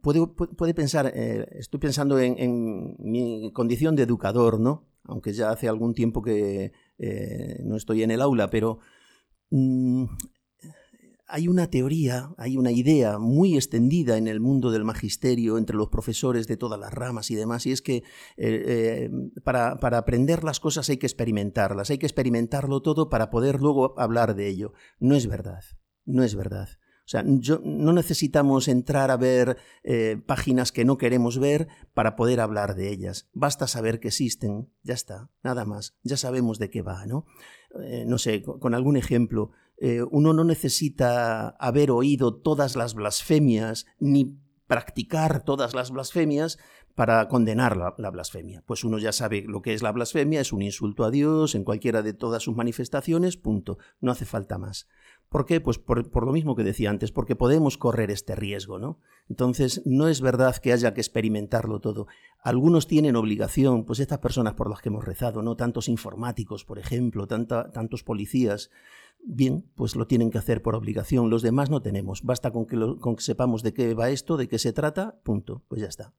puede, 0.02 0.28
puede 0.28 0.74
pensar, 0.74 1.12
eh, 1.14 1.48
estoy 1.52 1.80
pensando 1.80 2.20
en, 2.20 2.96
mi 3.00 3.52
condición 3.54 3.96
de 3.96 4.04
educador, 4.04 4.60
¿no? 4.60 4.90
Aunque 5.06 5.34
ya 5.34 5.50
hace 5.50 5.68
algún 5.68 5.94
tiempo 5.94 6.22
que 6.22 6.72
eh, 6.98 7.62
no 7.66 7.76
estoy 7.76 8.04
en 8.04 8.12
el 8.12 8.22
aula, 8.22 8.50
pero 8.50 8.80
mm, 9.50 10.06
hay 11.28 11.48
una 11.48 11.70
teoría, 11.70 12.30
hay 12.38 12.58
una 12.58 12.72
idea 12.72 13.18
muy 13.20 13.56
extendida 13.56 14.18
en 14.18 14.28
el 14.28 14.40
mundo 14.40 14.72
del 14.72 14.86
magisterio 14.86 15.58
entre 15.58 15.76
los 15.76 15.90
profesores 15.90 16.48
de 16.48 16.58
todas 16.58 16.80
las 16.80 16.94
ramas 16.94 17.32
y 17.32 17.36
demás, 17.36 17.66
y 17.66 17.72
es 17.72 17.82
que 17.82 18.04
eh, 18.38 19.10
para, 19.44 19.72
aprender 19.98 20.44
las 20.44 20.60
cosas 20.60 20.90
hay 20.90 20.98
que 20.98 21.08
experimentarlas, 21.08 21.90
hay 21.90 21.98
que 21.98 22.06
experimentarlo 22.06 22.82
todo 22.82 23.10
para 23.10 23.30
poder 23.30 23.60
luego 23.60 24.00
hablar 24.00 24.36
de 24.36 24.48
ello. 24.48 24.74
No 25.00 25.16
es 25.16 25.28
verdad, 25.28 25.64
no 26.06 26.24
es 26.24 26.36
verdad. 26.36 26.70
O 27.06 27.10
sea, 27.10 27.22
no 27.24 27.92
necesitamos 27.92 28.70
entrar 28.70 29.12
a 29.12 29.18
ver 29.18 29.58
eh, 29.84 30.18
páginas 30.26 30.72
que 30.72 30.86
no 30.86 30.98
queremos 30.98 31.38
ver 31.38 31.68
para 31.94 32.16
poder 32.16 32.40
hablar 32.40 32.76
de 32.76 32.92
ellas. 32.92 33.28
Basta 33.34 33.68
saber 33.68 34.00
que 34.00 34.08
existen, 34.08 34.70
ya 34.84 34.94
está, 34.94 35.30
nada 35.44 35.66
más. 35.66 35.98
Ya 36.04 36.16
sabemos 36.16 36.60
de 36.60 36.70
qué 36.70 36.82
va, 36.82 37.06
¿no? 37.06 37.26
Eh, 37.82 38.06
no 38.08 38.18
sé, 38.18 38.42
con, 38.42 38.74
algún 38.74 38.96
ejemplo. 38.96 39.52
Eh, 39.78 40.02
uno 40.12 40.32
no 40.32 40.46
necesita 40.46 41.50
haber 41.60 41.92
oído 41.92 42.36
todas 42.36 42.78
las 42.78 42.94
blasfemias 42.94 43.86
ni 44.00 44.40
practicar 44.68 45.44
todas 45.44 45.74
las 45.74 45.92
blasfemias 45.92 46.58
para 46.96 47.28
condenar 47.28 47.76
la, 47.76 48.12
blasfemia. 48.12 48.64
Pues 48.66 48.84
uno 48.84 49.00
ya 49.00 49.12
sabe 49.12 49.44
lo 49.48 49.62
que 49.62 49.74
es 49.74 49.82
la 49.82 49.92
blasfemia, 49.92 50.42
es 50.42 50.54
un 50.54 50.62
insulto 50.62 51.04
a 51.04 51.12
Dios 51.12 51.56
en 51.56 51.64
cualquiera 51.64 52.02
de 52.02 52.14
todas 52.14 52.44
sus 52.44 52.56
manifestaciones, 52.56 53.36
punto. 53.36 53.78
No 54.00 54.12
hace 54.12 54.26
falta 54.26 54.58
más. 54.58 54.88
¿Por 55.34 55.48
qué? 55.48 55.60
Pues 55.60 55.80
por, 55.80 56.26
lo 56.28 56.32
mismo 56.32 56.56
que 56.56 56.64
decía 56.64 56.92
antes, 56.92 57.12
porque 57.12 57.36
podemos 57.36 57.80
correr 57.80 58.12
este 58.12 58.36
riesgo, 58.36 58.78
¿no? 58.78 59.00
Entonces, 59.28 59.82
no 59.84 60.08
es 60.08 60.22
verdad 60.22 60.58
que 60.58 60.72
haya 60.72 60.94
que 60.94 61.02
experimentarlo 61.02 61.80
todo. 61.80 62.06
Algunos 62.38 62.86
tienen 62.86 63.16
obligación, 63.16 63.84
pues 63.84 64.00
estas 64.00 64.20
personas 64.20 64.54
por 64.54 64.70
las 64.70 64.80
que 64.80 64.90
hemos 64.90 65.04
rezado, 65.04 65.42
¿no? 65.42 65.56
Tantos 65.56 65.90
informáticos, 65.90 66.66
por 66.66 66.78
ejemplo, 66.78 67.26
tantos 67.26 68.04
policías, 68.04 68.70
bien, 69.26 69.66
pues 69.74 69.96
lo 69.96 70.06
tienen 70.06 70.30
que 70.30 70.38
hacer 70.38 70.62
por 70.62 70.76
obligación. 70.76 71.32
Los 71.32 71.42
demás 71.42 71.72
no 71.72 71.82
tenemos. 71.82 72.22
Basta 72.22 72.52
con 72.52 72.68
que, 72.68 72.78
con 73.00 73.16
que 73.16 73.24
sepamos 73.24 73.64
de 73.64 73.74
qué 73.74 73.96
va 73.96 74.12
esto, 74.12 74.38
de 74.38 74.48
qué 74.48 74.60
se 74.60 74.72
trata, 74.72 75.20
punto, 75.24 75.64
pues 75.68 75.82
ya 75.82 75.88
está. 75.88 76.14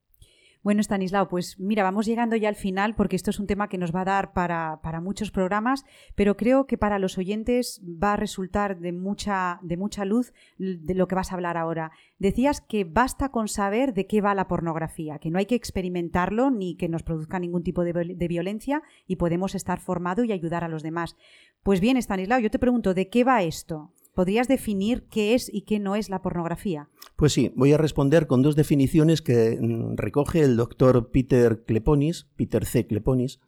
Bueno, 0.65 0.81
Stanislao, 0.81 1.29
pues 1.29 1.61
mira, 1.61 1.83
vamos 1.83 2.07
llegando 2.07 2.37
ya 2.37 2.49
al 2.49 2.55
final 2.55 2.95
porque 2.95 3.17
esto 3.17 3.29
es 3.29 3.39
un 3.39 3.47
tema 3.47 3.69
que 3.69 3.77
nos 3.77 3.95
va 3.95 4.01
a 4.01 4.07
dar 4.07 4.33
para, 4.33 4.81
muchos 5.03 5.31
programas, 5.31 5.85
pero 6.15 6.39
creo 6.39 6.67
que 6.67 6.79
para 6.79 6.99
los 6.99 7.19
oyentes 7.19 7.83
va 7.85 8.15
a 8.15 8.17
resultar 8.17 8.79
de 8.79 8.93
mucha, 8.93 9.59
de 9.61 9.77
mucha 9.77 10.07
luz 10.07 10.33
de 10.57 10.95
lo 10.95 11.07
que 11.07 11.17
vas 11.17 11.31
a 11.31 11.35
hablar 11.35 11.59
ahora. 11.59 11.93
Decías 12.19 12.62
que 12.62 12.85
basta 12.85 13.29
con 13.29 13.49
saber 13.49 13.93
de 13.93 14.07
qué 14.07 14.23
va 14.23 14.35
la 14.35 14.49
pornografía, 14.49 15.19
que 15.19 15.29
no 15.29 15.39
hay 15.39 15.45
que 15.45 15.55
experimentarlo 15.55 16.51
ni 16.51 16.77
que 16.77 16.89
nos 16.89 17.03
produzca 17.03 17.39
ningún 17.39 17.62
tipo 17.62 17.85
de, 17.85 17.93
violencia 18.27 18.83
y 19.07 19.17
podemos 19.17 19.55
estar 19.55 19.81
formado 19.81 20.25
y 20.25 20.33
ayudar 20.33 20.65
a 20.65 20.69
los 20.69 20.83
demás. 20.83 21.15
Pues 21.62 21.81
bien, 21.81 21.99
Stanislao, 21.99 22.41
yo 22.41 22.51
te 22.51 22.59
pregunto, 22.59 22.95
¿de 22.95 23.11
qué 23.11 23.23
va 23.23 23.43
esto? 23.43 23.93
¿Podrías 24.15 24.47
definir 24.47 25.09
qué 25.09 25.35
es 25.35 25.53
y 25.53 25.62
qué 25.62 25.81
no 25.81 25.97
es 25.97 26.09
la 26.09 26.23
pornografía? 26.23 26.89
Pues 27.17 27.33
sí, 27.33 27.53
voy 27.57 27.73
a 27.73 27.79
responder 27.79 28.27
con 28.27 28.43
dos 28.43 28.55
definiciones 28.55 29.23
que 29.23 29.59
mm, 29.61 29.97
recoge 29.97 30.41
el 30.43 30.57
doctor 30.57 31.11
Peter 31.11 31.65
Kleponis, 31.65 32.29
Peter 32.37 32.65
C. 32.65 32.87
Kleponis, 32.87 33.41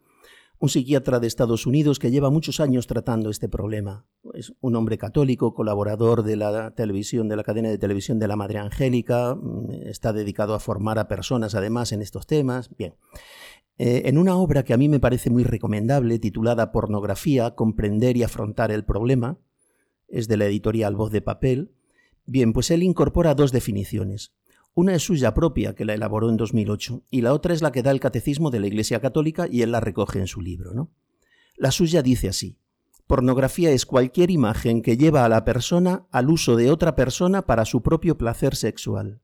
un 0.58 0.68
psiquiatra 0.68 1.20
de 1.20 1.26
Estados 1.26 1.66
Unidos 1.66 1.98
que 1.98 2.10
lleva 2.10 2.30
muchos 2.30 2.60
años 2.60 2.86
tratando 2.86 3.30
este 3.30 3.48
problema. 3.48 4.06
Es 4.34 4.54
un 4.60 4.74
hombre 4.74 4.98
católico, 4.98 5.54
colaborador 5.54 6.22
de 6.22 6.36
la 6.36 6.74
televisión, 6.74 7.28
de 7.28 7.36
la 7.36 7.44
cadena 7.44 7.68
de 7.68 7.78
televisión 7.78 8.18
de 8.18 8.28
la 8.28 8.36
Madre 8.36 8.58
Angélica, 8.58 9.34
mm, 9.34 9.70
está 9.84 10.12
dedicado 10.12 10.54
a 10.54 10.60
formar 10.60 10.98
a 10.98 11.08
personas 11.08 11.54
además 11.54 11.92
en 11.92 12.02
estos 12.02 12.26
temas. 12.26 12.70
Bien. 12.76 12.94
Eh, 13.78 14.02
en 14.06 14.16
una 14.16 14.36
obra 14.36 14.64
que 14.64 14.72
a 14.72 14.78
mí 14.78 14.88
me 14.88 15.00
parece 15.00 15.28
muy 15.28 15.44
recomendable, 15.44 16.18
titulada 16.18 16.72
Pornografía, 16.72 17.54
comprender 17.54 18.16
y 18.16 18.22
afrontar 18.22 18.70
el 18.70 18.84
problema, 18.84 19.38
es 20.08 20.28
de 20.28 20.36
la 20.36 20.46
editorial 20.46 20.96
Voz 20.96 21.10
de 21.10 21.20
Papel. 21.20 21.72
Bien, 22.24 22.52
pues 22.52 22.70
él 22.70 22.82
incorpora 22.82 23.34
dos 23.34 23.52
definiciones. 23.52 24.32
Una 24.74 24.94
es 24.94 25.02
suya 25.04 25.32
propia, 25.32 25.74
que 25.74 25.84
la 25.84 25.94
elaboró 25.94 26.28
en 26.28 26.36
2008, 26.36 27.04
y 27.10 27.22
la 27.22 27.32
otra 27.32 27.54
es 27.54 27.62
la 27.62 27.72
que 27.72 27.82
da 27.82 27.90
el 27.90 28.00
Catecismo 28.00 28.50
de 28.50 28.60
la 28.60 28.66
Iglesia 28.66 29.00
Católica 29.00 29.46
y 29.50 29.62
él 29.62 29.72
la 29.72 29.80
recoge 29.80 30.18
en 30.18 30.26
su 30.26 30.40
libro. 30.40 30.74
¿no? 30.74 30.90
La 31.56 31.70
suya 31.70 32.02
dice 32.02 32.28
así, 32.28 32.58
Pornografía 33.06 33.70
es 33.70 33.86
cualquier 33.86 34.32
imagen 34.32 34.82
que 34.82 34.96
lleva 34.96 35.24
a 35.24 35.28
la 35.28 35.44
persona 35.44 36.08
al 36.10 36.28
uso 36.28 36.56
de 36.56 36.72
otra 36.72 36.96
persona 36.96 37.46
para 37.46 37.64
su 37.64 37.80
propio 37.80 38.18
placer 38.18 38.56
sexual. 38.56 39.20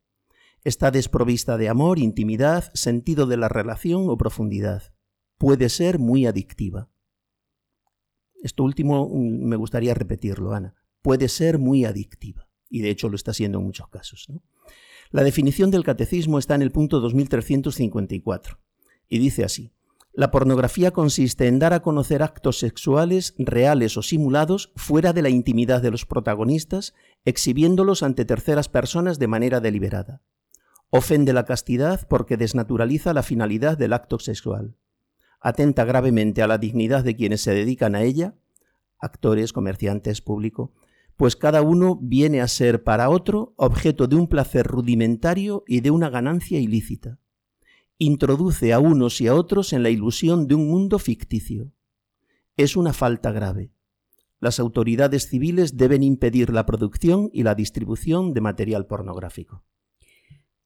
Está 0.63 0.93
desprovista 0.93 1.59
de 1.59 1.69
amor, 1.69 1.99
intimidad, 1.99 2.71
sentido 2.75 3.27
de 3.27 3.37
la 3.37 3.49
relación 3.49 4.09
o 4.09 4.17
profundidad. 4.17 4.95
Puede 5.37 5.69
ser 5.69 5.99
muy 5.99 6.27
adictiva. 6.27 6.92
Esto 8.43 8.65
último 8.65 9.09
mm, 9.09 9.45
me 9.45 9.57
gustaría 9.57 9.95
repetirlo, 9.95 10.53
Ana. 10.53 10.75
Puede 11.01 11.29
ser 11.29 11.59
muy 11.59 11.85
adictiva, 11.85 12.49
y 12.69 12.81
de 12.81 12.91
hecho 12.91 13.09
lo 13.09 13.17
está 13.17 13.33
siendo 13.33 13.59
en 13.59 13.65
muchos 13.65 13.89
casos. 13.89 14.27
La 15.11 15.23
definición 15.23 15.71
del 15.71 15.85
catecismo 15.85 16.39
está 16.39 16.55
en 16.55 16.63
el 16.63 16.73
punto 16.73 17.01
2354, 17.01 18.59
y 19.09 19.19
dice 19.19 19.45
así. 19.45 19.73
La 20.15 20.31
pornografía 20.31 20.91
consiste 20.91 21.47
en 21.47 21.59
dar 21.59 21.73
a 21.73 21.81
conocer 21.81 22.23
actos 22.23 22.59
sexuales 22.59 23.35
reales 23.39 23.97
o 23.97 24.03
simulados 24.03 24.71
fuera 24.77 25.15
de 25.15 25.23
la 25.23 25.31
intimidad 25.31 25.81
de 25.81 25.91
los 25.91 26.05
protagonistas, 26.05 26.93
exhibiéndolos 27.25 28.03
ante 28.03 28.27
terceras 28.27 28.69
personas 28.69 29.19
de 29.19 29.29
manera 29.29 29.61
deliberada. 29.61 30.21
Ofende 30.91 31.33
la 31.33 31.47
castidad 31.47 32.07
porque 32.09 32.37
desnaturaliza 32.37 33.15
la 33.15 33.23
finalidad 33.23 33.79
del 33.79 33.95
acto 33.95 34.19
sexual 34.19 34.77
atenta 35.43 35.85
gravemente 35.85 36.43
a 36.43 36.47
la 36.47 36.59
dignidad 36.59 37.05
de 37.05 37.17
quienes 37.17 37.43
se 37.43 37.53
dedican 37.53 37.95
a 37.95 38.03
ella, 38.03 38.35
actores, 38.99 39.53
comerciantes, 39.53 40.23
público, 40.23 40.73
pues 41.17 41.37
cada 41.37 41.63
uno 41.63 41.99
viene 42.01 42.41
a 42.41 42.49
ser 42.49 42.85
para 42.85 43.11
otro 43.11 43.53
objeto 43.57 44.07
de 44.07 44.17
un 44.17 44.29
placer 44.29 44.67
rudimentario 44.67 45.65
y 45.67 45.81
de 45.81 45.91
una 45.91 46.09
ganancia 46.09 46.59
ilícita. 46.59 47.19
Introduce 47.99 48.73
a 48.73 48.79
unos 48.79 49.21
y 49.21 49.27
a 49.27 49.35
otros 49.35 49.73
en 49.73 49.83
la 49.83 49.91
ilusión 49.91 50.49
de 50.49 50.55
un 50.55 50.69
mundo 50.69 50.99
ficticio. 50.99 51.73
Es 52.57 52.77
una 52.77 52.93
falta 52.93 53.31
grave. 53.33 53.73
Las 54.41 54.59
autoridades 54.59 55.29
civiles 55.29 55.77
deben 55.77 56.03
impedir 56.03 56.51
la 56.51 56.67
producción 56.67 57.31
y 57.33 57.45
la 57.45 57.55
distribución 57.55 58.33
de 58.33 58.41
material 58.41 58.87
pornográfico. 58.87 59.63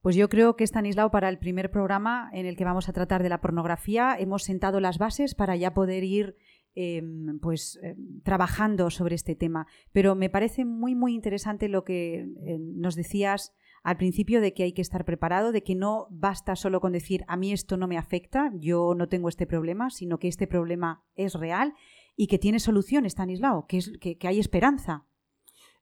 Pues 0.07 0.15
yo 0.15 0.29
creo 0.29 0.55
que 0.55 0.63
Stanislao, 0.63 1.11
para 1.11 1.29
el 1.29 1.37
primer 1.37 1.73
programa 1.73 2.31
en 2.33 2.47
el 2.47 2.57
que 2.57 2.65
vamos 2.65 2.89
a 2.89 2.93
tratar 2.93 3.25
de 3.25 3.29
la 3.29 3.41
pornografía, 3.41 4.15
hemos 4.17 4.45
sentado 4.45 4.79
las 4.79 4.99
bases 4.99 5.35
para 5.35 5.57
ya 5.57 5.75
poder 5.75 6.05
ir 6.05 6.37
em, 6.77 7.41
pues 7.41 7.81
em, 7.83 8.21
trabajando 8.23 8.89
sobre 8.91 9.17
este 9.17 9.35
tema. 9.35 9.67
Pero 9.91 10.15
me 10.15 10.31
parece 10.31 10.65
muy 10.65 10.95
muy 10.95 11.13
interesante 11.13 11.69
lo 11.69 11.83
que 11.83 12.21
eh, 12.21 12.57
nos 12.61 12.95
decías 12.95 13.53
al 13.83 13.97
principio 13.97 14.41
de 14.41 14.55
que 14.55 14.63
hay 14.63 14.73
que 14.73 14.81
estar 14.81 15.05
preparado, 15.05 15.51
de 15.51 15.65
que 15.65 15.75
no 15.75 16.07
basta 16.09 16.55
solo 16.55 16.81
con 16.81 16.93
decir 16.93 17.25
a 17.27 17.37
mí 17.37 17.53
esto 17.53 17.77
no 17.77 17.89
me 17.89 17.99
afecta, 17.99 18.53
yo 18.55 18.95
no 18.95 19.09
tengo 19.09 19.29
este 19.29 19.49
problema, 19.49 19.91
sino 19.91 20.21
que 20.21 20.29
este 20.29 20.47
problema 20.47 21.03
es 21.17 21.35
real 21.35 21.75
y 22.15 22.29
que 22.29 22.39
tiene 22.39 22.61
solución, 22.61 23.07
Stanislao, 23.07 23.67
que, 23.67 23.79
es, 23.79 23.91
que 23.99 24.29
hay 24.29 24.39
esperanza. 24.39 25.05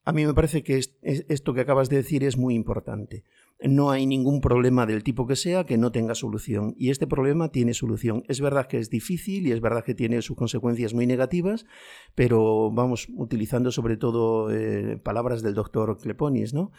A 0.07 0.13
mí 0.13 0.27
me 0.27 0.35
parece 0.35 0.63
que 0.63 0.79
esto 1.03 1.55
que 1.55 1.61
acabas 1.63 1.89
de 1.89 1.97
decir 1.97 2.25
es 2.25 2.37
muy 2.37 2.55
importante. 2.55 3.25
No 3.67 3.91
hay 3.91 4.07
ningún 4.07 4.41
problema 4.41 4.85
del 4.85 5.03
tipo 5.03 5.27
que 5.27 5.37
sea 5.37 5.65
que 5.65 5.79
no 5.79 5.91
tenga 5.91 6.15
solución 6.15 6.75
y 6.77 6.91
este 6.91 7.07
problema 7.07 7.51
tiene 7.51 7.73
solución. 7.73 8.23
Es 8.29 8.41
verdad 8.41 8.67
que 8.67 8.79
es 8.79 8.91
difícil 8.91 9.47
y 9.47 9.53
es 9.53 9.61
verdad 9.61 9.85
que 9.85 9.95
tiene 9.95 10.21
sus 10.21 10.37
consecuencias 10.37 10.93
muy 10.93 11.07
negativas, 11.07 11.65
pero 12.15 12.71
vamos 12.71 13.09
utilizando 13.17 13.73
sobre 13.73 13.97
todo 13.97 14.51
eh, 14.53 14.99
palabras 14.99 15.43
del 15.43 15.55
doctor 15.55 15.99
Cleponis, 15.99 16.53
¿no? 16.53 16.73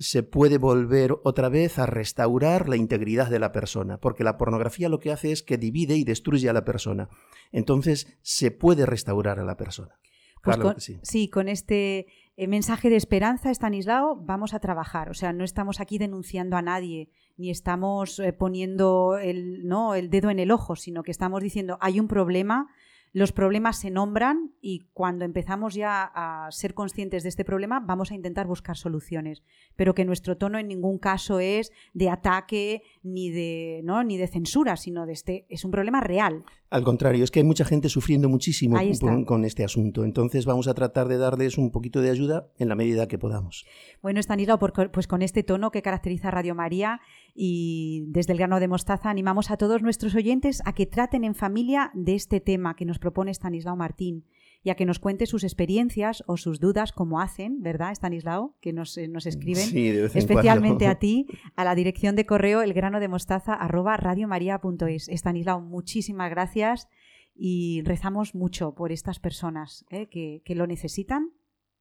se 0.00 0.22
puede 0.22 0.58
volver 0.58 1.14
otra 1.22 1.48
vez 1.48 1.78
a 1.78 1.86
restaurar 1.86 2.68
la 2.68 2.76
integridad 2.76 3.30
de 3.30 3.38
la 3.38 3.52
persona, 3.52 4.00
porque 4.00 4.24
la 4.24 4.38
pornografía 4.38 4.88
lo 4.88 4.98
que 4.98 5.12
hace 5.12 5.30
es 5.30 5.42
que 5.42 5.58
divide 5.58 5.94
y 5.94 6.04
destruye 6.04 6.48
a 6.48 6.54
la 6.54 6.64
persona. 6.64 7.08
Entonces 7.52 8.18
se 8.22 8.50
puede 8.50 8.86
restaurar 8.86 9.38
a 9.38 9.44
la 9.44 9.56
persona. 9.56 10.00
Pues 10.42 10.58
sí. 11.02 11.28
con 11.28 11.48
este 11.48 12.06
eh, 12.36 12.46
mensaje 12.46 12.90
de 12.90 12.96
esperanza, 12.96 13.50
Estanislao, 13.50 14.16
vamos 14.16 14.54
a 14.54 14.60
trabajar. 14.60 15.10
O 15.10 15.14
sea, 15.14 15.32
no 15.32 15.44
estamos 15.44 15.80
aquí 15.80 15.98
denunciando 15.98 16.56
a 16.56 16.62
nadie, 16.62 17.10
ni 17.36 17.50
estamos 17.50 18.18
eh, 18.18 18.32
poniendo 18.32 19.18
el, 19.18 19.66
¿no? 19.66 19.94
el 19.94 20.10
dedo 20.10 20.30
en 20.30 20.38
el 20.38 20.50
ojo, 20.50 20.76
sino 20.76 21.02
que 21.02 21.10
estamos 21.10 21.42
diciendo 21.42 21.78
hay 21.80 22.00
un 22.00 22.08
problema, 22.08 22.68
los 23.12 23.32
problemas 23.32 23.80
se 23.80 23.90
nombran 23.90 24.52
y 24.60 24.88
cuando 24.92 25.24
empezamos 25.24 25.74
ya 25.74 26.10
a 26.14 26.50
ser 26.52 26.74
conscientes 26.74 27.24
de 27.24 27.28
este 27.28 27.44
problema 27.44 27.80
vamos 27.80 28.12
a 28.12 28.14
intentar 28.14 28.46
buscar 28.46 28.76
soluciones, 28.76 29.42
pero 29.74 29.94
que 29.94 30.04
nuestro 30.04 30.36
tono 30.36 30.58
en 30.58 30.68
ningún 30.68 30.98
caso 30.98 31.40
es 31.40 31.72
de 31.92 32.08
ataque 32.08 32.82
ni 33.02 33.30
de, 33.30 33.80
¿no? 33.82 34.04
ni 34.04 34.16
de 34.16 34.28
censura, 34.28 34.76
sino 34.76 35.06
de 35.06 35.12
este 35.12 35.46
es 35.48 35.64
un 35.64 35.72
problema 35.72 36.00
real. 36.00 36.44
Al 36.70 36.84
contrario, 36.84 37.24
es 37.24 37.32
que 37.32 37.40
hay 37.40 37.44
mucha 37.44 37.64
gente 37.64 37.88
sufriendo 37.88 38.28
muchísimo 38.28 38.78
con, 39.26 39.44
este 39.44 39.64
asunto. 39.64 40.04
Entonces 40.04 40.46
vamos 40.46 40.68
a 40.68 40.74
tratar 40.74 41.08
de 41.08 41.18
darles 41.18 41.58
un 41.58 41.72
poquito 41.72 42.00
de 42.00 42.10
ayuda 42.10 42.46
en 42.58 42.68
la 42.68 42.76
medida 42.76 43.08
que 43.08 43.18
podamos. 43.18 43.66
Bueno, 44.02 44.20
Estanislao, 44.20 44.60
pues 44.60 45.08
con 45.08 45.22
este 45.22 45.42
tono 45.42 45.72
que 45.72 45.82
caracteriza 45.82 46.30
Radio 46.30 46.54
María 46.54 47.00
y 47.34 48.04
desde 48.06 48.34
el 48.34 48.38
grano 48.38 48.60
de 48.60 48.68
mostaza 48.68 49.10
animamos 49.10 49.50
a 49.50 49.56
todos 49.56 49.82
nuestros 49.82 50.14
oyentes 50.14 50.62
a 50.64 50.72
que 50.72 50.86
traten 50.86 51.24
en 51.24 51.34
familia 51.34 51.90
de 51.94 52.14
este 52.14 52.40
tema 52.40 52.76
que 52.76 52.84
nos 52.84 53.00
propone 53.00 53.32
Estanislao 53.32 53.74
Martín 53.74 54.24
y 54.62 54.70
a 54.70 54.74
que 54.74 54.84
nos 54.84 54.98
cuente 54.98 55.26
sus 55.26 55.44
experiencias 55.44 56.22
o 56.26 56.36
sus 56.36 56.60
dudas, 56.60 56.92
como 56.92 57.20
hacen, 57.20 57.62
¿verdad, 57.62 57.92
Stanislao? 57.92 58.56
Que 58.60 58.72
nos, 58.72 58.96
eh, 58.98 59.08
nos 59.08 59.26
escriben 59.26 59.68
especialmente 60.14 60.86
a 60.86 60.96
ti, 60.96 61.26
a 61.56 61.64
la 61.64 61.74
dirección 61.74 62.16
de 62.16 62.26
correo 62.26 62.62
elgranodemostaza 62.62 63.54
arroba 63.54 63.96
radiomaria.es. 63.96 65.08
Stanislao, 65.08 65.60
muchísimas 65.60 66.30
gracias 66.30 66.88
y 67.34 67.82
rezamos 67.84 68.34
mucho 68.34 68.74
por 68.74 68.92
estas 68.92 69.18
personas 69.18 69.86
¿eh? 69.90 70.08
que, 70.10 70.42
que 70.44 70.54
lo 70.54 70.66
necesitan 70.66 71.30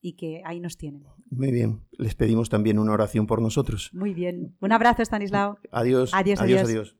y 0.01 0.13
que 0.13 0.41
ahí 0.45 0.59
nos 0.59 0.77
tienen. 0.77 1.03
Muy 1.29 1.51
bien. 1.51 1.81
Les 1.91 2.15
pedimos 2.15 2.49
también 2.49 2.79
una 2.79 2.93
oración 2.93 3.27
por 3.27 3.41
nosotros. 3.41 3.89
Muy 3.93 4.13
bien. 4.13 4.55
Un 4.61 4.71
abrazo, 4.71 5.01
Stanislao. 5.01 5.57
Adiós. 5.71 6.11
Adiós, 6.13 6.39
adiós. 6.39 6.63
adiós. 6.63 6.95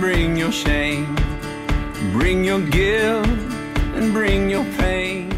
Bring 0.00 0.36
your 0.36 0.50
shame, 0.50 1.06
bring 2.12 2.44
your 2.44 2.60
guilt 2.70 3.26
and 3.96 4.12
bring 4.12 4.50
your 4.50 4.64
pain. 4.78 5.28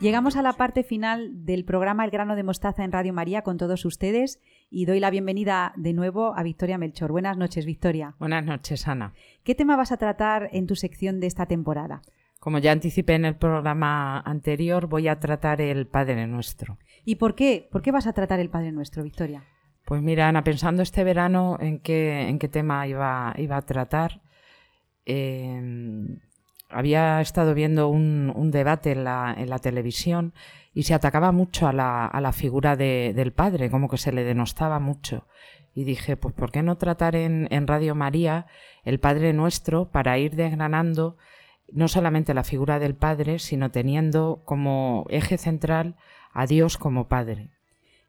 Llegamos 0.00 0.36
a 0.36 0.42
la 0.42 0.54
parte 0.54 0.82
final 0.82 1.44
del 1.46 1.64
programa 1.64 2.04
El 2.04 2.10
grano 2.10 2.34
de 2.34 2.42
mostaza 2.42 2.84
en 2.84 2.90
Radio 2.90 3.12
María 3.12 3.42
con 3.42 3.56
todos 3.56 3.84
ustedes 3.84 4.40
y 4.68 4.84
doy 4.86 4.98
la 4.98 5.10
bienvenida 5.10 5.72
de 5.76 5.92
nuevo 5.92 6.36
a 6.36 6.42
Victoria 6.42 6.76
Melchor. 6.76 7.12
Buenas 7.12 7.36
noches, 7.36 7.66
Victoria. 7.66 8.16
Buenas 8.18 8.44
noches, 8.44 8.88
Ana. 8.88 9.14
¿Qué 9.44 9.54
tema 9.54 9.76
vas 9.76 9.92
a 9.92 9.96
tratar 9.96 10.50
en 10.52 10.66
tu 10.66 10.74
sección 10.74 11.20
de 11.20 11.28
esta 11.28 11.46
temporada? 11.46 12.02
Como 12.40 12.58
ya 12.58 12.72
anticipé 12.72 13.14
en 13.14 13.26
el 13.26 13.36
programa 13.36 14.18
anterior, 14.20 14.88
voy 14.88 15.06
a 15.06 15.20
tratar 15.20 15.60
el 15.60 15.86
Padre 15.86 16.26
Nuestro. 16.26 16.78
¿Y 17.04 17.14
por 17.14 17.36
qué? 17.36 17.68
¿Por 17.70 17.80
qué 17.80 17.92
vas 17.92 18.08
a 18.08 18.12
tratar 18.12 18.40
el 18.40 18.50
Padre 18.50 18.72
Nuestro, 18.72 19.04
Victoria? 19.04 19.44
Pues 19.84 20.00
mira, 20.00 20.28
Ana, 20.28 20.44
pensando 20.44 20.82
este 20.82 21.04
verano 21.04 21.58
en 21.60 21.78
qué, 21.78 22.28
en 22.28 22.38
qué 22.38 22.48
tema 22.48 22.86
iba, 22.86 23.34
iba 23.36 23.56
a 23.58 23.62
tratar, 23.62 24.22
em, 25.04 26.20
había 26.70 27.20
estado 27.20 27.54
viendo 27.54 27.88
un, 27.88 28.50
debate 28.50 28.92
en 28.92 29.04
la, 29.04 29.34
en 29.36 29.50
la, 29.50 29.58
televisión 29.58 30.32
y 30.72 30.84
se 30.84 30.94
atacaba 30.94 31.32
mucho 31.32 31.68
a 31.68 31.72
la, 31.72 32.06
a 32.06 32.20
la 32.20 32.32
figura 32.32 32.76
de, 32.76 33.12
del 33.14 33.32
padre, 33.32 33.70
como 33.70 33.88
que 33.88 33.98
se 33.98 34.12
le 34.12 34.24
denostaba 34.24 34.78
mucho. 34.80 35.26
Y 35.74 35.84
dije, 35.84 36.16
pues 36.16 36.34
¿por 36.34 36.50
qué 36.50 36.62
no 36.62 36.76
tratar 36.78 37.16
en, 37.16 37.48
en 37.50 37.66
Radio 37.66 37.94
María 37.94 38.46
el 38.84 39.00
Padre 39.00 39.32
Nuestro 39.32 39.90
para 39.90 40.18
ir 40.18 40.36
desgranando 40.36 41.16
no 41.72 41.88
solamente 41.88 42.34
la 42.34 42.44
figura 42.44 42.78
del 42.78 42.94
Padre, 42.94 43.38
sino 43.38 43.70
teniendo 43.70 44.42
como 44.44 45.06
eje 45.10 45.36
central 45.36 45.96
a 46.32 46.46
Dios 46.46 46.78
como 46.78 47.08
Padre? 47.08 47.53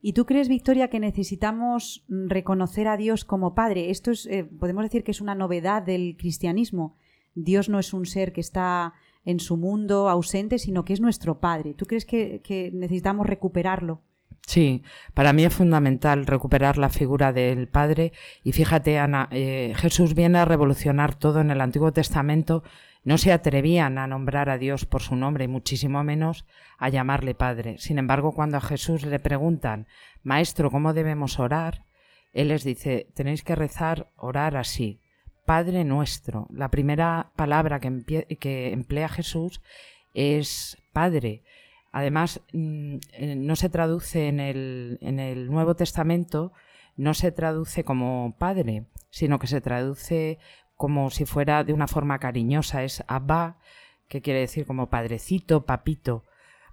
¿Y 0.07 0.13
tú 0.13 0.27
crees, 0.27 0.49
Victoria, 0.49 0.89
que 0.89 0.99
necesitamos 0.99 2.05
reconocer 2.07 2.87
a 2.87 2.95
Dios 2.95 3.25
como 3.25 3.55
Padre? 3.55 3.89
Esto 3.89 4.11
es, 4.11 4.27
eh, 4.27 4.43
podemos 4.43 4.83
decir 4.83 5.03
que 5.03 5.09
es 5.09 5.19
una 5.19 5.33
novedad 5.33 5.81
del 5.81 6.15
cristianismo. 6.15 6.95
Dios 7.33 7.69
no 7.69 7.79
es 7.79 7.91
un 7.91 8.05
ser 8.05 8.31
que 8.31 8.39
está 8.39 8.93
en 9.25 9.39
su 9.39 9.57
mundo 9.57 10.07
ausente, 10.07 10.59
sino 10.59 10.85
que 10.85 10.93
es 10.93 11.01
nuestro 11.01 11.39
Padre. 11.39 11.73
¿Tú 11.73 11.87
crees 11.87 12.05
que, 12.05 12.69
necesitamos 12.71 13.25
recuperarlo? 13.25 14.03
Sí, 14.45 14.83
para 15.15 15.33
mí 15.33 15.43
es 15.43 15.55
fundamental 15.55 16.27
recuperar 16.27 16.77
la 16.77 16.89
figura 16.89 17.33
del 17.33 17.67
Padre 17.67 18.13
y 18.43 18.51
fíjate, 18.51 18.99
Ana, 18.99 19.27
eh, 19.31 19.73
Jesús 19.75 20.13
viene 20.13 20.37
a 20.37 20.45
revolucionar 20.45 21.15
todo 21.15 21.41
en 21.41 21.49
el 21.49 21.61
Antiguo 21.61 21.91
Testamento 21.93 22.61
no 23.05 23.19
se 23.19 23.31
atrevían 23.31 23.99
a 23.99 24.07
nombrar 24.07 24.49
a 24.49 24.57
Dios 24.57 24.85
por 24.85 25.03
su 25.03 25.15
nombre 25.15 25.45
y 25.45 25.47
muchísimo 25.47 26.03
menos 26.03 26.45
a 26.79 26.89
llamarle 26.89 27.35
Padre. 27.35 27.77
Sin 27.77 27.99
embargo, 27.99 28.33
cuando 28.33 28.57
a 28.57 28.61
Jesús 28.61 29.05
le 29.05 29.19
preguntan, 29.19 29.87
Maestro, 30.23 30.71
¿cómo 30.71 30.91
debemos 30.91 31.39
orar? 31.39 31.85
Él 32.33 32.47
les 32.47 32.63
dice, 32.63 33.07
tenéis 33.13 33.43
que 33.43 33.55
rezar, 33.55 34.09
orar 34.17 34.57
así. 34.57 34.99
Padre 35.45 35.83
nuestro. 35.83 36.47
La 36.51 36.69
primera 36.69 37.31
palabra 37.35 37.79
que, 37.79 38.71
emplea 38.73 39.07
Jesús 39.07 39.61
es 40.15 40.75
Padre. 40.91 41.43
Además, 41.91 42.41
mm, 42.53 42.95
eh, 43.13 43.35
no 43.35 43.55
se 43.55 43.69
traduce 43.69 44.27
en 44.27 44.39
el, 44.39 44.97
en 45.01 45.19
el 45.19 45.45
Nuevo 45.51 45.75
Testamento, 45.75 46.53
no 46.97 47.13
se 47.13 47.31
traduce 47.31 47.83
como 47.83 48.35
Padre, 48.39 48.85
sino 49.11 49.37
que 49.37 49.47
se 49.47 49.61
traduce 49.61 50.39
como 50.75 51.09
si 51.09 51.25
fuera 51.25 51.63
de 51.63 51.73
una 51.73 51.87
forma 51.87 52.19
cariñosa, 52.19 52.83
es 52.83 53.03
Abba, 53.07 53.57
que 54.07 54.21
quiere 54.21 54.41
decir 54.41 54.65
como 54.65 54.89
padrecito, 54.89 55.65
papito. 55.65 56.23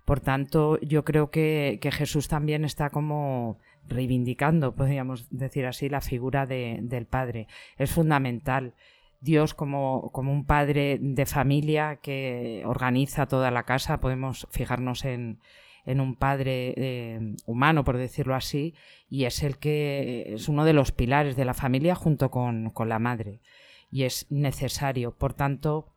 Por 0.04 0.20
tanto, 0.20 0.80
yo 0.80 1.04
creo 1.04 1.30
que, 1.30 1.78
Jesús 1.92 2.28
también 2.28 2.64
está 2.64 2.90
como 2.90 3.58
reivindicando, 3.88 4.74
podríamos 4.74 5.28
decir 5.30 5.66
así, 5.66 5.88
la 5.88 6.00
figura 6.00 6.46
del 6.46 7.06
Padre. 7.06 7.46
Es 7.78 7.90
fundamental. 7.92 8.74
Dios 9.20 9.54
como, 9.54 10.10
como, 10.10 10.32
un 10.32 10.44
padre 10.46 10.98
de 11.00 11.26
familia 11.26 12.00
que 12.02 12.64
organiza 12.66 13.26
toda 13.26 13.52
la 13.52 13.62
casa, 13.62 14.00
podemos 14.00 14.48
fijarnos 14.50 15.04
en, 15.04 15.38
en 15.86 16.00
un 16.00 16.16
padre 16.16 16.74
eh, 16.76 17.36
humano, 17.46 17.84
por 17.84 17.98
decirlo 17.98 18.34
así, 18.34 18.74
y 19.08 19.24
es 19.26 19.44
el 19.44 19.58
que 19.58 20.34
es 20.34 20.48
uno 20.48 20.64
de 20.64 20.72
los 20.72 20.90
pilares 20.90 21.36
de 21.36 21.44
la 21.44 21.54
familia 21.54 21.94
junto 21.94 22.32
con, 22.32 22.70
con 22.70 22.88
la 22.88 22.98
madre 22.98 23.38
y 23.92 24.04
es 24.04 24.26
necesario. 24.30 25.12
Por 25.12 25.34
tanto, 25.34 25.92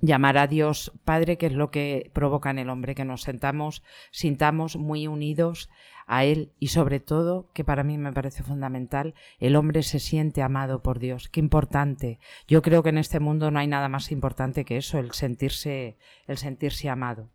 llamar 0.00 0.36
a 0.36 0.46
Dios 0.46 0.92
Padre, 1.04 1.38
que 1.38 1.46
es 1.46 1.52
lo 1.52 1.70
que 1.70 2.10
provoca 2.12 2.50
en 2.50 2.58
el 2.58 2.68
hombre, 2.68 2.94
que 2.94 3.04
nos 3.04 3.22
sentamos, 3.22 3.82
sintamos 4.10 4.76
muy 4.76 5.06
unidos 5.08 5.70
a 6.06 6.24
Él 6.24 6.52
y 6.58 6.68
sobre 6.68 7.00
todo, 7.00 7.48
que 7.54 7.64
para 7.64 7.84
mí 7.84 7.96
me 7.96 8.12
parece 8.12 8.42
fundamental, 8.42 9.14
el 9.38 9.56
hombre 9.56 9.82
se 9.82 9.98
siente 9.98 10.42
amado 10.42 10.82
por 10.82 10.98
Dios. 10.98 11.28
Qué 11.28 11.40
importante. 11.40 12.18
Yo 12.46 12.60
creo 12.60 12.82
que 12.82 12.90
en 12.90 12.98
este 12.98 13.20
mundo 13.20 13.50
no 13.50 13.58
hay 13.58 13.66
nada 13.66 13.88
más 13.88 14.12
importante 14.12 14.64
que 14.64 14.76
eso, 14.76 14.98
el 14.98 15.12
sentirse, 15.12 15.96
el 16.26 16.36
sentirse 16.36 16.88
amado. 16.88 17.30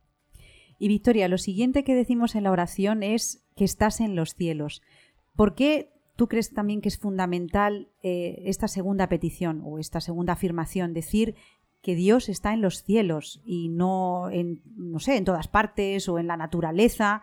Y 0.77 0.89
Victoria, 0.89 1.27
lo 1.27 1.39
siguiente 1.39 1.83
que 1.83 1.95
decimos 1.95 2.35
en 2.35 2.43
la 2.43 2.51
oración 2.51 3.01
es 3.01 3.47
que 3.55 3.63
estás 3.63 3.99
en 3.99 4.15
los 4.15 4.35
cielos. 4.35 4.83
¿Por 5.35 5.55
qué 5.55 5.96
tú 6.17 6.27
crees 6.27 6.53
también 6.53 6.81
que 6.81 6.89
es 6.89 6.97
fundamental 6.97 7.87
eh, 8.03 8.43
esta 8.45 8.67
segunda 8.67 9.07
petición 9.07 9.61
o 9.63 9.79
esta 9.79 10.01
segunda 10.01 10.33
afirmación? 10.33 10.93
Decir 10.93 11.35
que 11.81 11.95
Dios 11.95 12.27
está 12.27 12.53
en 12.53 12.61
los 12.61 12.83
cielos 12.83 13.41
y 13.45 13.69
no 13.69 14.29
en, 14.29 14.61
no 14.75 14.99
sé, 14.99 15.15
en 15.15 15.23
todas 15.23 15.47
partes 15.47 16.09
o 16.09 16.19
en 16.19 16.27
la 16.27 16.35
naturaleza. 16.35 17.21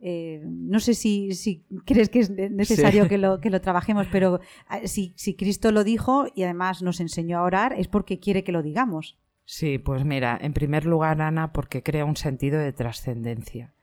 Eh, 0.00 0.42
no 0.46 0.80
sé 0.80 0.94
si, 0.94 1.64
crees 1.84 2.08
que 2.08 2.20
es 2.20 2.30
necesario 2.30 3.08
que, 3.08 3.18
lo, 3.18 3.40
que 3.40 3.50
lo 3.50 3.60
trabajemos, 3.60 4.06
pero 4.10 4.40
ah, 4.68 4.80
si, 4.84 5.12
si 5.16 5.34
Cristo 5.34 5.72
lo 5.72 5.84
dijo 5.84 6.26
y 6.34 6.44
además 6.44 6.82
nos 6.82 7.00
enseñó 7.00 7.38
a 7.38 7.42
orar, 7.42 7.74
es 7.74 7.88
porque 7.88 8.18
quiere 8.18 8.44
que 8.44 8.52
lo 8.52 8.62
digamos. 8.62 9.18
Sí, 9.44 9.78
pues 9.78 10.04
mira, 10.04 10.38
en 10.40 10.52
primer 10.52 10.86
lugar, 10.86 11.20
Ana, 11.20 11.52
porque 11.52 11.82
crea 11.82 12.04
un 12.04 12.16
sentido 12.16 12.58
de 12.58 12.72
trascendencia. 12.72 13.74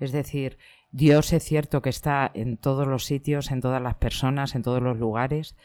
Es 0.00 0.10
decir, 0.10 0.58
Dios 0.92 1.32
es 1.32 1.42
cierto 1.42 1.80
que 1.80 1.88
está 1.88 2.30
en 2.34 2.58
todos 2.58 2.86
los 2.86 3.06
sitios, 3.06 3.50
en 3.50 3.62
todas 3.62 3.80
las 3.80 3.94
personas, 3.94 4.54
en 4.54 4.62
todos 4.62 4.82
los 4.82 4.98
lugares, 4.98 5.56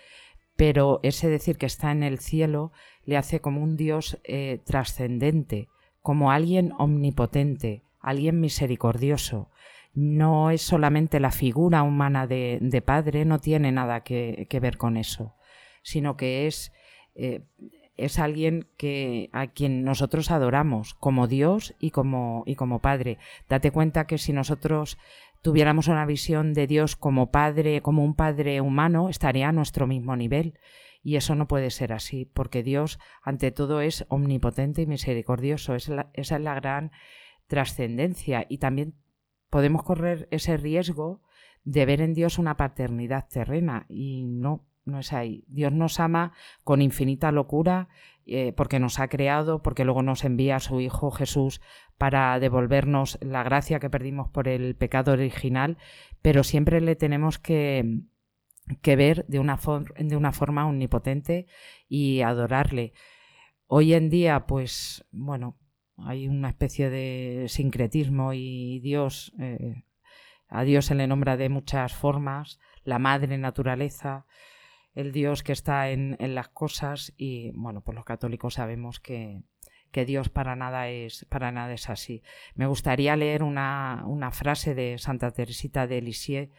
pero 0.56 1.02
ese 1.04 1.28
decir 1.30 1.58
que 1.58 1.66
está 1.66 1.92
en 1.92 2.02
el 2.02 2.20
cielo 2.20 2.72
le 3.06 3.18
hace 3.18 3.42
como 3.42 3.62
un 3.62 3.76
Dios 3.76 4.20
eh, 4.24 4.62
trascendente, 4.66 5.68
como 6.02 6.32
alguien 6.32 6.72
omnipotente, 6.78 7.84
alguien 8.00 8.40
misericordioso. 8.40 9.50
No 9.94 10.50
es 10.50 10.62
solamente 10.62 11.20
la 11.20 11.32
figura 11.32 11.84
humana 11.84 12.26
de, 12.26 12.84
Padre, 12.86 13.26
no 13.26 13.40
tiene 13.40 13.72
nada 13.72 14.04
que, 14.04 14.48
ver 14.62 14.78
con 14.78 14.96
eso, 14.96 15.36
sino 15.82 16.16
que 16.16 16.48
es 16.48 16.72
eh, 17.16 17.42
es 17.98 18.20
alguien 18.20 18.68
que 18.78 19.30
a 19.34 19.48
quien 19.48 19.84
nosotros 19.84 20.32
adoramos 20.32 20.94
como 20.94 21.28
Dios 21.28 21.76
y 21.80 21.92
como 21.92 22.44
y 22.46 22.56
como 22.56 22.80
Padre. 22.80 23.18
Date 23.50 23.72
cuenta 23.72 24.08
que 24.08 24.18
si 24.18 24.34
nosotros 24.34 24.98
tuviéramos 25.42 25.88
una 25.88 26.06
visión 26.06 26.54
de 26.54 26.68
Dios 26.68 26.96
como 26.96 27.32
Padre, 27.32 27.82
como 27.82 28.04
un 28.04 28.16
Padre 28.16 28.62
humano, 28.62 29.10
estaría 29.10 29.50
a 29.50 29.54
nuestro 29.54 29.88
mismo 29.88 30.16
nivel. 30.16 30.60
Y 31.04 31.16
eso 31.16 31.36
no 31.36 31.48
puede 31.48 31.70
ser 31.70 31.94
así, 31.94 32.26
porque 32.26 32.64
Dios, 32.64 33.00
ante 33.22 33.52
todo, 33.52 33.82
es 33.82 34.06
omnipotente 34.10 34.82
y 34.82 34.88
misericordioso. 34.88 35.74
Es 35.74 35.90
esa 36.14 36.36
es 36.36 36.42
la 36.42 36.56
gran 36.56 36.92
trascendencia. 37.48 38.46
Y 38.50 38.58
también 38.58 38.96
podemos 39.50 39.84
correr 39.84 40.28
ese 40.32 40.58
riesgo 40.58 41.22
de 41.64 41.86
ver 41.86 42.02
en 42.02 42.14
Dios 42.14 42.40
una 42.40 42.58
paternidad 42.58 43.28
terrena. 43.30 43.86
Y 43.88 44.24
no, 44.24 44.66
no 44.88 45.00
es 45.00 45.14
ahí. 45.14 45.44
Dios 45.48 45.72
nos 45.72 46.00
ama 46.00 46.34
con 46.64 46.82
infinita 46.82 47.32
locura 47.32 47.90
eh, 48.26 48.54
porque 48.54 48.80
nos 48.80 49.00
ha 49.00 49.08
creado, 49.08 49.62
porque 49.62 49.86
luego 49.86 50.02
nos 50.02 50.26
envía 50.26 50.58
a 50.58 50.60
su 50.60 50.82
Hijo 50.82 51.12
Jesús 51.12 51.62
para 51.98 52.40
devolvernos 52.40 53.18
la 53.22 53.44
gracia 53.44 53.80
que 53.80 53.90
perdimos 53.90 54.30
por 54.30 54.48
el 54.48 54.76
pecado 54.76 55.14
original, 55.14 55.78
pero 56.22 56.44
siempre 56.44 56.82
le 56.82 56.96
tenemos 56.96 57.40
que, 57.40 58.02
que 58.82 58.96
ver 58.96 59.26
de 59.28 59.40
una, 59.40 59.60
de 59.98 60.18
una 60.18 60.32
forma 60.32 60.68
omnipotente 60.68 61.48
y 61.88 62.22
adorarle. 62.22 62.94
Hoy 63.68 63.94
en 63.94 64.10
día, 64.10 64.46
pues 64.46 65.06
bueno, 65.12 65.58
hay 65.98 66.28
una 66.28 66.50
especie 66.50 66.90
de 66.90 67.46
sincretismo 67.48 68.34
y 68.34 68.80
Dios, 68.80 69.34
eh, 69.40 69.84
a 70.48 70.64
Dios 70.64 70.86
se 70.86 70.96
le 70.96 71.08
nombra 71.08 71.38
de 71.38 71.50
muchas 71.50 71.94
formas, 71.94 72.60
la 72.84 73.00
madre 73.00 73.38
naturaleza, 73.38 74.26
el 74.98 75.12
Dios 75.12 75.44
que 75.44 75.52
está 75.52 75.92
en, 75.92 76.18
las 76.34 76.50
cosas 76.50 77.14
y 77.18 77.52
bueno, 77.52 77.82
pues 77.82 77.96
los 77.96 78.04
católicos 78.04 78.56
sabemos 78.56 79.00
que, 79.00 79.44
Dios 80.06 80.30
para 80.30 80.56
nada 80.56 80.90
es 80.90 81.26
para 81.26 81.52
nada 81.52 81.74
es 81.74 81.90
así. 81.90 82.22
Me 82.54 82.68
gustaría 82.68 83.16
leer 83.16 83.42
una, 83.42 84.04
una 84.06 84.30
frase 84.30 84.76
de 84.76 85.00
Santa 85.00 85.32
Teresita 85.32 85.88
de 85.88 86.04
Lisieux. 86.04 86.52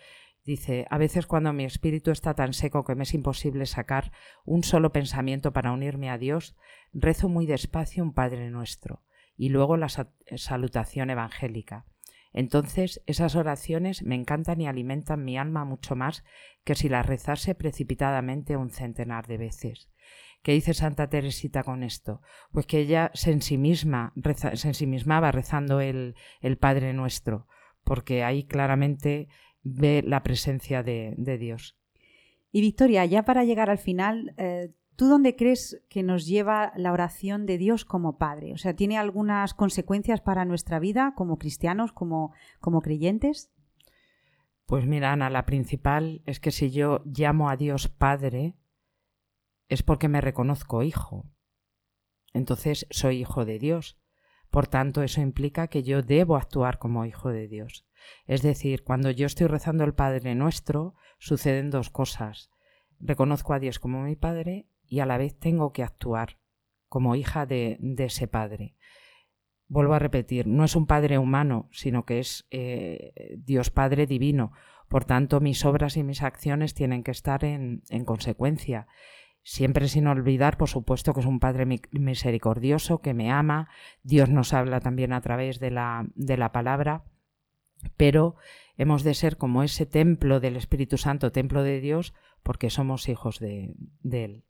Dice, 0.44 0.86
a 0.90 0.98
veces 0.98 1.28
cuando 1.28 1.52
mi 1.52 1.64
espíritu 1.64 2.10
está 2.10 2.34
tan 2.34 2.52
seco 2.52 2.84
que 2.84 2.96
me 2.96 3.04
es 3.04 3.14
imposible 3.14 3.64
sacar 3.66 4.10
un 4.44 4.64
solo 4.64 4.90
pensamiento 4.90 5.52
para 5.52 5.70
unirme 5.70 6.10
a 6.10 6.18
Dios, 6.18 6.56
rezo 6.92 7.28
muy 7.28 7.46
despacio 7.46 8.02
un 8.02 8.12
Padre 8.12 8.50
nuestro 8.50 9.04
y 9.36 9.50
luego 9.50 9.76
la 9.76 9.88
salutación 9.88 11.10
evangélica. 11.10 11.86
Entonces 12.32 13.02
esas 13.06 13.36
oraciones 13.36 14.02
me 14.02 14.14
encantan 14.14 14.60
y 14.60 14.66
alimentan 14.66 15.24
mi 15.24 15.38
alma 15.38 15.64
mucho 15.64 15.96
más 15.96 16.24
que 16.64 16.74
si 16.74 16.88
las 16.88 17.06
rezase 17.06 17.54
precipitadamente 17.54 18.56
un 18.56 18.70
centenar 18.70 19.26
de 19.26 19.38
veces. 19.38 19.90
¿Qué 20.42 20.52
dice 20.52 20.74
Santa 20.74 21.08
Teresita 21.08 21.62
con 21.62 21.82
esto? 21.82 22.22
Pues 22.52 22.66
que 22.66 22.78
ella 22.78 23.10
se, 23.14 23.32
en 23.32 23.42
sí 23.42 23.58
misma, 23.58 24.12
se 24.34 24.68
ensimismaba 24.68 25.32
rezando 25.32 25.80
el, 25.80 26.14
el, 26.40 26.58
Padre 26.58 26.92
Nuestro, 26.92 27.48
porque 27.84 28.22
ahí 28.22 28.44
claramente 28.44 29.28
ve 29.62 30.02
la 30.06 30.22
presencia 30.22 30.82
de, 30.82 31.14
Dios. 31.38 31.76
Y 32.52 32.60
Victoria, 32.60 33.04
ya 33.04 33.24
para 33.24 33.44
llegar 33.44 33.68
al 33.68 33.78
final, 33.78 34.34
eh, 34.38 34.70
¿Tú 34.98 35.06
dónde 35.08 35.36
crees 35.36 35.80
que 35.88 36.02
nos 36.02 36.26
lleva 36.26 36.72
la 36.74 36.90
oración 36.90 37.46
de 37.46 37.56
Dios 37.56 37.84
como 37.84 38.18
Padre? 38.18 38.52
O 38.52 38.56
sea, 38.56 38.74
¿tiene 38.74 38.98
algunas 38.98 39.54
consecuencias 39.54 40.20
para 40.20 40.44
nuestra 40.44 40.80
vida 40.80 41.12
como 41.14 41.38
cristianos, 41.38 41.92
como, 41.92 42.32
como 42.58 42.82
creyentes? 42.82 43.48
Pues 44.66 44.86
mira, 44.86 45.12
Ana, 45.12 45.30
la 45.30 45.46
principal 45.46 46.20
es 46.26 46.40
que 46.40 46.50
si 46.50 46.72
yo 46.72 47.02
llamo 47.04 47.48
a 47.48 47.56
Dios 47.56 47.86
Padre, 47.86 48.56
es 49.68 49.84
porque 49.84 50.08
me 50.08 50.20
reconozco 50.20 50.82
hijo. 50.82 51.30
Entonces 52.32 52.88
soy 52.90 53.20
hijo 53.20 53.44
de 53.44 53.60
Dios. 53.60 54.00
Por 54.50 54.66
tanto, 54.66 55.04
eso 55.04 55.20
implica 55.20 55.68
que 55.68 55.84
yo 55.84 56.02
debo 56.02 56.34
actuar 56.34 56.80
como 56.80 57.04
hijo 57.04 57.28
de 57.28 57.46
Dios. 57.46 57.86
Es 58.26 58.42
decir, 58.42 58.82
cuando 58.82 59.12
yo 59.12 59.26
estoy 59.26 59.46
rezando 59.46 59.84
el 59.84 59.94
Padre 59.94 60.34
nuestro, 60.34 60.96
suceden 61.20 61.70
dos 61.70 61.88
cosas. 61.88 62.50
Reconozco 62.98 63.54
a 63.54 63.60
Dios 63.60 63.78
como 63.78 64.02
mi 64.02 64.16
Padre 64.16 64.66
y 64.88 65.00
a 65.00 65.06
la 65.06 65.18
vez 65.18 65.38
tengo 65.38 65.72
que 65.72 65.82
actuar 65.82 66.38
como 66.88 67.14
hija 67.14 67.46
de, 67.46 67.78
ese 67.98 68.26
padre. 68.26 68.74
Vuelvo 69.68 69.94
a 69.94 69.98
repetir, 69.98 70.46
no 70.46 70.64
es 70.64 70.74
un 70.74 70.86
padre 70.86 71.18
humano, 71.18 71.68
sino 71.70 72.04
que 72.06 72.20
es 72.20 72.46
eh, 72.50 73.36
Dios 73.38 73.70
Padre 73.70 74.06
divino. 74.06 74.52
Por 74.88 75.04
tanto, 75.04 75.40
mis 75.40 75.66
obras 75.66 75.98
y 75.98 76.02
mis 76.02 76.22
acciones 76.22 76.72
tienen 76.72 77.02
que 77.02 77.10
estar 77.10 77.44
en, 77.44 77.82
consecuencia. 78.06 78.86
Siempre 79.42 79.88
sin 79.88 80.06
olvidar, 80.06 80.56
por 80.56 80.70
supuesto, 80.70 81.12
que 81.12 81.20
es 81.20 81.26
un 81.26 81.40
Padre 81.40 81.66
misericordioso, 81.92 83.02
que 83.02 83.12
me 83.12 83.30
ama. 83.30 83.68
Dios 84.02 84.30
nos 84.30 84.54
habla 84.54 84.80
también 84.80 85.12
a 85.12 85.20
través 85.20 85.60
de 85.60 85.70
la, 85.70 86.06
de 86.14 86.38
la 86.38 86.52
palabra. 86.52 87.04
Pero 87.98 88.36
hemos 88.78 89.04
de 89.04 89.12
ser 89.12 89.36
como 89.36 89.62
ese 89.62 89.84
templo 89.84 90.40
del 90.40 90.56
Espíritu 90.56 90.96
Santo, 90.96 91.30
templo 91.30 91.62
de 91.62 91.80
Dios, 91.80 92.14
porque 92.42 92.70
somos 92.70 93.10
hijos 93.10 93.38
de 93.38 93.74
Él. 94.10 94.44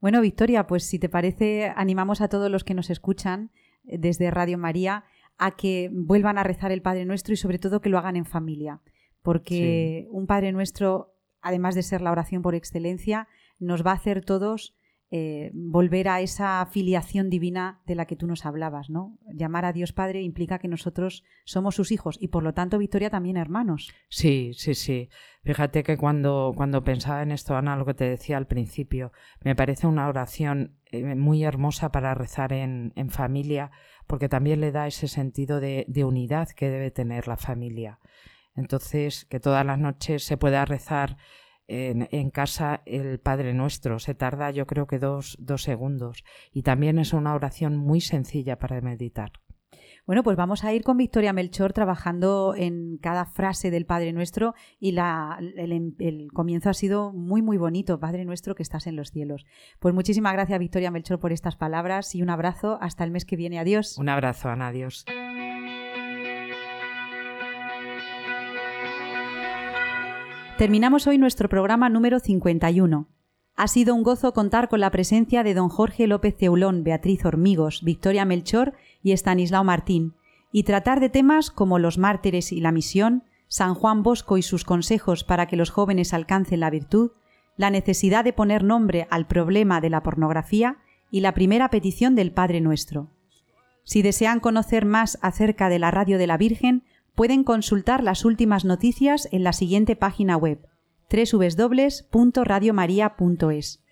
Bueno, 0.00 0.20
Victoria, 0.20 0.66
pues 0.66 0.84
si 0.84 0.98
te 0.98 1.08
parece, 1.08 1.72
animamos 1.74 2.20
a 2.20 2.28
todos 2.28 2.50
los 2.50 2.64
que 2.64 2.74
nos 2.74 2.90
escuchan 2.90 3.50
eh, 3.84 3.98
desde 3.98 4.30
Radio 4.30 4.58
María 4.58 5.04
a 5.38 5.56
que 5.56 5.90
vuelvan 5.92 6.38
a 6.38 6.42
rezar 6.42 6.72
el 6.72 6.82
Padre 6.82 7.04
Nuestro 7.04 7.34
y 7.34 7.36
sobre 7.36 7.58
todo 7.58 7.80
que 7.80 7.88
lo 7.88 7.98
hagan 7.98 8.16
en 8.16 8.24
familia, 8.24 8.80
porque 9.22 10.06
un 10.10 10.26
Padre 10.26 10.52
Nuestro, 10.52 11.14
además 11.42 11.74
de 11.74 11.82
ser 11.82 12.00
la 12.00 12.10
oración 12.10 12.42
por 12.42 12.54
excelencia, 12.54 13.28
nos 13.58 13.84
va 13.84 13.90
a 13.90 13.96
hacer 13.96 14.24
todos 14.24 14.76
eh, 15.12 15.52
volver 15.54 16.08
a 16.08 16.20
esa 16.20 16.66
filiación 16.66 17.30
divina 17.30 17.80
de 17.86 17.94
la 17.94 18.06
que 18.06 18.16
tú 18.16 18.26
nos 18.26 18.44
hablabas, 18.44 18.90
¿no? 18.90 19.18
Llamar 19.32 19.64
a 19.64 19.72
Dios 19.72 19.92
Padre 19.92 20.22
implica 20.22 20.58
que 20.58 20.66
nosotros 20.66 21.22
somos 21.44 21.76
sus 21.76 21.92
hijos 21.92 22.18
y 22.20 22.28
por 22.28 22.42
lo 22.42 22.54
tanto, 22.54 22.76
Victoria, 22.76 23.08
también 23.08 23.36
hermanos. 23.36 23.92
Sí, 24.08 24.50
sí, 24.54 24.74
sí. 24.74 25.08
Fíjate 25.44 25.84
que 25.84 25.96
cuando, 25.96 26.52
cuando 26.56 26.82
pensaba 26.82 27.22
en 27.22 27.30
esto, 27.30 27.54
Ana, 27.54 27.76
lo 27.76 27.86
que 27.86 27.94
te 27.94 28.08
decía 28.08 28.36
al 28.36 28.48
principio, 28.48 29.12
me 29.44 29.54
parece 29.54 29.86
una 29.86 30.08
oración 30.08 30.76
eh, 30.86 31.14
muy 31.14 31.44
hermosa 31.44 31.92
para 31.92 32.14
rezar 32.14 32.52
en, 32.52 32.92
en, 32.96 33.10
familia, 33.10 33.70
porque 34.08 34.28
también 34.28 34.60
le 34.60 34.72
da 34.72 34.88
ese 34.88 35.06
sentido 35.06 35.60
de, 35.60 35.84
de 35.86 36.04
unidad 36.04 36.48
que 36.48 36.68
debe 36.68 36.90
tener 36.90 37.28
la 37.28 37.36
familia. 37.36 38.00
Entonces, 38.56 39.24
que 39.24 39.38
todas 39.38 39.64
las 39.64 39.78
noches 39.78 40.24
se 40.24 40.36
pueda 40.36 40.64
rezar 40.64 41.16
en, 41.68 42.30
casa 42.30 42.82
el 42.86 43.18
Padre 43.18 43.54
Nuestro. 43.54 43.98
Se 43.98 44.14
tarda 44.14 44.50
yo 44.50 44.66
creo 44.66 44.86
que 44.86 44.98
dos, 44.98 45.36
dos 45.40 45.62
segundos. 45.62 46.24
Y 46.52 46.62
también 46.62 46.98
es 46.98 47.12
una 47.12 47.34
oración 47.34 47.76
muy 47.76 48.00
sencilla 48.00 48.58
para 48.58 48.80
meditar. 48.80 49.32
Bueno, 50.06 50.22
pues 50.22 50.36
vamos 50.36 50.62
a 50.62 50.72
ir 50.72 50.84
con 50.84 50.96
Victoria 50.96 51.32
Melchor 51.32 51.72
trabajando 51.72 52.54
en 52.56 52.96
cada 52.98 53.26
frase 53.26 53.72
del 53.72 53.86
Padre 53.86 54.12
Nuestro 54.12 54.54
y 54.78 54.92
la, 54.92 55.36
el, 55.40 55.96
el, 55.98 56.28
comienzo 56.32 56.70
ha 56.70 56.74
sido 56.74 57.12
muy, 57.12 57.42
muy 57.42 57.56
bonito, 57.56 57.98
Padre 57.98 58.24
Nuestro 58.24 58.54
que 58.54 58.62
estás 58.62 58.86
en 58.86 58.94
los 58.94 59.10
cielos. 59.10 59.46
Pues 59.80 59.94
muchísimas 59.94 60.32
gracias 60.32 60.60
Victoria 60.60 60.92
Melchor 60.92 61.18
por 61.18 61.32
estas 61.32 61.56
palabras 61.56 62.14
y 62.14 62.22
un 62.22 62.30
abrazo 62.30 62.78
hasta 62.80 63.02
el 63.02 63.10
mes 63.10 63.24
que 63.24 63.34
viene. 63.34 63.58
Adiós. 63.58 63.98
Un 63.98 64.08
abrazo, 64.08 64.48
Ana. 64.48 64.68
Adiós. 64.68 65.04
Terminamos 70.58 71.06
hoy 71.06 71.18
nuestro 71.18 71.50
programa 71.50 71.90
número 71.90 72.18
51. 72.18 73.06
Ha 73.56 73.68
sido 73.68 73.94
un 73.94 74.02
gozo 74.02 74.32
contar 74.32 74.70
con 74.70 74.80
la 74.80 74.90
presencia 74.90 75.42
de 75.42 75.52
don 75.52 75.68
Jorge 75.68 76.06
López 76.06 76.34
Ceulón, 76.38 76.82
Beatriz 76.82 77.26
Hormigos, 77.26 77.82
Victoria 77.84 78.24
Melchor 78.24 78.72
y 79.02 79.12
Estanislao 79.12 79.64
Martín, 79.64 80.14
y 80.52 80.62
tratar 80.62 81.00
de 81.00 81.10
temas 81.10 81.50
como 81.50 81.78
los 81.78 81.98
mártires 81.98 82.52
y 82.52 82.62
la 82.62 82.72
misión, 82.72 83.24
San 83.48 83.74
Juan 83.74 84.02
Bosco 84.02 84.38
y 84.38 84.42
sus 84.42 84.64
consejos 84.64 85.24
para 85.24 85.44
que 85.46 85.56
los 85.56 85.68
jóvenes 85.68 86.14
alcancen 86.14 86.60
la 86.60 86.70
virtud, 86.70 87.10
la 87.58 87.68
necesidad 87.68 88.24
de 88.24 88.32
poner 88.32 88.64
nombre 88.64 89.06
al 89.10 89.26
problema 89.26 89.82
de 89.82 89.90
la 89.90 90.02
pornografía 90.02 90.78
y 91.10 91.20
la 91.20 91.34
primera 91.34 91.68
petición 91.68 92.14
del 92.14 92.32
Padre 92.32 92.62
Nuestro. 92.62 93.10
Si 93.84 94.00
desean 94.00 94.40
conocer 94.40 94.86
más 94.86 95.18
acerca 95.20 95.68
de 95.68 95.78
la 95.78 95.90
Radio 95.90 96.16
de 96.16 96.26
la 96.26 96.38
Virgen, 96.38 96.82
pueden 97.16 97.42
consultar 97.42 98.04
las 98.04 98.24
últimas 98.24 98.64
noticias 98.64 99.28
en 99.32 99.42
la 99.42 99.52
siguiente 99.52 99.96
página 99.96 100.36
web 100.36 100.64
www.radiomaria.es. 101.10 103.82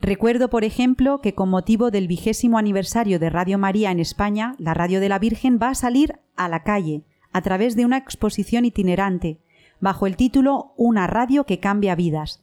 Recuerdo, 0.00 0.50
por 0.50 0.64
ejemplo, 0.64 1.20
que 1.20 1.34
con 1.34 1.48
motivo 1.48 1.90
del 1.90 2.08
vigésimo 2.08 2.58
aniversario 2.58 3.18
de 3.18 3.30
Radio 3.30 3.58
María 3.58 3.90
en 3.90 4.00
España, 4.00 4.54
la 4.58 4.74
Radio 4.74 5.00
de 5.00 5.08
la 5.08 5.18
Virgen 5.18 5.58
va 5.62 5.70
a 5.70 5.74
salir 5.74 6.20
a 6.34 6.48
la 6.48 6.62
calle 6.62 7.04
a 7.32 7.42
través 7.42 7.76
de 7.76 7.84
una 7.84 7.98
exposición 7.98 8.64
itinerante, 8.64 9.40
bajo 9.80 10.06
el 10.06 10.16
título 10.16 10.72
Una 10.76 11.06
radio 11.06 11.44
que 11.44 11.60
cambia 11.60 11.94
vidas. 11.94 12.42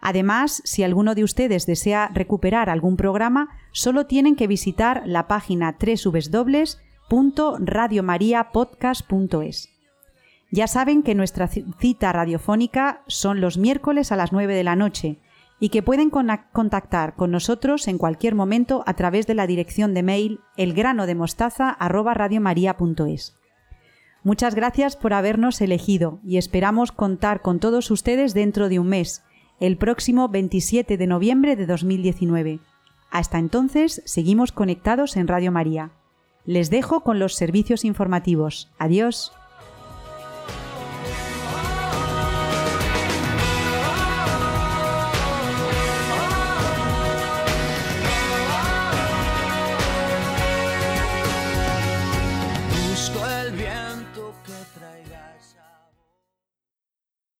Además, 0.00 0.62
si 0.64 0.82
alguno 0.82 1.14
de 1.14 1.24
ustedes 1.24 1.66
desea 1.66 2.10
recuperar 2.12 2.68
algún 2.68 2.96
programa, 2.96 3.48
solo 3.72 4.06
tienen 4.06 4.36
que 4.36 4.46
visitar 4.46 5.02
la 5.06 5.26
página 5.26 5.78
www.radiomariapodcast.es. 7.08 9.70
Ya 10.50 10.66
saben 10.66 11.02
que 11.02 11.14
nuestra 11.14 11.48
cita 11.48 12.12
radiofónica 12.12 13.02
son 13.06 13.40
los 13.40 13.56
miércoles 13.58 14.12
a 14.12 14.16
las 14.16 14.32
9 14.32 14.54
de 14.54 14.64
la 14.64 14.76
noche 14.76 15.18
y 15.58 15.70
que 15.70 15.82
pueden 15.82 16.10
contactar 16.10 17.14
con 17.14 17.30
nosotros 17.30 17.88
en 17.88 17.96
cualquier 17.98 18.34
momento 18.34 18.84
a 18.86 18.92
través 18.94 19.26
de 19.26 19.34
la 19.34 19.46
dirección 19.46 19.92
de 19.94 20.02
mail 20.02 20.40
elgranodemostaza@radiomaria.es. 20.56 23.38
Muchas 24.22 24.54
gracias 24.54 24.96
por 24.96 25.12
habernos 25.14 25.60
elegido 25.60 26.20
y 26.24 26.36
esperamos 26.36 26.92
contar 26.92 27.42
con 27.42 27.58
todos 27.58 27.90
ustedes 27.90 28.32
dentro 28.34 28.68
de 28.68 28.78
un 28.78 28.88
mes, 28.88 29.24
el 29.60 29.78
próximo 29.78 30.28
27 30.28 30.98
de 30.98 31.06
noviembre 31.06 31.56
de 31.56 31.64
2019. 31.66 32.60
Hasta 33.10 33.38
entonces, 33.38 34.02
seguimos 34.04 34.52
conectados 34.52 35.16
en 35.16 35.26
Radio 35.28 35.52
María. 35.52 35.92
Les 36.46 36.70
dejo 36.70 37.00
con 37.00 37.18
los 37.18 37.34
servicios 37.34 37.84
informativos. 37.84 38.70
Adiós. 38.78 39.35